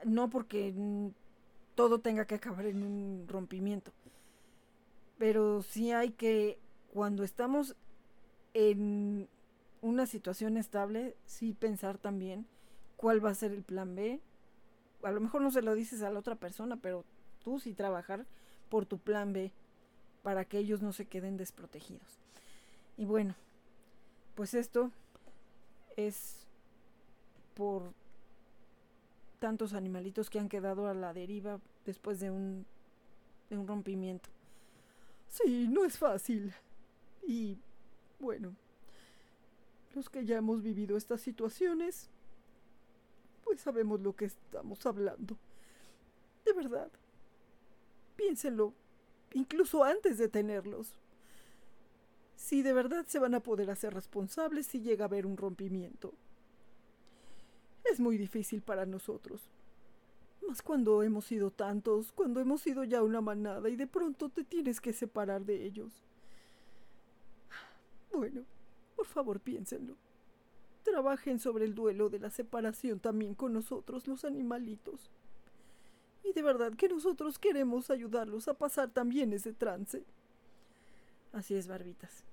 [0.04, 0.74] no porque
[1.74, 3.92] todo tenga que acabar en un rompimiento,
[5.22, 6.58] pero sí hay que,
[6.92, 7.76] cuando estamos
[8.54, 9.28] en
[9.80, 12.44] una situación estable, sí pensar también
[12.96, 14.20] cuál va a ser el plan B.
[15.04, 17.04] A lo mejor no se lo dices a la otra persona, pero
[17.44, 18.26] tú sí trabajar
[18.68, 19.52] por tu plan B
[20.24, 22.18] para que ellos no se queden desprotegidos.
[22.96, 23.36] Y bueno,
[24.34, 24.90] pues esto
[25.96, 26.48] es
[27.54, 27.92] por
[29.38, 32.66] tantos animalitos que han quedado a la deriva después de un,
[33.50, 34.31] de un rompimiento.
[35.32, 36.52] Sí, no es fácil.
[37.26, 37.56] Y
[38.20, 38.54] bueno,
[39.94, 42.10] los que ya hemos vivido estas situaciones,
[43.42, 45.38] pues sabemos lo que estamos hablando.
[46.44, 46.90] De verdad.
[48.14, 48.74] Piénsenlo,
[49.32, 50.92] incluso antes de tenerlos.
[52.36, 56.12] Si de verdad se van a poder hacer responsables si llega a haber un rompimiento.
[57.90, 59.40] Es muy difícil para nosotros.
[60.52, 64.44] Más cuando hemos sido tantos, cuando hemos sido ya una manada y de pronto te
[64.44, 66.04] tienes que separar de ellos.
[68.12, 68.42] Bueno,
[68.94, 69.96] por favor piénsenlo.
[70.82, 75.10] Trabajen sobre el duelo de la separación también con nosotros, los animalitos.
[76.22, 80.04] Y de verdad que nosotros queremos ayudarlos a pasar también ese trance.
[81.32, 82.24] Así es, barbitas.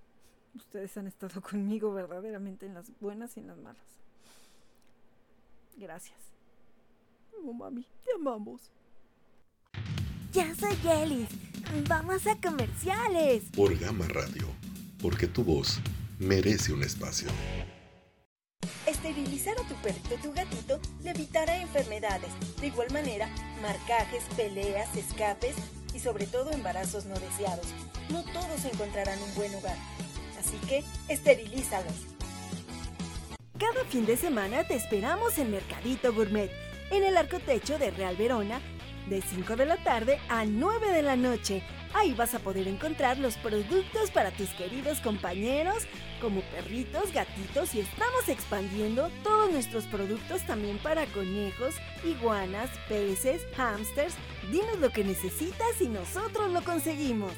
[0.56, 3.88] Ustedes han estado conmigo verdaderamente en las buenas y en las malas.
[5.78, 6.29] Gracias.
[7.46, 8.72] Oh, mami, te amamos.
[10.34, 11.30] Ya soy Yelis.
[11.88, 13.44] Vamos a comerciales.
[13.56, 14.48] Por Gama Radio,
[15.02, 15.80] porque tu voz
[16.20, 17.30] merece un espacio.
[18.86, 22.32] Esterilizar a tu perrito o tu gatito le evitará enfermedades.
[22.60, 23.30] De igual manera,
[23.62, 25.56] marcajes, peleas, escapes
[25.94, 27.68] y sobre todo embarazos no deseados.
[28.10, 29.78] No todos encontrarán un buen hogar.
[30.40, 31.94] Así que, esterilízalos.
[33.58, 36.50] Cada fin de semana te esperamos en Mercadito Gourmet,
[36.92, 38.60] en el arco techo de Real Verona,
[39.08, 41.64] de 5 de la tarde a 9 de la noche.
[41.94, 45.88] Ahí vas a poder encontrar los productos para tus queridos compañeros,
[46.22, 54.14] como perritos, gatitos y estamos expandiendo todos nuestros productos también para conejos, iguanas, peces, hámsters.
[54.52, 57.34] Dinos lo que necesitas y nosotros lo conseguimos.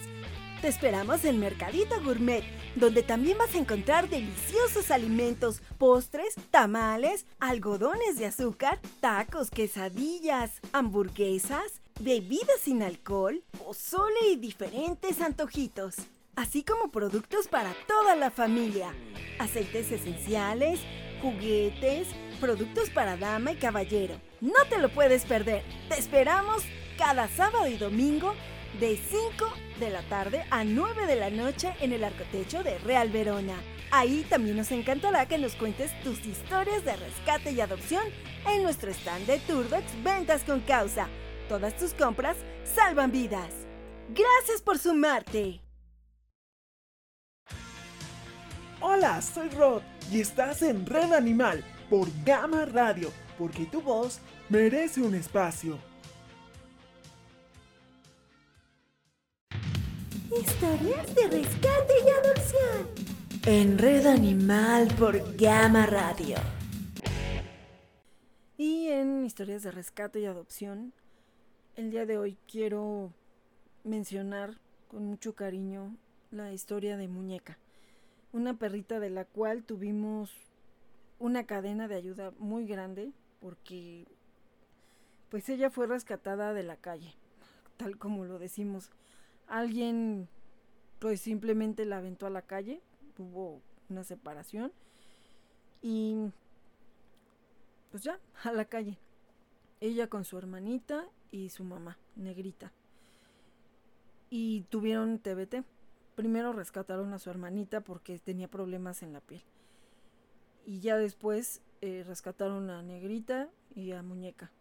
[0.61, 2.43] Te esperamos en Mercadito Gourmet,
[2.75, 11.81] donde también vas a encontrar deliciosos alimentos, postres, tamales, algodones de azúcar, tacos, quesadillas, hamburguesas,
[11.99, 15.95] bebidas sin alcohol, pozole y diferentes antojitos,
[16.35, 18.93] así como productos para toda la familia,
[19.39, 20.79] aceites esenciales,
[21.23, 22.07] juguetes,
[22.39, 24.13] productos para dama y caballero.
[24.41, 25.63] No te lo puedes perder.
[25.89, 26.61] Te esperamos
[26.99, 28.35] cada sábado y domingo
[28.79, 33.09] de 5 de la tarde a 9 de la noche en el arcotecho de Real
[33.09, 33.55] Verona.
[33.91, 38.03] Ahí también nos encantará que nos cuentes tus historias de rescate y adopción
[38.47, 41.09] en nuestro stand de Turdox Ventas con Causa.
[41.49, 43.51] Todas tus compras salvan vidas.
[44.09, 45.61] Gracias por sumarte.
[48.79, 49.81] Hola, soy Rod
[50.11, 55.90] y estás en Red Animal por Gama Radio, porque tu voz merece un espacio.
[60.31, 62.87] Historias de rescate y adopción.
[63.45, 66.37] En Red Animal por Gama Radio.
[68.57, 70.93] Y en historias de rescate y adopción,
[71.75, 73.11] el día de hoy quiero
[73.83, 75.97] mencionar con mucho cariño
[76.31, 77.57] la historia de Muñeca,
[78.31, 80.31] una perrita de la cual tuvimos
[81.19, 84.07] una cadena de ayuda muy grande porque
[85.27, 87.15] pues ella fue rescatada de la calle,
[87.75, 88.91] tal como lo decimos
[89.51, 90.29] alguien
[90.99, 92.81] pues simplemente la aventó a la calle,
[93.17, 94.71] hubo una separación
[95.81, 96.31] y
[97.91, 98.97] pues ya, a la calle.
[99.81, 102.71] Ella con su hermanita y su mamá, negrita.
[104.29, 105.65] Y tuvieron TBT.
[106.15, 109.41] Primero rescataron a su hermanita porque tenía problemas en la piel.
[110.65, 114.51] Y ya después eh, rescataron a negrita y a muñeca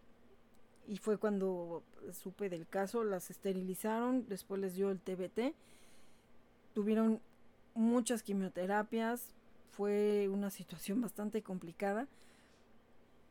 [0.87, 1.83] y fue cuando
[2.13, 5.55] supe del caso, las esterilizaron, después les dio el TBT,
[6.75, 7.21] tuvieron
[7.75, 9.35] muchas quimioterapias,
[9.71, 12.09] fue una situación bastante complicada,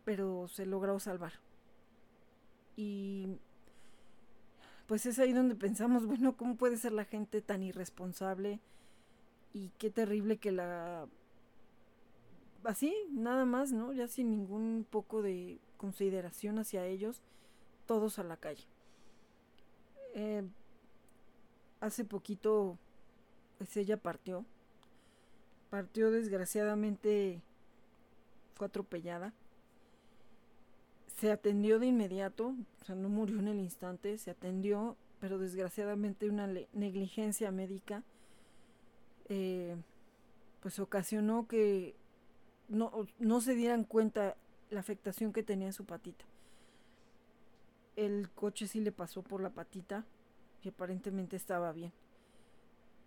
[0.06, 1.34] pero se logró salvar.
[2.76, 3.28] Y
[4.88, 8.60] pues es ahí donde pensamos, bueno, ¿cómo puede ser la gente tan irresponsable?
[9.54, 11.08] Y qué terrible que la...
[12.64, 13.94] Así, nada más, ¿no?
[13.94, 17.22] Ya sin ningún poco de consideración hacia ellos,
[17.90, 18.66] todos a la calle.
[20.14, 20.44] Eh,
[21.82, 22.78] hace poquito,
[23.58, 24.46] pues ella partió.
[25.72, 27.42] Partió desgraciadamente,
[28.54, 29.34] fue atropellada.
[31.18, 36.30] se atendió de inmediato, o sea, no murió en el instante, se atendió, pero desgraciadamente
[36.30, 38.04] una negligencia médica
[39.30, 39.76] eh,
[40.62, 41.96] pues ocasionó que
[42.68, 44.38] no, no se dieran cuenta
[44.70, 46.29] la afectación que tenía en su patita.
[48.00, 50.06] El coche sí le pasó por la patita
[50.64, 51.92] y aparentemente estaba bien.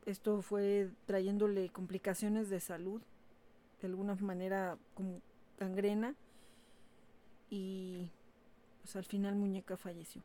[0.05, 3.01] Esto fue trayéndole complicaciones de salud,
[3.81, 5.23] de alguna manera como
[5.59, 6.15] gangrena,
[7.49, 8.11] y
[8.83, 10.21] pues al final Muñeca falleció.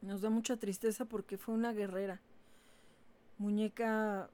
[0.00, 2.22] Nos da mucha tristeza porque fue una guerrera.
[3.36, 4.30] Muñeca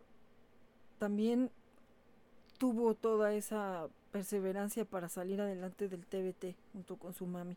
[1.01, 1.51] también
[2.59, 7.56] tuvo toda esa perseverancia para salir adelante del TBT junto con su mami.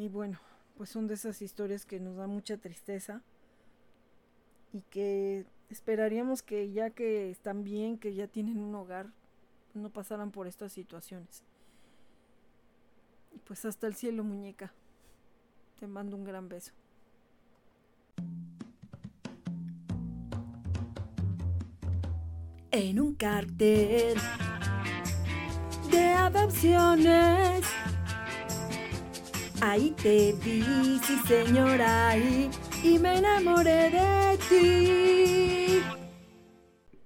[0.00, 0.38] Y bueno,
[0.78, 3.20] pues son de esas historias que nos da mucha tristeza
[4.72, 9.10] y que esperaríamos que ya que están bien, que ya tienen un hogar,
[9.74, 11.42] no pasaran por estas situaciones.
[13.34, 14.72] Y pues hasta el cielo, muñeca.
[15.78, 16.72] Te mando un gran beso.
[22.70, 24.16] En un cartel
[25.90, 27.66] de adopciones.
[29.62, 32.50] Ahí te vi, sí señora, ahí,
[32.82, 35.82] y me enamoré de ti.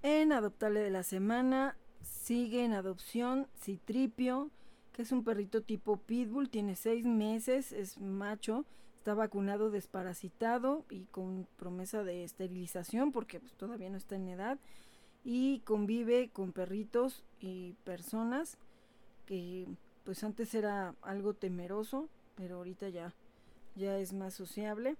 [0.02, 4.50] En Adoptable de la Semana sigue en adopción Citripio,
[4.92, 8.64] que es un perrito tipo pitbull, tiene seis meses, es macho,
[8.98, 14.60] está vacunado, desparasitado y con promesa de esterilización porque pues, todavía no está en edad
[15.24, 18.58] y convive con perritos y personas
[19.26, 19.66] que
[20.04, 23.12] pues antes era algo temeroso, pero ahorita ya,
[23.76, 24.96] ya es más sociable.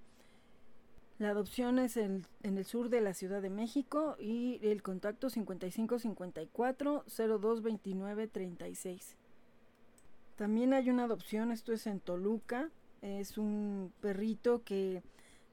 [1.19, 5.31] La adopción es en, en el sur de la Ciudad de México y el contacto
[5.31, 9.17] 5554 0229 36.
[10.37, 12.71] También hay una adopción, esto es en Toluca,
[13.03, 15.03] es un perrito que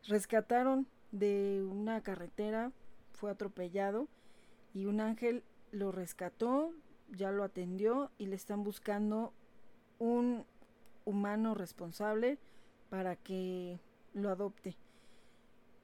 [0.08, 2.72] rescataron de una carretera,
[3.12, 4.08] fue atropellado
[4.74, 6.72] y un ángel lo rescató,
[7.10, 9.34] ya lo atendió y le están buscando
[10.00, 10.46] un
[11.06, 12.38] humano responsable
[12.90, 13.80] para que
[14.14, 14.76] lo adopte.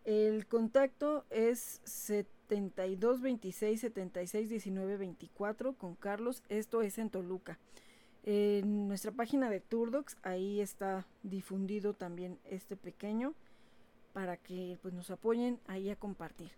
[0.06, 6.44] El contacto es 72 26 76 19 24 con Carlos.
[6.50, 7.60] Esto es en Toluca.
[8.24, 13.34] En nuestra página de Turdox, ahí está difundido también este pequeño
[14.12, 16.52] para que pues, nos apoyen ahí a compartir.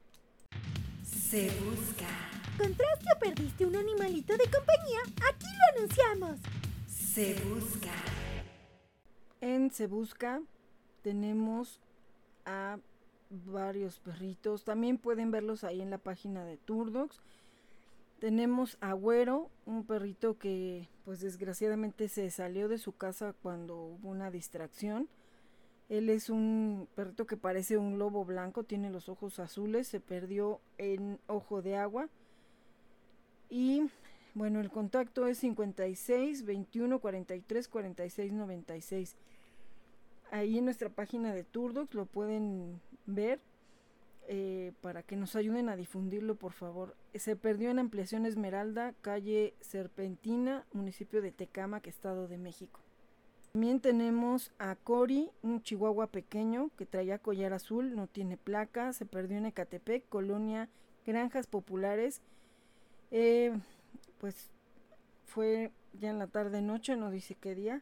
[1.03, 2.07] Se busca.
[2.53, 4.99] ¿Encontraste o perdiste un animalito de compañía?
[5.27, 6.39] Aquí lo anunciamos.
[6.87, 7.91] Se busca.
[9.41, 10.41] En Se busca
[11.01, 11.79] tenemos
[12.45, 12.77] a
[13.29, 14.63] varios perritos.
[14.63, 17.21] También pueden verlos ahí en la página de Turdox.
[18.19, 24.09] Tenemos a Güero, un perrito que pues desgraciadamente se salió de su casa cuando hubo
[24.09, 25.07] una distracción.
[25.87, 30.59] Él es un perrito que parece un lobo blanco, tiene los ojos azules, se perdió
[30.77, 32.09] en Ojo de Agua.
[33.49, 33.89] Y
[34.35, 39.15] bueno, el contacto es 56 21 43 46 96.
[40.31, 43.39] Ahí en nuestra página de Turdox lo pueden ver
[44.27, 46.95] eh, para que nos ayuden a difundirlo, por favor.
[47.15, 52.79] Se perdió en Ampliación Esmeralda, calle Serpentina, municipio de Tecamac, Estado de México.
[53.53, 59.07] También tenemos a Cori, un chihuahua pequeño que traía collar azul, no tiene placa, se
[59.07, 60.69] perdió en Ecatepec, colonia
[61.07, 62.21] Granjas Populares.
[63.09, 63.57] Eh,
[64.19, 64.51] pues
[65.25, 67.81] fue ya en la tarde noche, no dice qué día.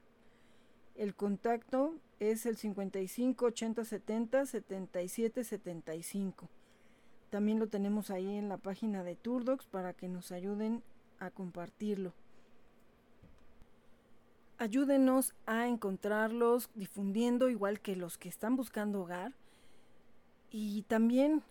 [0.95, 6.49] El contacto es el 55 80 70 77 75.
[7.29, 10.81] También lo tenemos ahí en la página de Turdox para que nos ayuden
[11.19, 12.13] a compartirlo.
[14.57, 19.33] Ayúdenos a encontrarlos difundiendo igual que los que están buscando hogar.
[20.49, 21.43] Y también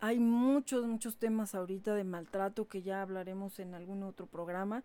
[0.00, 4.84] hay muchos, muchos temas ahorita de maltrato que ya hablaremos en algún otro programa.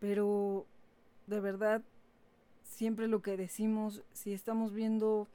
[0.00, 0.64] Pero
[1.26, 1.82] de verdad
[2.64, 5.28] siempre lo que decimos, si estamos viendo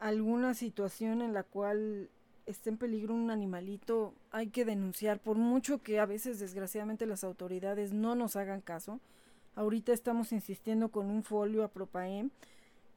[0.00, 2.10] alguna situación en la cual
[2.46, 7.24] esté en peligro un animalito, hay que denunciar, por mucho que a veces desgraciadamente las
[7.24, 9.00] autoridades no nos hagan caso.
[9.56, 12.30] Ahorita estamos insistiendo con un folio a Propaem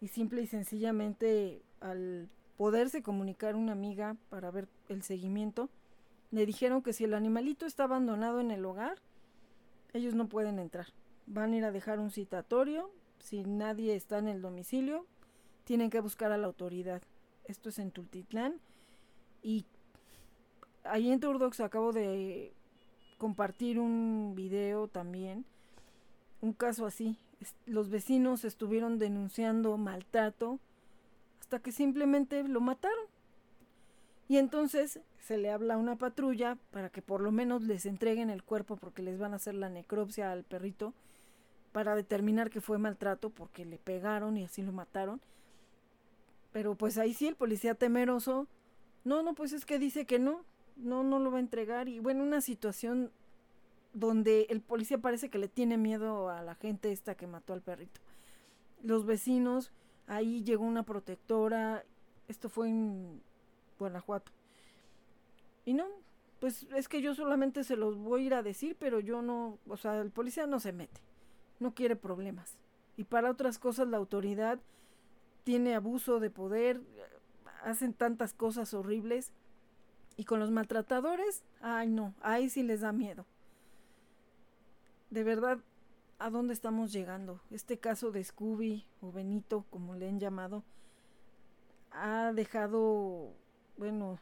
[0.01, 5.69] y simple y sencillamente al poderse comunicar una amiga para ver el seguimiento,
[6.31, 8.97] le dijeron que si el animalito está abandonado en el hogar,
[9.93, 10.87] ellos no pueden entrar.
[11.29, 12.89] Van a ir a dejar un citatorio,
[13.19, 15.05] si nadie está en el domicilio,
[15.63, 17.03] tienen que buscar a la autoridad.
[17.45, 18.55] Esto es en Tultitlán.
[19.43, 19.65] Y
[20.83, 22.51] ahí en Turdox acabo de
[23.19, 25.45] compartir un video también.
[26.41, 27.17] un caso así.
[27.67, 30.59] Los vecinos estuvieron denunciando maltrato
[31.39, 33.05] hasta que simplemente lo mataron.
[34.27, 38.31] Y entonces se le habla a una patrulla para que por lo menos les entreguen
[38.31, 40.93] el cuerpo porque les van a hacer la necropsia al perrito
[41.71, 45.21] para determinar que fue maltrato porque le pegaron y así lo mataron.
[46.51, 48.47] Pero pues ahí sí el policía temeroso,
[49.03, 50.43] no, no, pues es que dice que no,
[50.75, 51.87] no, no lo va a entregar.
[51.87, 53.11] Y bueno, una situación
[53.93, 57.61] donde el policía parece que le tiene miedo a la gente esta que mató al
[57.61, 58.01] perrito.
[58.81, 59.71] Los vecinos,
[60.07, 61.83] ahí llegó una protectora,
[62.27, 63.21] esto fue en
[63.77, 64.31] Guanajuato.
[65.65, 65.85] Y no,
[66.39, 69.57] pues es que yo solamente se los voy a ir a decir, pero yo no,
[69.67, 71.01] o sea, el policía no se mete,
[71.59, 72.57] no quiere problemas.
[72.97, 74.59] Y para otras cosas la autoridad
[75.43, 76.81] tiene abuso de poder,
[77.63, 79.31] hacen tantas cosas horribles.
[80.17, 83.25] Y con los maltratadores, ay no, ahí sí les da miedo.
[85.09, 85.59] De verdad,
[86.19, 87.41] ¿a dónde estamos llegando?
[87.49, 90.63] Este caso de Scooby o Benito, como le han llamado,
[91.91, 93.33] ha dejado,
[93.77, 94.19] bueno,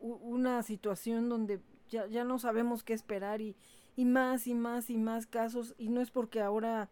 [0.00, 3.56] una situación donde ya, ya, no sabemos qué esperar y,
[3.96, 6.88] y más y más y más casos y no es porque ahora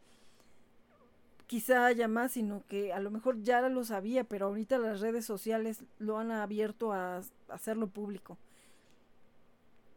[1.49, 5.25] quizá haya más, sino que a lo mejor ya lo sabía, pero ahorita las redes
[5.25, 8.37] sociales lo han abierto a, hacerlo público.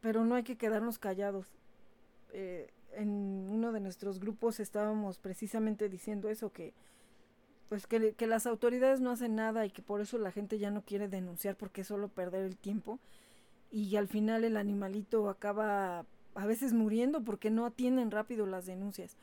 [0.02, 1.46] Pero no hay que quedarnos callados.
[2.32, 3.10] Eh, en
[3.50, 6.74] uno de nuestros grupos estábamos precisamente diciendo eso, que
[7.68, 10.72] pues que, que, las autoridades no hacen nada y que por eso la gente ya
[10.72, 13.00] no quiere denunciar porque es solo perder el tiempo
[13.72, 16.06] y al final el animalito acaba
[16.36, 19.18] a veces muriendo porque no atienden rápido las denuncias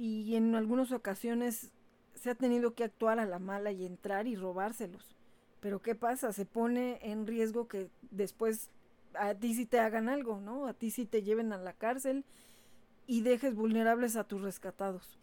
[0.00, 1.72] y en algunas ocasiones
[2.14, 5.14] se ha tenido que actuar a la mala y entrar y robárselos.
[5.60, 6.32] Pero ¿qué pasa?
[6.32, 8.70] Se pone en riesgo que después
[9.12, 10.66] a ti sí te hagan algo, ¿no?
[10.66, 12.24] A ti sí te lleven a la cárcel
[13.06, 15.18] y dejes vulnerables a tus rescatados.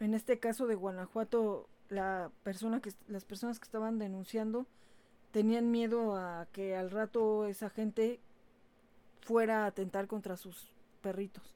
[0.00, 4.66] En este caso de Guanajuato, la persona que, las personas que estaban denunciando
[5.30, 8.20] tenían miedo a que al rato esa gente
[9.20, 10.68] fuera a atentar contra sus
[11.00, 11.54] perritos.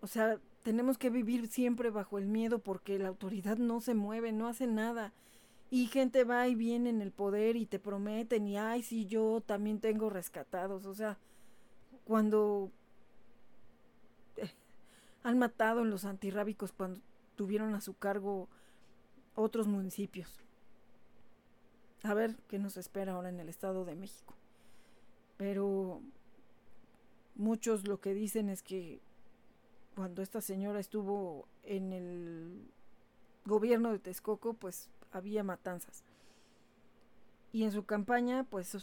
[0.00, 4.32] O sea, tenemos que vivir siempre bajo el miedo porque la autoridad no se mueve,
[4.32, 5.12] no hace nada.
[5.70, 9.42] Y gente va y viene en el poder y te prometen y, ay, sí, yo
[9.44, 10.86] también tengo rescatados.
[10.86, 11.18] O sea,
[12.04, 12.70] cuando
[14.36, 14.50] eh,
[15.22, 17.00] han matado en los antirrábicos cuando
[17.36, 18.48] tuvieron a su cargo
[19.34, 20.30] otros municipios.
[22.02, 24.34] A ver qué nos espera ahora en el Estado de México.
[25.36, 26.00] Pero
[27.34, 29.00] muchos lo que dicen es que
[29.94, 32.70] cuando esta señora estuvo en el
[33.44, 36.04] gobierno de Texcoco, pues había matanzas.
[37.52, 38.76] Y en su campaña, pues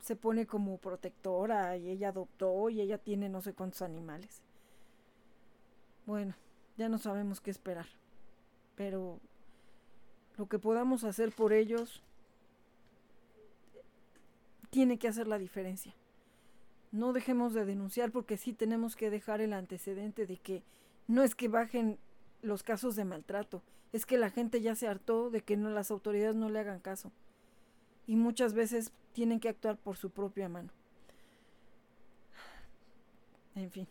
[0.00, 4.42] se pone como protectora y ella adoptó y ella tiene no sé cuántos animales.
[6.04, 6.34] Bueno,
[6.76, 7.86] ya no sabemos qué esperar.
[8.74, 9.18] Pero
[10.36, 12.02] lo que podamos hacer por ellos
[14.68, 15.94] tiene que hacer la diferencia
[16.96, 20.62] no dejemos de denunciar porque sí tenemos que dejar el antecedente de que
[21.06, 21.98] no es que bajen
[22.42, 23.62] los casos de maltrato,
[23.92, 26.80] es que la gente ya se hartó de que no las autoridades no le hagan
[26.80, 27.12] caso
[28.06, 30.70] y muchas veces tienen que actuar por su propia mano.
[33.54, 33.86] En fin.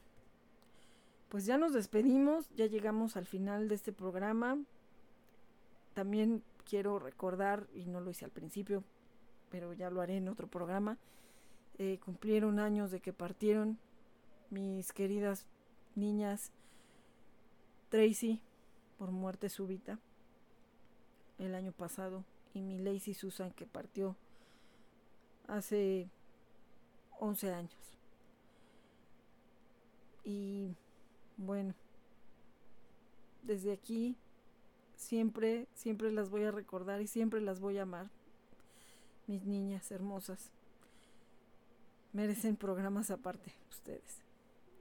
[1.30, 4.58] Pues ya nos despedimos, ya llegamos al final de este programa.
[5.94, 8.84] También quiero recordar, y no lo hice al principio,
[9.50, 10.98] pero ya lo haré en otro programa,
[11.78, 13.78] eh, cumplieron años de que partieron
[14.50, 15.46] mis queridas
[15.96, 16.52] niñas
[17.90, 18.40] Tracy
[18.98, 20.00] por muerte súbita
[21.38, 22.24] el año pasado
[22.54, 24.16] y mi Lacey Susan que partió
[25.48, 26.10] hace
[27.20, 27.98] 11 años.
[30.24, 30.76] Y
[31.38, 31.74] bueno,
[33.44, 34.16] desde aquí
[34.96, 38.10] siempre, siempre las voy a recordar y siempre las voy a amar.
[39.28, 40.52] Mis niñas hermosas
[42.16, 44.22] merecen programas aparte ustedes.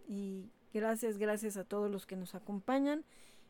[0.09, 3.05] Y gracias, gracias a todos los que nos acompañan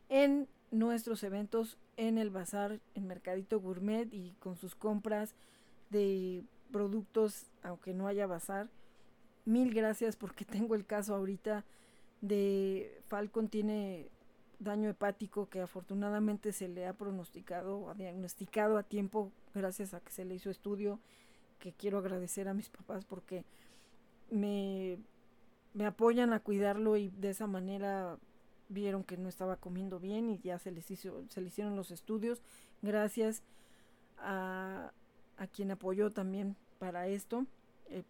[0.09, 5.35] en nuestros eventos en el bazar, en Mercadito Gourmet y con sus compras
[5.91, 8.69] de productos, aunque no haya bazar.
[9.45, 11.63] Mil gracias porque tengo el caso ahorita
[12.21, 14.09] de Falcon tiene
[14.57, 20.11] daño hepático que afortunadamente se le ha pronosticado, ha diagnosticado a tiempo gracias a que
[20.11, 20.99] se le hizo estudio,
[21.59, 23.45] que quiero agradecer a mis papás porque
[24.31, 24.97] me,
[25.73, 28.17] me apoyan a cuidarlo y de esa manera
[28.69, 31.91] vieron que no estaba comiendo bien y ya se les hizo, se le hicieron los
[31.91, 32.41] estudios.
[32.81, 33.43] Gracias
[34.17, 34.91] a,
[35.37, 37.45] a quien apoyó también para esto,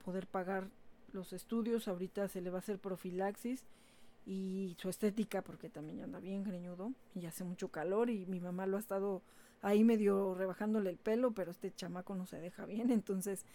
[0.03, 0.69] poder pagar
[1.11, 3.63] los estudios, ahorita se le va a hacer profilaxis
[4.25, 8.09] y su estética, porque también anda bien greñudo y hace mucho calor.
[8.09, 9.21] Y mi mamá lo ha estado
[9.61, 13.45] ahí medio rebajándole el pelo, pero este chamaco no se deja bien, entonces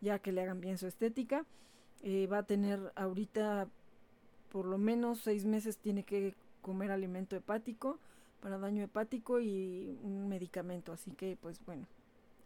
[0.00, 1.44] ya que le hagan bien su estética,
[2.02, 3.68] eh, va a tener ahorita
[4.50, 7.98] por lo menos seis meses tiene que comer alimento hepático
[8.40, 11.86] para daño hepático y un medicamento, así que pues bueno,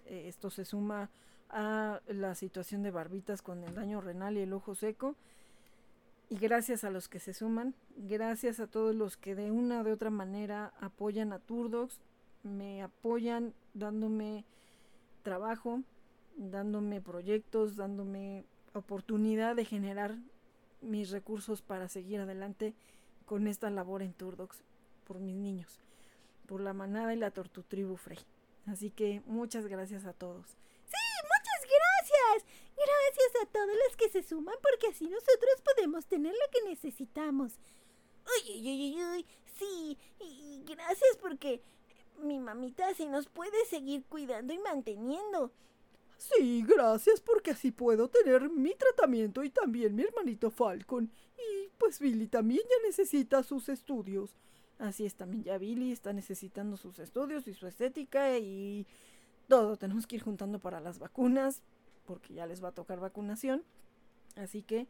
[0.06, 1.10] eh, esto se suma
[1.50, 5.14] a la situación de barbitas con el daño renal y el ojo seco.
[6.30, 9.84] Y gracias a los que se suman, gracias a todos los que de una u
[9.84, 12.00] de otra manera apoyan a Turdox,
[12.42, 14.46] me apoyan dándome
[15.22, 15.82] trabajo,
[16.36, 20.16] dándome proyectos, dándome oportunidad de generar
[20.80, 22.74] mis recursos para seguir adelante
[23.26, 24.62] con esta labor en Turdox
[25.04, 25.80] por mis niños,
[26.46, 28.18] por la manada y la tortutribu Frey.
[28.66, 30.46] Así que muchas gracias a todos.
[30.46, 32.62] Sí, muchas gracias.
[32.74, 37.58] Gracias a todos los que se suman porque así nosotros podemos tener lo que necesitamos.
[38.24, 39.26] Uy, uy, uy, uy,
[39.58, 41.60] sí, y gracias porque
[42.18, 45.52] mi mamita así nos puede seguir cuidando y manteniendo.
[46.22, 51.10] Sí, gracias porque así puedo tener mi tratamiento y también mi hermanito Falcon.
[51.36, 54.36] Y pues Billy también ya necesita sus estudios.
[54.78, 58.86] Así es, también ya Billy está necesitando sus estudios y su estética y
[59.48, 59.76] todo.
[59.76, 61.64] Tenemos que ir juntando para las vacunas,
[62.06, 63.64] porque ya les va a tocar vacunación.
[64.36, 64.86] Así que,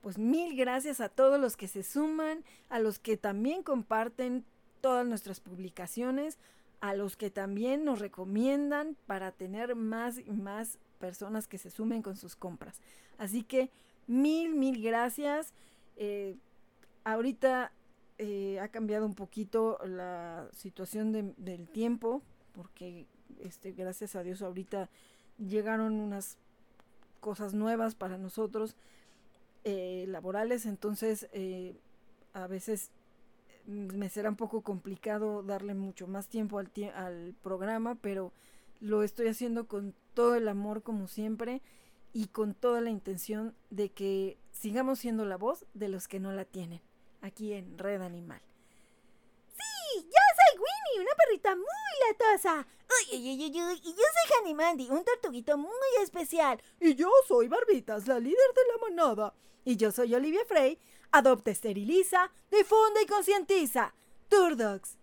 [0.00, 4.44] pues mil gracias a todos los que se suman, a los que también comparten
[4.80, 6.38] todas nuestras publicaciones,
[6.84, 12.02] a los que también nos recomiendan para tener más y más personas que se sumen
[12.02, 12.78] con sus compras.
[13.16, 13.70] Así que
[14.06, 15.54] mil, mil gracias.
[15.96, 16.36] Eh,
[17.02, 17.72] ahorita
[18.18, 22.20] eh, ha cambiado un poquito la situación del tiempo,
[22.52, 23.06] porque
[23.40, 24.90] este, gracias a Dios ahorita
[25.38, 26.36] llegaron unas
[27.20, 28.76] cosas nuevas para nosotros
[29.64, 31.30] eh, laborales, entonces
[32.34, 32.90] a veces
[33.66, 38.32] me será un poco complicado darle mucho más tiempo al, al programa, pero
[38.80, 41.62] lo estoy haciendo con todo el amor como siempre
[42.12, 46.32] y con toda la intención de que sigamos siendo la voz de los que no
[46.32, 46.80] la tienen
[47.20, 48.40] aquí en Red Animal.
[49.48, 51.66] Sí, yo soy Winnie, una perrita muy
[52.08, 52.66] latosa.
[53.12, 55.70] Uy, uy, uy, uy, y yo soy Hanimandi, un tortuguito muy
[56.02, 56.62] especial.
[56.80, 59.34] Y yo soy Barbitas, la líder de la manada.
[59.64, 60.78] Y yo soy Olivia Frey,
[61.12, 63.94] adopta, esteriliza, difunde y concientiza.
[64.28, 64.96] Turdogs.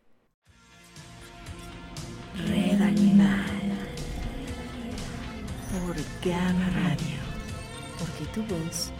[2.47, 3.45] Red Animal.
[5.71, 7.17] Por Gamma Radio.
[7.99, 8.91] Porque tu voz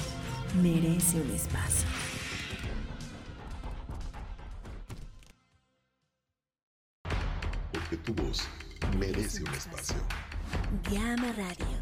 [0.61, 1.88] merece un espacio.
[7.72, 8.48] Porque tu voz
[8.98, 9.95] merece un espacio.
[10.90, 11.78] Gama Radio.